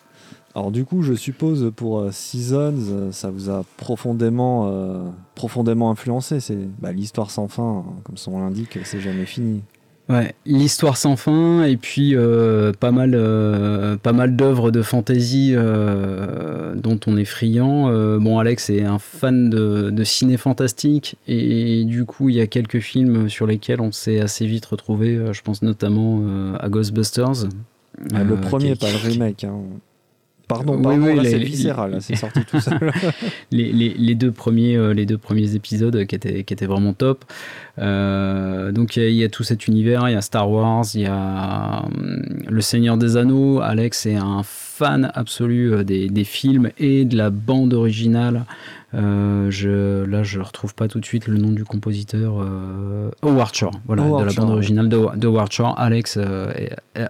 Alors 0.53 0.71
du 0.71 0.83
coup, 0.83 1.01
je 1.01 1.13
suppose 1.13 1.71
pour 1.75 1.99
euh, 1.99 2.11
Seasons, 2.11 3.11
ça 3.11 3.29
vous 3.31 3.49
a 3.49 3.63
profondément, 3.77 4.67
euh, 4.69 5.03
profondément 5.35 5.89
influencé. 5.91 6.41
C'est 6.41 6.57
bah, 6.79 6.91
l'histoire 6.91 7.31
sans 7.31 7.47
fin, 7.47 7.85
hein, 7.87 7.93
comme 8.03 8.17
son 8.17 8.31
nom 8.31 8.39
l'indique, 8.41 8.77
c'est 8.83 8.99
jamais 8.99 9.25
fini. 9.25 9.63
Ouais, 10.09 10.35
l'histoire 10.45 10.97
sans 10.97 11.15
fin 11.15 11.63
et 11.63 11.77
puis 11.77 12.15
euh, 12.15 12.73
pas 12.77 12.91
mal, 12.91 13.11
euh, 13.15 13.95
pas 13.95 14.11
mal 14.11 14.35
d'œuvres 14.35 14.69
de 14.69 14.81
fantasy 14.81 15.53
euh, 15.55 16.75
dont 16.75 16.99
on 17.07 17.15
est 17.15 17.23
friand. 17.25 17.89
Bon, 18.19 18.37
Alex 18.39 18.69
est 18.69 18.83
un 18.83 18.99
fan 18.99 19.49
de, 19.49 19.89
de 19.89 20.03
ciné 20.03 20.35
fantastique 20.37 21.15
et, 21.27 21.85
du 21.85 22.03
coup, 22.05 22.27
il 22.29 22.35
y 22.35 22.41
a 22.41 22.47
quelques 22.47 22.79
films 22.79 23.29
sur 23.29 23.47
lesquels 23.47 23.79
on 23.79 23.91
s'est 23.93 24.19
assez 24.19 24.45
vite 24.45 24.65
retrouvé. 24.65 25.17
Je 25.31 25.41
pense 25.41 25.61
notamment 25.61 26.21
à 26.59 26.67
Ghostbusters. 26.67 27.45
Ah, 28.13 28.23
le 28.23 28.35
premier, 28.35 28.73
qui- 28.73 28.79
pas 28.79 28.91
le 28.91 28.97
remake. 29.11 29.43
hein. 29.45 29.59
Pardon, 30.53 30.75
Oui, 30.77 30.83
pardon, 30.83 31.03
oui, 31.05 31.15
là 31.15 31.23
les- 31.23 31.29
c'est 31.31 31.37
viscéral, 31.39 31.97
c'est 32.01 32.15
sorti 32.15 32.41
tout 32.45 32.59
seul. 32.59 32.79
les, 33.51 33.71
les- 33.71 33.93
les 33.97 34.15
deux 34.15 34.31
premiers, 34.31 34.75
euh, 34.77 34.93
les 34.93 35.05
deux 35.05 35.17
premiers 35.17 35.55
épisodes 35.55 36.05
qui 36.05 36.15
étaient, 36.15 36.43
qui 36.43 36.53
étaient 36.53 36.65
vraiment 36.65 36.93
top. 36.93 37.25
Euh, 37.79 38.71
donc 38.71 38.95
il 38.97 39.09
y, 39.09 39.17
y 39.17 39.23
a 39.23 39.29
tout 39.29 39.43
cet 39.43 39.67
univers, 39.67 40.07
il 40.09 40.13
y 40.13 40.15
a 40.15 40.21
Star 40.21 40.49
Wars, 40.49 40.85
il 40.93 41.01
y 41.01 41.05
a 41.05 41.83
hum, 41.85 42.23
Le 42.47 42.61
Seigneur 42.61 42.97
des 42.97 43.17
Anneaux. 43.17 43.59
Alex 43.61 44.05
est 44.05 44.15
un 44.15 44.43
fan 44.81 45.11
absolu 45.13 45.71
euh, 45.71 45.83
des, 45.83 46.09
des 46.09 46.23
films 46.23 46.71
et 46.79 47.05
de 47.05 47.15
la 47.15 47.29
bande 47.29 47.75
originale. 47.75 48.45
Euh, 48.95 49.51
je, 49.51 50.03
là, 50.05 50.23
je 50.23 50.39
retrouve 50.39 50.73
pas 50.73 50.87
tout 50.87 50.99
de 50.99 51.05
suite 51.05 51.27
le 51.27 51.37
nom 51.37 51.51
du 51.51 51.63
compositeur. 51.63 52.41
Euh, 52.41 53.11
Howard 53.21 53.53
Shore, 53.53 53.79
voilà, 53.85 54.01
Howard 54.01 54.21
de 54.21 54.25
la 54.25 54.31
Shore, 54.31 54.45
bande 54.45 54.53
originale 54.55 54.89
de, 54.89 55.17
de 55.17 55.27
Howard 55.27 55.51
Shore. 55.51 55.75
Alex 55.77 56.17
euh, 56.17 56.51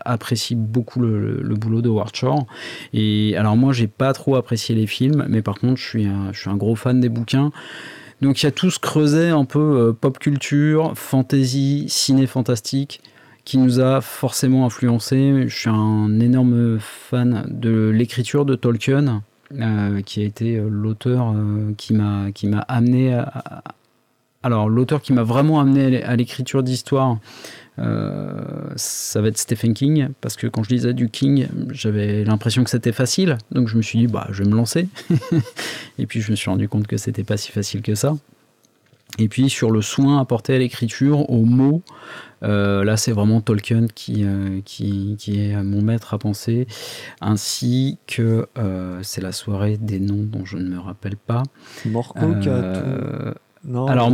apprécie 0.04 0.56
beaucoup 0.56 1.00
le, 1.00 1.42
le 1.42 1.56
boulot 1.56 1.82
de 1.82 1.88
Howard 1.88 2.14
Shore. 2.14 2.46
Et 2.92 3.38
alors 3.38 3.56
moi, 3.56 3.72
j'ai 3.72 3.88
pas 3.88 4.12
trop 4.12 4.36
apprécié 4.36 4.76
les 4.76 4.86
films, 4.86 5.26
mais 5.30 5.42
par 5.42 5.58
contre, 5.58 5.78
je 5.78 5.88
suis 5.88 6.06
un, 6.06 6.34
je 6.34 6.42
suis 6.42 6.50
un 6.50 6.58
gros 6.58 6.76
fan 6.76 7.00
des 7.00 7.10
bouquins. 7.10 7.54
Donc 8.22 8.44
il 8.44 8.46
y 8.46 8.50
a 8.50 8.52
tout 8.52 8.70
ce 8.70 8.80
creuset 8.80 9.30
un 9.30 9.46
peu 9.46 9.60
euh, 9.60 9.94
pop 9.94 10.20
culture, 10.20 10.92
fantasy, 10.96 11.86
ciné 11.88 12.28
fantastique 12.28 13.02
qui 13.46 13.58
nous 13.58 13.80
a 13.80 14.02
forcément 14.02 14.66
influencé. 14.66 15.46
Je 15.48 15.56
suis 15.56 15.70
un 15.70 16.20
énorme 16.20 16.78
fan 16.80 17.46
de 17.50 17.89
l'écriture 17.89 18.46
de 18.46 18.56
Tolkien, 18.56 19.24
euh, 19.60 20.02
qui 20.02 20.22
a 20.22 20.26
été 20.26 20.58
euh, 20.58 20.68
l'auteur 20.70 21.34
euh, 21.36 21.74
qui 21.78 21.94
m'a 21.94 22.32
qui 22.34 22.48
m'a 22.48 22.60
amené 22.60 23.14
à, 23.14 23.64
alors 24.44 24.70
l'auteur 24.70 25.02
qui 25.02 25.12
m'a 25.14 25.24
vraiment 25.24 25.60
amené 25.60 25.86
à 25.86 25.89
l'é- 25.89 26.04
à 26.04 26.16
l'écriture 26.16 26.64
d'histoire. 26.64 27.18
ça 28.76 29.22
va 29.22 29.28
être 29.28 29.38
Stephen 29.38 29.74
King 29.74 30.10
parce 30.22 30.36
que 30.36 30.48
quand 30.48 30.64
je 30.64 30.70
lisais 30.70 30.94
du 30.94 31.10
King 31.10 31.48
j'avais 31.72 32.24
l'impression 32.24 32.64
que 32.64 32.70
c'était 32.70 32.92
facile 32.92 33.38
donc 33.52 33.68
je 33.68 33.78
me 33.78 33.82
suis 33.82 33.98
dit 34.00 34.08
bah 34.08 34.28
je 34.32 34.44
vais 34.44 34.50
me 34.50 34.56
lancer 34.56 34.88
et 36.00 36.06
puis 36.06 36.22
je 36.22 36.32
me 36.32 36.36
suis 36.36 36.50
rendu 36.50 36.68
compte 36.70 36.88
que 36.88 36.98
c'était 36.98 37.24
pas 37.24 37.38
si 37.38 37.52
facile 37.52 37.82
que 37.82 37.96
ça 37.96 38.16
et 39.22 39.28
puis 39.28 39.50
sur 39.50 39.70
le 39.70 39.82
soin 39.82 40.20
apporté 40.20 40.56
à 40.56 40.58
l'écriture, 40.58 41.30
aux 41.30 41.46
mots, 41.46 41.84
euh, 42.42 42.84
là 42.84 42.98
c'est 42.98 43.12
vraiment 43.12 43.40
Tolkien 43.40 43.86
qui, 43.94 44.24
euh, 44.24 44.62
qui, 44.66 45.16
qui 45.20 45.40
est 45.40 45.62
mon 45.62 45.84
maître 45.84 46.16
à 46.16 46.18
penser, 46.18 46.68
ainsi 47.22 48.00
que 48.08 48.48
euh, 48.58 49.00
c'est 49.04 49.22
la 49.22 49.32
soirée 49.32 49.78
des 49.78 50.00
noms 50.00 50.24
dont 50.24 50.44
je 50.44 50.58
ne 50.58 50.68
me 50.68 50.80
rappelle 50.80 51.18
pas. 51.18 51.44
Morcook. 51.86 52.48
Non, 53.64 53.86
alors 53.86 54.10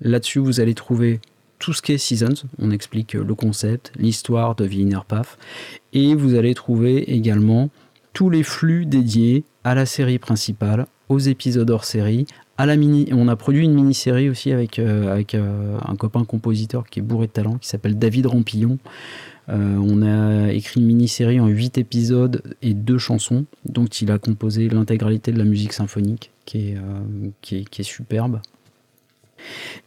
Là-dessus, 0.03 0.38
vous 0.40 0.61
allez 0.61 0.74
trouver 0.74 1.20
tout 1.59 1.73
ce 1.73 1.83
qu'est 1.83 1.99
Seasons. 1.99 2.47
On 2.59 2.71
explique 2.71 3.15
le 3.15 3.35
concept, 3.35 3.93
l'histoire 3.99 4.55
de 4.55 4.67
The 4.67 4.75
Inner 4.75 5.01
Path. 5.07 5.39
Et 5.93 6.15
vous 6.15 6.35
allez 6.35 6.55
trouver 6.55 7.15
également 7.15 7.71
tous 8.13 8.31
les 8.31 8.43
flux 8.43 8.87
dédiés 8.87 9.45
à 9.65 9.75
la 9.75 9.87
série 9.87 10.19
principale, 10.19 10.87
aux 11.09 11.19
épisodes 11.19 11.71
hors 11.71 11.85
série, 11.85 12.27
à 12.59 12.67
la 12.67 12.77
mini. 12.77 13.09
On 13.13 13.29
a 13.29 13.37
produit 13.37 13.65
une 13.65 13.75
mini-série 13.75 14.29
aussi 14.31 14.53
avec, 14.53 14.79
euh, 14.79 15.23
euh, 15.35 15.79
un 15.85 15.97
copain 15.97 16.25
compositeur 16.25 16.89
qui 16.89 17.01
est 17.01 17.03
bourré 17.03 17.27
de 17.27 17.33
talent, 17.33 17.59
qui 17.59 17.69
s'appelle 17.69 17.99
David 17.99 18.27
Rampillon. 18.27 18.79
Euh, 19.49 19.77
on 19.77 20.03
a 20.03 20.53
écrit 20.53 20.81
une 20.81 20.87
mini-série 20.87 21.39
en 21.39 21.47
8 21.47 21.79
épisodes 21.79 22.43
et 22.63 22.75
2 22.75 22.99
chansons, 22.99 23.45
dont 23.65 23.87
il 23.87 24.11
a 24.11 24.19
composé 24.19 24.69
l'intégralité 24.69 25.33
de 25.33 25.39
la 25.39 25.45
musique 25.45 25.73
symphonique, 25.73 26.33
qui 26.45 26.71
est, 26.71 26.77
euh, 26.77 27.31
qui 27.43 27.59
est, 27.59 27.69
qui 27.69 27.83
est 27.83 27.85
superbe. 27.85 28.41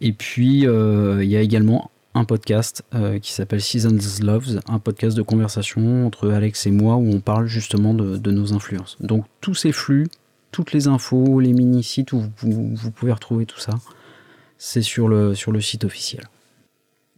Et 0.02 0.14
puis, 0.14 0.66
euh, 0.68 1.24
il 1.24 1.30
y 1.30 1.36
a 1.38 1.42
également 1.42 1.92
un 2.16 2.26
podcast 2.26 2.84
euh, 2.96 3.20
qui 3.20 3.32
s'appelle 3.32 3.62
Seasons 3.62 3.98
Loves, 4.24 4.60
un 4.68 4.80
podcast 4.80 5.16
de 5.16 5.22
conversation 5.22 6.06
entre 6.08 6.30
Alex 6.32 6.66
et 6.66 6.72
moi 6.72 6.96
où 6.96 7.08
on 7.10 7.20
parle 7.20 7.46
justement 7.48 7.94
de, 7.94 8.18
de 8.18 8.32
nos 8.32 8.54
influences. 8.54 8.98
Donc 9.00 9.26
tous 9.42 9.54
ces 9.54 9.72
flux, 9.72 10.08
toutes 10.52 10.72
les 10.74 10.88
infos, 10.88 11.40
les 11.40 11.54
mini-sites 11.54 12.12
où 12.14 12.24
vous, 12.40 12.92
pouvez 12.92 13.12
retrouver 13.12 13.46
tout 13.46 13.60
ça, 13.60 13.74
c'est 14.58 14.82
sur 14.82 15.08
le, 15.08 15.36
sur 15.36 15.52
le 15.52 15.62
site 15.62 15.86
officiel. 15.86 16.24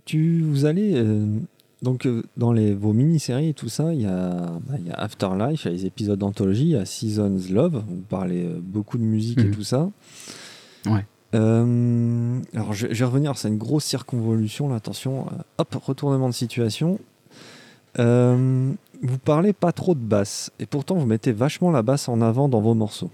Tu 0.06 0.42
vous 0.42 0.66
allez 0.66 0.94
euh, 0.96 1.26
donc 1.82 2.08
dans 2.36 2.52
les, 2.52 2.74
vos 2.74 2.92
mini-séries 2.92 3.50
et 3.50 3.54
tout 3.54 3.70
ça, 3.70 3.94
il 3.94 4.02
y, 4.02 4.06
a, 4.06 4.30
bah, 4.68 4.76
il 4.78 4.88
y 4.88 4.92
a 4.92 4.96
Afterlife, 4.96 5.64
il 5.64 5.68
y 5.68 5.70
a 5.70 5.74
les 5.78 5.86
épisodes 5.86 6.20
d'anthologie, 6.20 6.64
il 6.64 6.70
y 6.72 6.76
a 6.76 6.86
Seasons 6.86 7.40
Love, 7.50 7.82
vous 7.88 8.02
parlez 8.10 8.46
beaucoup 8.62 8.98
de 8.98 9.04
musique 9.04 9.40
et 9.40 9.46
Mhm. 9.46 9.56
tout 9.56 9.64
ça. 9.64 9.90
Ouais. 10.86 11.06
Euh, 11.34 12.40
alors 12.54 12.74
je, 12.74 12.88
je 12.92 13.00
vais 13.00 13.06
revenir, 13.06 13.38
c'est 13.38 13.48
une 13.48 13.58
grosse 13.58 13.86
circonvolution 13.86 14.70
là, 14.70 14.76
attention. 14.76 15.28
Euh, 15.28 15.42
hop, 15.60 15.76
retournement 15.86 16.28
de 16.30 16.34
situation. 16.34 17.00
Euh, 18.00 18.72
vous 19.02 19.18
parlez 19.18 19.54
pas 19.54 19.72
trop 19.72 19.96
de 19.96 20.00
basse 20.00 20.52
et 20.60 20.66
pourtant 20.66 20.96
vous 20.96 21.06
mettez 21.06 21.32
vachement 21.32 21.72
la 21.72 21.82
basse 21.82 22.08
en 22.10 22.22
avant 22.22 22.48
dans 22.50 22.62
vos 22.62 22.74
morceaux. 22.74 23.10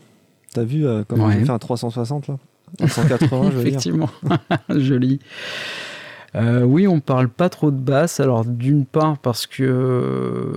T'as 0.54 0.64
vu 0.64 0.86
euh, 0.86 1.04
comment 1.08 1.28
Ouais. 1.28 1.40
j'ai 1.40 1.46
fait 1.46 1.52
un 1.52 1.60
360 1.60 2.28
là? 2.28 2.38
Un 2.80 2.88
180 2.88 3.44
je 3.52 3.56
veux 3.58 3.64
dire. 3.64 3.68
Effectivement, 3.70 4.10
joli. 4.70 5.20
Euh, 6.36 6.62
oui, 6.64 6.88
on 6.88 7.00
parle 7.00 7.30
pas 7.30 7.50
trop 7.50 7.72
de 7.72 7.78
basse. 7.78 8.20
Alors, 8.20 8.46
d'une 8.46 8.86
part, 8.86 9.18
parce 9.18 9.48
que 9.48 10.54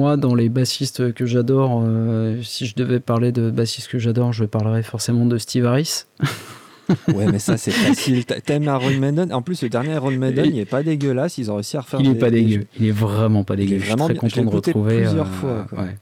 moi, 0.00 0.16
dans 0.16 0.34
les 0.34 0.48
bassistes 0.48 1.12
que 1.12 1.26
j'adore, 1.26 1.82
euh, 1.84 2.40
si 2.42 2.64
je 2.66 2.74
devais 2.74 3.00
parler 3.00 3.32
de 3.32 3.50
bassistes 3.50 3.88
que 3.88 3.98
j'adore, 3.98 4.32
je 4.32 4.44
parlerais 4.46 4.82
forcément 4.82 5.26
de 5.26 5.36
Steve 5.38 5.66
Harris. 5.66 6.04
Ouais, 7.14 7.26
mais 7.30 7.38
ça, 7.38 7.56
c'est 7.56 7.70
facile. 7.70 8.24
T'a- 8.24 8.40
T'aimes 8.40 8.64
Iron 8.64 8.90
Maiden? 8.98 9.32
En 9.32 9.42
plus, 9.42 9.62
le 9.62 9.68
dernier 9.68 9.92
Iron 9.94 10.10
Maiden, 10.10 10.46
Il- 10.52 10.58
est 10.58 10.64
pas 10.64 10.82
dégueulasse. 10.82 11.38
Ils 11.38 11.48
ont 11.48 11.54
réussi 11.54 11.76
à 11.76 11.82
refaire 11.82 12.00
Il 12.00 12.08
est 12.08 12.12
des- 12.14 12.18
pas 12.18 12.30
des- 12.30 12.42
dégueu. 12.42 12.66
Il 12.80 12.86
est 12.88 12.90
vraiment 12.90 13.44
pas 13.44 13.54
dégueu. 13.54 13.78
Je 13.78 13.84
suis 13.84 13.94
très 13.94 14.06
bien. 14.08 14.16
Content 14.16 14.42
de 14.44 14.48
retrouver. 14.48 14.96
plusieurs 15.02 15.26
euh, 15.26 15.30
fois, 15.40 15.66
quoi. 15.70 15.82
ouais. 15.84 15.96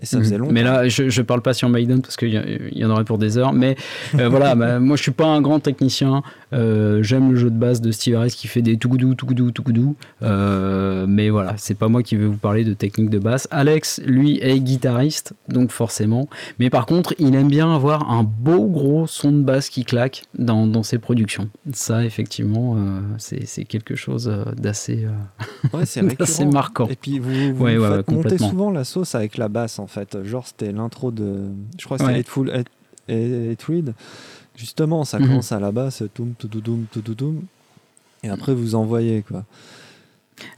Et 0.00 0.06
ça 0.06 0.18
faisait 0.18 0.34
Mhm. 0.34 0.40
longtemps. 0.40 0.52
Mais 0.54 0.64
là, 0.64 0.88
je, 0.88 1.08
je 1.08 1.22
parle 1.22 1.40
pas 1.40 1.54
sur 1.54 1.68
Maiden 1.68 2.02
parce 2.02 2.16
qu'il 2.16 2.32
y 2.72 2.84
en 2.84 2.90
aurait 2.90 3.04
pour 3.04 3.16
des 3.18 3.38
heures. 3.38 3.52
Mais 3.52 3.76
euh, 4.18 4.28
voilà, 4.28 4.54
bah, 4.56 4.80
moi 4.80 4.96
je 4.96 5.02
suis 5.02 5.12
pas 5.12 5.26
un 5.26 5.40
grand 5.40 5.60
technicien. 5.60 6.24
Euh, 6.54 7.02
J'aime 7.02 7.30
le 7.32 7.36
jeu 7.36 7.50
de 7.50 7.58
base 7.58 7.80
de 7.80 7.90
Steve 7.92 8.14
Harris 8.16 8.30
qui 8.30 8.46
fait 8.46 8.62
des 8.62 8.76
tougoudou, 8.76 9.14
tougoudou, 9.14 9.50
tougoudou. 9.50 9.96
Euh, 10.22 11.06
mais 11.08 11.28
voilà, 11.30 11.54
c'est 11.56 11.74
pas 11.74 11.88
moi 11.88 12.02
qui 12.02 12.16
vais 12.16 12.26
vous 12.26 12.36
parler 12.36 12.64
de 12.64 12.74
technique 12.74 13.10
de 13.10 13.18
basse. 13.18 13.48
Alex, 13.50 14.00
lui, 14.06 14.38
est 14.40 14.60
guitariste, 14.60 15.34
donc 15.48 15.70
forcément. 15.70 16.28
Mais 16.58 16.70
par 16.70 16.86
contre, 16.86 17.14
il 17.18 17.34
aime 17.34 17.48
bien 17.48 17.74
avoir 17.74 18.10
un 18.10 18.22
beau 18.22 18.66
gros 18.66 19.06
son 19.06 19.32
de 19.32 19.42
basse 19.42 19.68
qui 19.68 19.84
claque 19.84 20.22
dans, 20.38 20.66
dans 20.66 20.82
ses 20.82 20.98
productions. 20.98 21.50
Ça, 21.72 22.04
effectivement, 22.04 22.76
euh, 22.76 23.00
c'est 23.18 23.64
quelque 23.64 23.96
chose 23.96 24.28
euh, 24.28 24.44
d'assez 24.56 25.06
Ouais, 25.72 25.84
marquant. 26.52 26.86
Et 26.88 26.96
puis, 26.96 27.18
vous, 27.18 27.54
vous 27.54 27.64
Ouais, 27.64 27.76
ouais, 27.76 28.02
complètement. 28.04 28.50
souvent 28.50 28.70
la 28.70 28.84
sauce 28.84 29.14
avec 29.14 29.36
la 29.38 29.48
basse, 29.48 29.78
en 29.78 29.86
fait. 29.86 30.22
Genre, 30.24 30.46
c'était 30.46 30.72
l'intro 30.72 31.10
de. 31.10 31.36
Je 31.78 31.84
crois 31.84 31.98
que 31.98 32.04
c'est. 32.04 32.14
Hateful, 32.14 32.50
Hatred. 33.08 33.94
Justement, 34.56 35.04
ça 35.04 35.18
Mhm. 35.18 35.26
commence 35.28 35.52
à 35.52 35.58
la 35.60 35.72
basse, 35.72 36.02
toum, 36.14 36.34
toudoum, 36.38 36.86
toudoum, 36.92 37.42
et 38.22 38.28
après 38.28 38.54
vous 38.54 38.74
envoyez 38.74 39.22
quoi. 39.22 39.44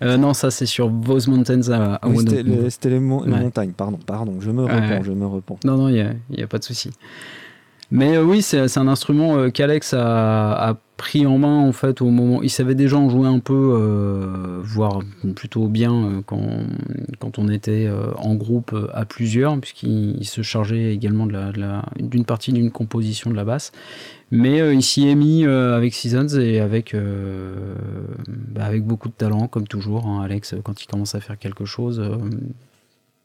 Euh, 0.02 0.16
non, 0.16 0.32
ça 0.34 0.50
c'est 0.50 0.66
sur 0.66 0.88
Vos 0.88 1.18
Mountains 1.30 1.68
à, 1.70 1.94
à 1.96 2.08
Oui, 2.08 2.18
c'était 2.18 2.42
les, 2.42 2.70
c'était 2.70 2.90
les 2.90 3.00
mon- 3.00 3.22
les 3.24 3.32
Ouais. 3.32 3.40
montagnes, 3.40 3.72
pardon, 3.72 3.98
pardon, 4.04 4.36
je 4.40 4.50
me 4.50 4.64
Ouais, 4.64 4.72
ouais. 4.72 5.00
je 5.04 5.12
me 5.12 5.26
réponds. 5.26 5.58
Non, 5.64 5.76
non, 5.76 5.88
il 5.88 5.94
n'y 6.30 6.40
a, 6.42 6.44
a 6.44 6.46
pas 6.46 6.58
de 6.58 6.64
souci. 6.64 6.90
Mais 7.90 8.16
euh, 8.16 8.24
oui, 8.24 8.42
c'est 8.42 8.78
un 8.78 8.88
instrument 8.88 9.36
euh, 9.36 9.50
qu'Alex 9.50 9.94
a, 9.94 10.78
pris 10.96 11.26
en 11.26 11.36
main 11.36 11.58
en 11.60 11.72
fait 11.72 12.00
au 12.00 12.08
moment. 12.08 12.42
Il 12.42 12.48
savait 12.48 12.74
déjà 12.74 12.96
en 12.96 13.10
jouer 13.10 13.28
un 13.28 13.38
peu, 13.38 13.74
euh, 13.78 14.60
voire 14.62 15.00
plutôt 15.34 15.68
bien 15.68 16.22
quand, 16.24 16.40
quand 17.18 17.38
on 17.38 17.48
était 17.48 17.86
en 18.16 18.34
groupe 18.34 18.74
à 18.94 19.04
plusieurs, 19.04 19.60
puisqu'il 19.60 20.16
il 20.18 20.24
se 20.24 20.40
chargeait 20.40 20.94
également 20.94 21.26
d'une 21.26 22.24
partie 22.24 22.54
d'une 22.54 22.70
composition 22.70 23.30
de 23.30 23.36
la 23.36 23.44
basse. 23.44 23.72
Mais 24.30 24.74
il 24.74 24.82
s'y 24.82 25.06
est 25.06 25.14
mis 25.14 25.44
avec 25.44 25.92
Seasons 25.92 26.40
et 26.40 26.60
avec, 26.60 26.96
bah, 28.26 28.64
avec 28.64 28.82
beaucoup 28.82 29.10
de 29.10 29.14
talent, 29.14 29.48
comme 29.48 29.68
toujours. 29.68 30.06
hein, 30.06 30.22
Alex, 30.22 30.54
quand 30.64 30.82
il 30.82 30.86
commence 30.86 31.14
à 31.14 31.20
faire 31.20 31.36
quelque 31.36 31.66
chose, 31.66 32.02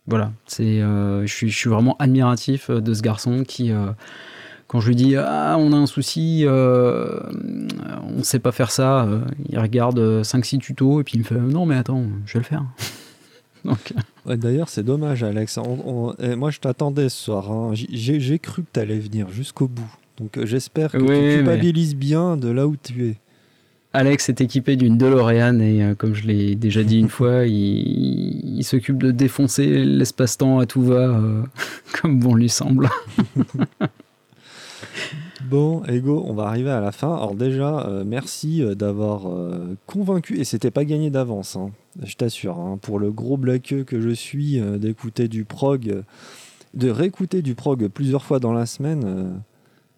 voilà, 0.07 0.34
c'est, 0.45 0.80
je, 0.82 1.47
suis, 1.47 1.70
vraiment 1.70 1.95
admiratif 1.99 2.70
de 2.70 2.93
ce 2.93 3.01
garçon 3.01 3.45
qui, 3.47 3.72
quand 4.72 4.80
je 4.80 4.88
lui 4.88 4.95
dis 4.95 5.15
Ah, 5.17 5.57
on 5.59 5.74
a 5.74 5.76
un 5.76 5.86
souci, 5.86 6.43
euh, 6.45 7.19
on 8.07 8.19
ne 8.19 8.24
sait 8.24 8.39
pas 8.39 8.53
faire 8.53 8.72
ça, 8.72 9.03
euh, 9.03 9.19
il 9.49 9.59
regarde 9.59 9.99
5-6 10.24 10.59
tutos 10.59 11.01
et 11.01 11.03
puis 11.03 11.15
il 11.15 11.19
me 11.19 11.24
fait 11.26 11.36
Non, 11.36 11.65
mais 11.65 11.76
attends, 11.76 12.03
je 12.26 12.34
vais 12.34 12.39
le 12.39 12.45
faire. 12.45 12.63
Donc, 13.65 13.93
Ouais, 14.26 14.38
D'ailleurs, 14.38 14.69
c'est 14.69 14.84
dommage, 14.84 15.24
Alex. 15.24 15.57
On- 15.57 15.78
on- 15.86 16.15
eh, 16.19 16.36
moi, 16.36 16.51
je 16.51 16.59
t'attendais 16.59 17.09
ce 17.09 17.24
soir. 17.26 17.51
hein. 17.51 17.72
J'ai 17.74 18.39
cru 18.39 18.61
que 18.63 18.67
tu 18.74 18.80
allais 18.80 18.97
venir 18.99 19.30
jusqu'au 19.30 19.67
bout. 19.67 19.91
Donc, 20.17 20.38
euh, 20.38 20.45
j'espère 20.45 20.91
que 20.91 20.97
Oui, 20.99 21.07
tu 21.07 21.11
mais- 21.13 21.36
culpabilises 21.38 21.95
bien 21.95 22.38
de 22.38 22.47
là 22.49 22.65
où 22.67 22.76
tu 22.82 23.07
es. 23.09 23.15
Alex 23.93 24.30
est 24.30 24.39
équipé 24.39 24.78
d'une 24.78 24.97
DeLorean 24.97 25.59
et 25.59 25.84
euh, 25.84 25.95
comme 25.95 26.13
je 26.15 26.26
l'ai 26.26 26.55
déjà 26.55 26.82
dit 26.84 26.97
une 26.99 27.09
fois, 27.17 27.45
il, 27.45 28.57
il 28.59 28.63
s'occupe 28.63 29.03
de 29.03 29.11
défoncer 29.11 29.84
l'espace-temps 29.84 30.59
à 30.59 30.65
tout 30.65 30.82
va 30.84 30.95
euh, 31.09 31.43
comme 32.01 32.19
bon 32.19 32.34
lui 32.36 32.47
semble. 32.49 32.89
Bon, 35.52 35.84
Ego, 35.86 36.24
on 36.26 36.34
va 36.34 36.43
arriver 36.43 36.70
à 36.72 36.80
la 36.80 36.93
fin. 36.93 37.14
Alors 37.14 37.36
déjà, 37.36 37.82
euh, 37.86 38.06
merci 38.08 38.64
euh, 38.64 38.74
d'avoir 38.74 39.28
euh, 39.28 39.76
convaincu, 39.86 40.39
et 40.39 40.45
c'était 40.45 40.72
pas 40.72 40.86
gagné 40.86 41.10
d'avance, 41.10 41.58
hein, 41.58 41.72
je 42.02 42.16
t'assure, 42.16 42.58
hein, 42.58 42.80
pour 42.82 42.99
le 42.99 43.12
gros 43.12 43.36
blaqueux 43.36 43.84
que 43.84 43.99
je 43.99 44.12
suis, 44.12 44.62
euh, 44.62 44.78
d'écouter 44.78 45.28
du 45.28 45.43
prog, 45.43 46.04
de 46.74 46.89
réécouter 46.89 47.41
du 47.41 47.54
prog 47.54 47.86
plusieurs 47.89 48.24
fois 48.24 48.39
dans 48.39 48.54
la 48.54 48.66
semaine, 48.66 49.41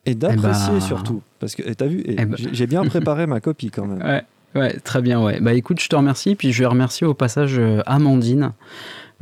et 0.08 0.16
d'apprécier 0.16 0.74
ben- 0.74 0.80
surtout. 0.80 1.22
Parce 1.40 1.54
que, 1.54 1.62
t'as 1.72 1.86
vu, 1.86 2.04
Eh 2.08 2.26
ben- 2.26 2.36
j'ai 2.52 2.66
bien 2.66 2.84
préparé 2.88 3.28
ma 3.28 3.40
copie 3.40 3.70
quand 3.70 3.86
même. 3.86 4.02
Ouais, 4.02 4.24
ouais, 4.60 4.74
très 4.80 5.04
bien, 5.04 5.24
ouais. 5.24 5.40
Bah 5.40 5.54
écoute, 5.54 5.80
je 5.80 5.88
te 5.88 5.96
remercie, 5.96 6.34
puis 6.34 6.52
je 6.52 6.64
vais 6.64 6.66
remercier 6.66 7.06
au 7.06 7.14
passage 7.14 7.62
Amandine, 7.86 8.54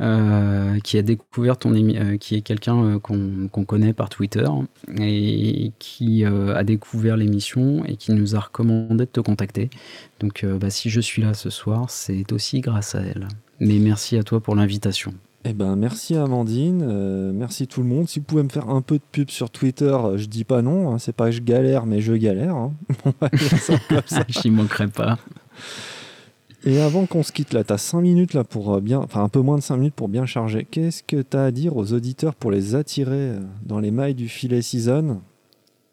euh, 0.00 0.78
qui 0.80 0.98
a 0.98 1.02
découvert 1.02 1.56
ton 1.58 1.74
émi- 1.74 1.98
euh, 1.98 2.16
qui 2.16 2.34
est 2.36 2.40
quelqu'un 2.40 2.82
euh, 2.84 2.98
qu'on 2.98 3.64
connaît 3.64 3.92
par 3.92 4.08
Twitter, 4.08 4.46
et 5.00 5.72
qui 5.78 6.24
a 6.24 6.64
découvert 6.64 7.16
l'émission 7.16 7.84
et 7.84 7.96
qui 7.96 8.12
nous 8.12 8.34
a 8.36 8.40
recommandé 8.40 9.04
de 9.04 9.10
te 9.10 9.20
contacter. 9.20 9.70
Donc 10.20 10.44
bah, 10.44 10.70
si 10.70 10.90
je 10.90 11.00
suis 11.00 11.22
là 11.22 11.34
ce 11.34 11.50
soir, 11.50 11.86
c'est 11.90 12.32
aussi 12.32 12.60
grâce 12.60 12.94
à 12.94 13.00
elle. 13.02 13.28
Mais 13.60 13.78
merci 13.78 14.16
à 14.16 14.22
toi 14.22 14.40
pour 14.40 14.54
l'invitation. 14.56 15.14
Eh 15.44 15.54
ben, 15.54 15.74
merci 15.74 16.14
Amandine, 16.14 16.84
euh, 16.88 17.32
merci 17.34 17.66
tout 17.66 17.82
le 17.82 17.88
monde. 17.88 18.08
Si 18.08 18.20
vous 18.20 18.24
pouvez 18.24 18.44
me 18.44 18.48
faire 18.48 18.68
un 18.70 18.80
peu 18.80 18.96
de 18.98 19.02
pub 19.10 19.28
sur 19.28 19.50
Twitter, 19.50 19.96
je 20.14 20.26
dis 20.26 20.44
pas 20.44 20.62
non. 20.62 20.92
hein, 20.94 20.98
c'est 21.00 21.14
pas 21.14 21.26
que 21.26 21.32
je 21.32 21.40
galère, 21.42 21.84
mais 21.84 22.00
je 22.00 22.12
galère. 22.12 22.54
hein. 22.54 22.72
On 23.04 23.12
va 23.20 23.28
dire 23.28 23.58
ça 23.58 23.74
comme 23.88 24.02
ça. 24.06 24.24
J'y 24.28 24.50
manquerai 24.50 24.86
pas. 24.86 25.18
Et 26.64 26.80
avant 26.80 27.06
qu'on 27.06 27.22
se 27.22 27.32
quitte, 27.32 27.52
là, 27.52 27.64
tu 27.64 27.72
as 27.72 27.78
5 27.78 28.00
minutes 28.00 28.34
là 28.34 28.44
pour 28.44 28.74
euh, 28.74 28.80
bien, 28.80 29.00
enfin 29.00 29.24
un 29.24 29.28
peu 29.28 29.40
moins 29.40 29.56
de 29.56 29.62
5 29.62 29.76
minutes 29.76 29.94
pour 29.94 30.08
bien 30.08 30.26
charger. 30.26 30.66
Qu'est-ce 30.70 31.02
que 31.02 31.20
tu 31.22 31.36
as 31.36 31.44
à 31.44 31.50
dire 31.50 31.76
aux 31.76 31.92
auditeurs 31.92 32.34
pour 32.34 32.52
les 32.52 32.76
attirer 32.76 33.30
euh, 33.30 33.40
dans 33.64 33.80
les 33.80 33.90
mailles 33.90 34.14
du 34.14 34.28
filet 34.28 34.62
season? 34.62 35.20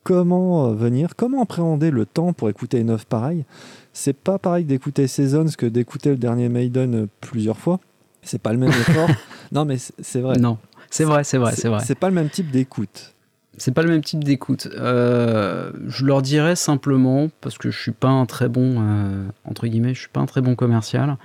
Comment 0.03 0.67
euh, 0.67 0.73
venir? 0.75 1.15
Comment 1.15 1.41
appréhender 1.41 1.89
le 1.89 2.05
temps 2.05 2.33
pour 2.33 2.49
écouter 2.49 2.79
une 2.79 2.91
œuvre 2.91 3.05
pareille? 3.05 3.45
C'est 3.93 4.13
pas 4.13 4.37
pareil 4.37 4.63
d'écouter 4.63 5.07
Seasons 5.07 5.47
que 5.57 5.65
d'écouter 5.65 6.11
le 6.11 6.17
dernier 6.17 6.49
Maiden 6.49 7.07
plusieurs 7.19 7.57
fois. 7.57 7.79
C'est 8.21 8.41
pas 8.41 8.53
le 8.53 8.59
même 8.59 8.69
effort. 8.87 9.09
non, 9.51 9.65
mais 9.65 9.77
c'est 9.77 10.21
vrai. 10.21 10.37
Non, 10.37 10.59
c'est 10.91 11.03
vrai, 11.03 11.23
c'est 11.23 11.39
vrai, 11.39 11.55
c'est 11.55 11.67
vrai. 11.67 11.83
C'est 11.83 11.95
pas 11.95 12.09
le 12.09 12.15
même 12.15 12.29
type 12.29 12.51
d'écoute. 12.51 13.15
C'est 13.57 13.73
pas 13.73 13.81
le 13.81 13.89
même 13.89 14.03
type 14.03 14.23
d'écoute. 14.23 14.69
Euh, 14.77 15.71
je 15.87 16.05
leur 16.05 16.21
dirais 16.21 16.55
simplement, 16.55 17.29
parce 17.41 17.57
que 17.57 17.71
je 17.71 17.79
suis 17.79 17.91
pas 17.91 18.07
un 18.09 18.25
très 18.25 18.47
bon, 18.47 18.75
euh, 18.79 19.25
entre 19.43 19.67
guillemets, 19.67 19.93
je 19.93 19.99
suis 19.99 20.09
pas 20.09 20.21
un 20.21 20.25
très 20.25 20.41
bon 20.41 20.55
commercial. 20.55 21.17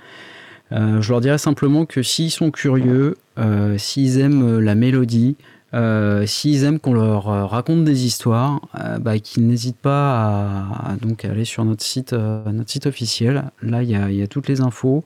euh, 0.71 1.01
je 1.01 1.11
leur 1.11 1.21
dirais 1.21 1.37
simplement 1.37 1.85
que 1.85 2.01
s'ils 2.03 2.31
sont 2.31 2.51
curieux, 2.51 3.17
s'ils 3.77 4.19
aiment 4.19 4.59
la 4.59 4.75
mélodie, 4.75 5.37
s'ils 6.25 6.63
aiment 6.63 6.79
qu'on 6.79 6.93
leur 6.93 7.49
raconte 7.49 7.83
des 7.83 8.05
histoires, 8.05 8.61
bah, 8.99 9.19
qu'ils 9.19 9.47
n'hésitent 9.47 9.77
pas 9.77 10.67
à, 10.83 10.95
donc 11.01 11.25
aller 11.25 11.45
sur 11.45 11.63
notre 11.65 11.83
site, 11.83 12.13
notre 12.13 12.69
site 12.69 12.87
officiel. 12.87 13.51
Là, 13.61 13.83
il 13.83 13.89
y 13.89 14.23
a 14.23 14.27
toutes 14.27 14.47
les 14.47 14.61
infos. 14.61 15.03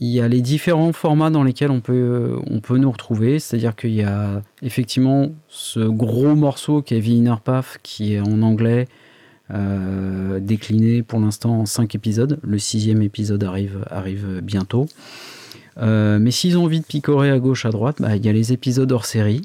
Il 0.00 0.08
y 0.08 0.20
a 0.20 0.26
les 0.26 0.40
différents 0.40 0.92
formats 0.92 1.30
dans 1.30 1.44
lesquels 1.44 1.70
on 1.70 1.80
peut, 1.80 2.40
nous 2.70 2.90
retrouver, 2.90 3.38
c'est-à-dire 3.38 3.76
qu'il 3.76 3.94
y 3.94 4.02
a 4.02 4.42
effectivement 4.62 5.30
ce 5.48 5.80
gros 5.80 6.34
morceau 6.34 6.82
qui 6.82 6.94
est 6.94 7.00
Inner 7.00 7.36
qui 7.82 8.14
est 8.14 8.20
en 8.20 8.42
anglais, 8.42 8.88
euh, 9.52 10.40
décliné 10.40 11.02
pour 11.02 11.20
l'instant 11.20 11.60
en 11.60 11.66
5 11.66 11.94
épisodes. 11.94 12.40
Le 12.42 12.58
sixième 12.58 13.02
épisode 13.02 13.44
arrive, 13.44 13.84
arrive 13.90 14.40
bientôt. 14.42 14.86
Euh, 15.78 16.18
mais 16.18 16.30
s'ils 16.30 16.56
ont 16.58 16.64
envie 16.64 16.80
de 16.80 16.84
picorer 16.84 17.30
à 17.30 17.38
gauche, 17.38 17.64
à 17.66 17.70
droite, 17.70 17.96
bah, 18.00 18.16
il 18.16 18.24
y 18.24 18.28
a 18.28 18.32
les 18.32 18.52
épisodes 18.52 18.90
hors 18.90 19.06
série. 19.06 19.42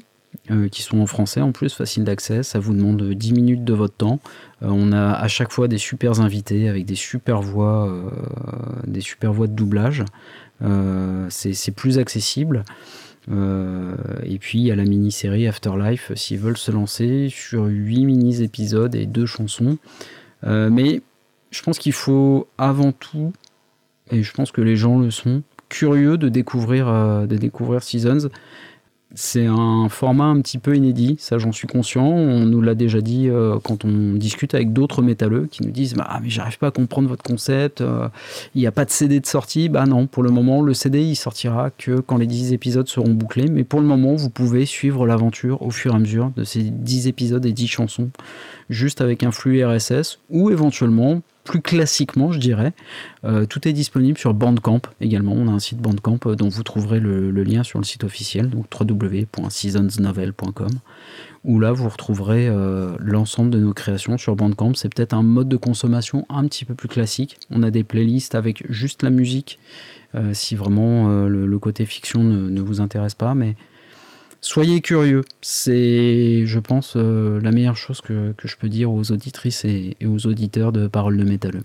Euh, 0.50 0.68
qui 0.68 0.82
sont 0.82 1.00
en 1.00 1.06
français 1.06 1.40
en 1.40 1.50
plus, 1.50 1.74
facile 1.74 2.04
d'accès. 2.04 2.42
Ça 2.42 2.60
vous 2.60 2.72
demande 2.72 3.02
10 3.02 3.32
minutes 3.32 3.64
de 3.64 3.74
votre 3.74 3.94
temps. 3.94 4.20
Euh, 4.62 4.68
on 4.70 4.92
a 4.92 5.12
à 5.12 5.28
chaque 5.28 5.52
fois 5.52 5.66
des 5.66 5.78
super 5.78 6.20
invités 6.20 6.68
avec 6.68 6.86
des 6.86 6.94
super 6.94 7.42
voix, 7.42 7.88
euh, 7.88 8.10
des 8.86 9.00
super 9.00 9.32
voix 9.32 9.48
de 9.48 9.52
doublage. 9.52 10.04
C'est 11.30 11.74
plus 11.74 11.98
accessible. 11.98 12.64
Et 13.28 14.38
puis 14.38 14.58
il 14.58 14.66
y 14.66 14.70
a 14.70 14.76
la 14.76 14.84
mini-série 14.84 15.46
Afterlife 15.46 16.12
s'ils 16.14 16.38
veulent 16.38 16.56
se 16.56 16.70
lancer 16.70 17.28
sur 17.30 17.66
8 17.66 18.04
mini-épisodes 18.04 18.94
et 18.94 19.06
2 19.06 19.26
chansons. 19.26 19.78
Mais 20.44 21.00
je 21.50 21.62
pense 21.62 21.78
qu'il 21.78 21.92
faut 21.92 22.48
avant 22.58 22.92
tout, 22.92 23.32
et 24.10 24.22
je 24.22 24.32
pense 24.32 24.52
que 24.52 24.60
les 24.60 24.76
gens 24.76 24.98
le 24.98 25.10
sont, 25.10 25.42
curieux 25.68 26.18
de 26.18 26.28
découvrir, 26.28 26.86
de 27.26 27.36
découvrir 27.36 27.82
Seasons. 27.82 28.28
C'est 29.14 29.46
un 29.46 29.88
format 29.88 30.26
un 30.26 30.40
petit 30.40 30.58
peu 30.58 30.76
inédit, 30.76 31.16
ça 31.18 31.36
j'en 31.38 31.50
suis 31.50 31.66
conscient. 31.66 32.06
On 32.06 32.46
nous 32.46 32.62
l'a 32.62 32.76
déjà 32.76 33.00
dit 33.00 33.28
euh, 33.28 33.58
quand 33.58 33.84
on 33.84 34.14
discute 34.14 34.54
avec 34.54 34.72
d'autres 34.72 35.02
métalleux 35.02 35.48
qui 35.50 35.64
nous 35.64 35.72
disent 35.72 35.94
bah, 35.94 36.20
mais 36.22 36.30
j'arrive 36.30 36.58
pas 36.58 36.68
à 36.68 36.70
comprendre 36.70 37.08
votre 37.08 37.24
concept, 37.24 37.80
euh, 37.80 38.08
il 38.54 38.60
n'y 38.60 38.68
a 38.68 38.72
pas 38.72 38.84
de 38.84 38.90
CD 38.90 39.18
de 39.18 39.26
sortie. 39.26 39.68
Bah 39.68 39.84
non, 39.84 40.06
pour 40.06 40.22
le 40.22 40.30
moment, 40.30 40.62
le 40.62 40.74
CD 40.74 41.02
il 41.02 41.16
sortira 41.16 41.70
que 41.70 41.98
quand 41.98 42.18
les 42.18 42.28
10 42.28 42.52
épisodes 42.52 42.86
seront 42.86 43.12
bouclés. 43.12 43.48
Mais 43.50 43.64
pour 43.64 43.80
le 43.80 43.86
moment, 43.86 44.14
vous 44.14 44.30
pouvez 44.30 44.64
suivre 44.64 45.06
l'aventure 45.06 45.60
au 45.62 45.70
fur 45.70 45.92
et 45.92 45.96
à 45.96 45.98
mesure 45.98 46.30
de 46.36 46.44
ces 46.44 46.62
10 46.62 47.08
épisodes 47.08 47.44
et 47.44 47.52
10 47.52 47.66
chansons, 47.66 48.10
juste 48.68 49.00
avec 49.00 49.24
un 49.24 49.32
flux 49.32 49.64
RSS 49.64 50.20
ou 50.30 50.50
éventuellement, 50.50 51.20
plus 51.50 51.62
classiquement, 51.62 52.30
je 52.30 52.38
dirais, 52.38 52.72
euh, 53.24 53.44
tout 53.44 53.66
est 53.66 53.72
disponible 53.72 54.16
sur 54.16 54.34
Bandcamp 54.34 54.82
également. 55.00 55.32
On 55.32 55.48
a 55.48 55.50
un 55.50 55.58
site 55.58 55.78
Bandcamp 55.78 56.20
euh, 56.26 56.36
dont 56.36 56.48
vous 56.48 56.62
trouverez 56.62 57.00
le, 57.00 57.32
lien 57.42 57.64
sur 57.64 57.80
le 57.80 57.84
site 57.84 58.04
officiel, 58.04 58.50
donc 58.50 58.66
www.seasonsnovel.com, 58.72 60.70
où 61.42 61.58
là 61.58 61.72
vous 61.72 61.88
retrouverez 61.88 62.46
euh, 62.46 62.96
l'ensemble 63.00 63.50
de 63.50 63.58
nos 63.58 63.72
créations 63.72 64.16
sur 64.16 64.36
Bandcamp. 64.36 64.74
C'est 64.74 64.94
peut-être 64.94 65.12
un 65.12 65.24
mode 65.24 65.48
de 65.48 65.56
consommation 65.56 66.24
un 66.28 66.46
petit 66.46 66.64
peu 66.64 66.76
plus 66.76 66.86
classique. 66.86 67.36
On 67.50 67.64
a 67.64 67.72
des 67.72 67.82
playlists 67.82 68.36
avec 68.36 68.62
juste 68.70 69.02
la 69.02 69.10
musique, 69.10 69.58
si 70.32 70.54
vraiment 70.54 71.08
le, 71.26 71.46
le 71.46 71.58
côté 71.58 71.84
fiction 71.84 72.22
ne, 72.24 72.48
ne 72.48 72.60
vous 72.60 72.80
intéresse 72.80 73.14
pas, 73.14 73.34
mais 73.34 73.54
soyez 74.40 74.80
curieux. 74.80 75.22
C'est, 75.40 76.46
je 76.46 76.58
pense, 76.58 76.94
euh, 76.96 77.40
la 77.40 77.52
meilleure 77.52 77.76
chose 77.76 78.00
que, 78.00 78.34
je 78.42 78.56
peux 78.56 78.68
dire 78.68 78.92
aux 78.92 79.12
auditrices 79.12 79.64
et, 79.64 79.96
aux 80.04 80.26
auditeurs 80.26 80.72
de 80.72 80.88
Paroles 80.88 81.16
de 81.16 81.24
Métalleux. 81.24 81.62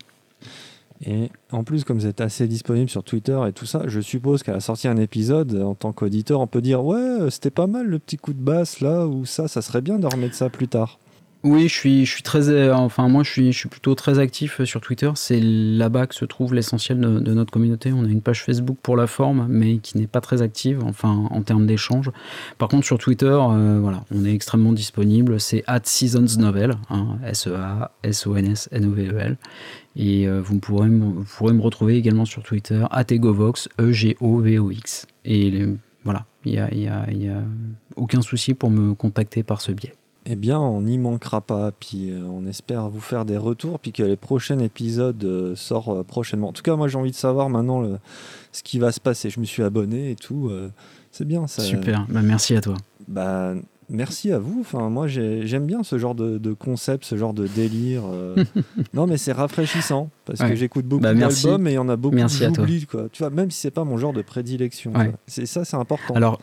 Et 1.05 1.29
en 1.51 1.63
plus, 1.63 1.83
comme 1.83 1.99
vous 1.99 2.07
êtes 2.07 2.21
assez 2.21 2.47
disponible 2.47 2.89
sur 2.89 3.03
Twitter 3.03 3.37
et 3.47 3.51
tout 3.51 3.65
ça, 3.65 3.83
je 3.87 3.99
suppose 3.99 4.43
qu'à 4.43 4.53
la 4.53 4.61
sortie 4.61 4.87
d'un 4.87 4.97
épisode, 4.97 5.61
en 5.61 5.75
tant 5.75 5.91
qu'auditeur, 5.91 6.39
on 6.39 6.47
peut 6.47 6.61
dire 6.61 6.85
Ouais, 6.85 7.29
c'était 7.29 7.49
pas 7.49 7.67
mal 7.67 7.85
le 7.85 7.99
petit 7.99 8.17
coup 8.17 8.33
de 8.33 8.41
basse 8.41 8.79
là, 8.79 9.05
ou 9.05 9.25
ça, 9.25 9.47
ça 9.47 9.61
serait 9.61 9.81
bien 9.81 9.99
de 9.99 10.07
remettre 10.07 10.35
ça 10.35 10.49
plus 10.49 10.69
tard. 10.69 10.99
Oui, 11.47 11.67
je 11.67 11.73
suis, 11.75 12.05
je 12.07 12.11
suis 12.11 12.23
très, 12.23 12.49
euh, 12.49 12.73
enfin 12.75 13.07
moi 13.07 13.21
je 13.21 13.29
suis, 13.29 13.51
je 13.53 13.57
suis 13.59 13.69
plutôt 13.69 13.93
très 13.93 14.17
actif 14.17 14.61
euh, 14.61 14.65
sur 14.65 14.81
Twitter. 14.81 15.11
C'est 15.13 15.39
là-bas 15.39 16.07
que 16.07 16.15
se 16.15 16.25
trouve 16.25 16.55
l'essentiel 16.55 16.99
de, 16.99 17.33
notre 17.35 17.51
communauté. 17.51 17.93
On 17.93 18.03
a 18.03 18.07
une 18.07 18.23
page 18.23 18.41
Facebook 18.43 18.79
pour 18.81 18.97
la 18.97 19.05
forme, 19.05 19.45
mais 19.47 19.77
qui 19.77 19.99
n'est 19.99 20.07
pas 20.07 20.21
très 20.21 20.41
active, 20.41 20.79
enfin 20.83 21.27
en 21.29 21.43
termes 21.43 21.67
d'échange. 21.67 22.09
Par 22.57 22.67
contre 22.67 22.83
sur 22.87 22.97
Twitter, 22.97 23.27
euh, 23.27 23.77
voilà, 23.79 24.03
on 24.11 24.25
est 24.25 24.33
extrêmement 24.33 24.73
disponible. 24.73 25.39
C'est 25.39 25.63
at 25.67 25.81
Seasons 25.83 26.39
Novel, 26.39 26.77
hein, 26.89 27.19
S 27.23 27.47
E 27.47 27.53
A 27.53 27.91
S 28.01 28.25
O 28.25 28.35
N 28.35 28.47
S 28.47 28.67
N 28.71 28.85
O 28.87 28.91
V 28.91 29.09
E 29.09 29.19
L. 29.19 29.37
Et 29.95 30.27
vous 30.27 30.57
pourrez, 30.57 30.89
me- 30.89 31.23
pourrez 31.37 31.53
me 31.53 31.61
retrouver 31.61 31.95
également 31.95 32.25
sur 32.25 32.41
Twitter 32.41 32.83
at 32.89 33.05
Egovox 33.11 33.69
E 33.79 33.91
G 33.91 34.17
O 34.19 34.39
V 34.39 34.57
O 34.57 34.71
X. 34.71 35.05
Et 35.25 35.63
voilà, 36.03 36.25
il 36.43 36.53
y 36.53 36.57
a, 36.57 36.73
y 36.73 36.87
a- 36.87 37.11
y 37.13 37.27
a 37.29 37.43
aucun 37.95 38.23
souci 38.23 38.55
pour 38.55 38.71
me 38.71 38.95
contacter 38.95 39.43
par 39.43 39.61
ce 39.61 39.71
biais. 39.71 39.93
Eh 40.27 40.35
bien, 40.35 40.59
on 40.59 40.81
n'y 40.81 40.97
manquera 40.97 41.41
pas. 41.41 41.71
Puis 41.79 42.09
euh, 42.11 42.21
on 42.23 42.47
espère 42.47 42.89
vous 42.89 42.99
faire 42.99 43.25
des 43.25 43.37
retours, 43.37 43.79
puis 43.79 43.91
que 43.91 44.01
les 44.03 44.15
prochains 44.15 44.59
épisodes 44.59 45.23
euh, 45.23 45.55
sortent 45.55 45.89
euh, 45.89 46.03
prochainement. 46.03 46.49
En 46.49 46.53
tout 46.53 46.63
cas, 46.63 46.75
moi 46.75 46.87
j'ai 46.87 46.97
envie 46.97 47.11
de 47.11 47.15
savoir 47.15 47.49
maintenant 47.49 47.81
le- 47.81 47.97
ce 48.51 48.63
qui 48.63 48.79
va 48.79 48.91
se 48.91 48.99
passer. 48.99 49.29
Je 49.29 49.39
me 49.39 49.45
suis 49.45 49.61
abonné 49.63 50.11
et 50.11 50.15
tout. 50.15 50.49
c'est 51.11 51.25
bien. 51.27 51.45
Ça, 51.47 51.61
Super, 51.61 52.05
bah, 52.09 52.21
merci 52.23 52.55
à 52.55 52.61
toi. 52.61 52.75
Bah, 53.07 53.53
merci 53.89 54.31
à 54.31 54.39
vous. 54.39 54.57
Enfin, 54.61 54.89
moi 54.89 55.07
j'ai- 55.07 55.45
j'aime 55.45 55.65
bien 55.67 55.83
ce 55.83 55.97
genre 55.99 56.15
de, 56.15 56.37
de 56.39 56.53
concept, 56.53 57.05
ce 57.05 57.15
genre 57.17 57.33
de 57.33 57.45
délire. 57.47 58.01
non, 58.95 59.05
mais 59.07 59.17
c'est 59.17 59.31
rafraîchissant 59.33 60.09
parce 60.25 60.39
que 60.39 60.55
j'écoute 60.55 60.85
beaucoup 60.85 61.03
Bah, 61.03 61.13
d'albums 61.13 61.67
et 61.67 61.71
il 61.71 61.75
y 61.75 61.77
en 61.77 61.89
a 61.89 61.95
beaucoup 61.97 62.15
Merci 62.15 62.45
à 62.45 62.51
toi. 62.51 62.65
quoi. 62.89 63.07
Tu 63.11 63.21
vois, 63.21 63.29
même 63.29 63.51
si 63.51 63.59
c'est 63.61 63.71
pas 63.71 63.83
mon 63.83 63.97
genre 63.97 64.13
de 64.13 64.21
prédilection. 64.23 64.91
Ouais. 64.95 65.11
C'est 65.27 65.45
ça, 65.45 65.65
c'est 65.65 65.77
important. 65.77 66.15
Alors, 66.15 66.39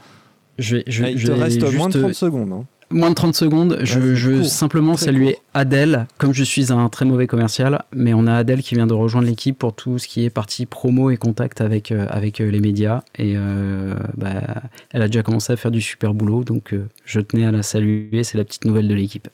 je 0.59 0.77
vais, 0.77 0.85
je, 0.87 1.03
Ah, 1.05 1.11
il 1.11 1.19
je 1.19 1.27
te 1.27 1.33
vais 1.33 1.43
reste 1.43 1.61
moins 1.75 1.89
de 1.89 1.93
juste- 1.93 2.01
30 2.05 2.15
secondes. 2.15 2.53
hein. 2.53 2.65
Moins 2.93 3.11
de 3.11 3.15
30 3.15 3.35
secondes, 3.35 3.79
je, 3.83 3.99
Vas-y, 3.99 4.17
je 4.17 4.31
veux 4.31 4.45
simplement 4.45 4.95
très 4.95 5.07
saluer 5.07 5.33
court. 5.35 5.43
Adèle, 5.55 6.07
comme 6.19 6.33
je 6.33 6.45
suis 6.45 6.73
un 6.73 6.89
très 6.89 7.05
mauvais 7.05 7.27
commercial, 7.27 7.85
mais 7.95 8.15
on 8.15 8.27
a 8.27 8.35
Adèle 8.35 8.63
qui 8.63 8.75
vient 8.75 8.87
de 8.87 8.95
rejoindre 8.95 9.27
l'équipe 9.27 9.59
pour 9.59 9.75
tout 9.75 9.99
ce 9.99 10.07
qui 10.07 10.25
est 10.25 10.31
partie 10.31 10.67
promo 10.67 11.11
et 11.11 11.17
contact 11.17 11.61
avec, 11.61 11.91
euh, 11.91 12.07
avec 12.11 12.41
euh, 12.41 12.51
les 12.51 12.61
médias. 12.61 13.03
Et 13.19 13.35
euh, 13.37 13.95
bah, 14.17 14.43
elle 14.91 15.03
a 15.03 15.07
déjà 15.07 15.23
commencé 15.23 15.53
à 15.53 15.57
faire 15.57 15.71
du 15.71 15.81
super 15.81 16.15
boulot, 16.15 16.45
donc 16.45 16.73
euh, 16.75 16.87
je 17.05 17.21
tenais 17.21 17.47
à 17.47 17.51
la 17.51 17.63
saluer, 17.63 18.23
c'est 18.25 18.39
la 18.39 18.45
petite 18.45 18.65
nouvelle 18.65 18.89
de 18.89 18.95
l'équipe. 18.95 19.29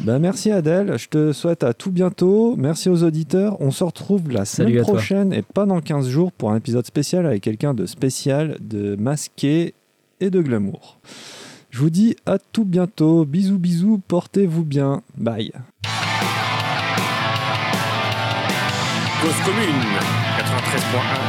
Bah, 0.00 0.18
merci 0.18 0.50
Adèle, 0.50 0.96
je 0.98 1.08
te 1.08 1.32
souhaite 1.32 1.62
à 1.62 1.74
tout 1.74 1.90
bientôt. 1.90 2.54
Merci 2.56 2.88
aux 2.88 3.02
auditeurs. 3.02 3.60
On 3.60 3.70
se 3.70 3.84
retrouve 3.84 4.30
la 4.30 4.44
Salut 4.44 4.72
semaine 4.72 4.84
toi. 4.84 4.94
prochaine 4.94 5.32
et 5.32 5.42
pas 5.42 5.66
dans 5.66 5.80
15 5.80 6.08
jours 6.08 6.32
pour 6.32 6.50
un 6.50 6.56
épisode 6.56 6.86
spécial 6.86 7.26
avec 7.26 7.42
quelqu'un 7.42 7.74
de 7.74 7.84
spécial, 7.86 8.56
de 8.60 8.96
masqué 8.96 9.74
et 10.20 10.30
de 10.30 10.40
glamour. 10.40 10.98
Je 11.70 11.78
vous 11.80 11.90
dis 11.90 12.16
à 12.26 12.38
tout 12.38 12.64
bientôt. 12.64 13.24
Bisous, 13.24 13.58
bisous, 13.58 14.00
portez-vous 14.08 14.64
bien. 14.64 15.02
Bye. 15.16 15.52
Cause 19.22 19.40
commune 19.44 19.82
93.1 20.38 21.25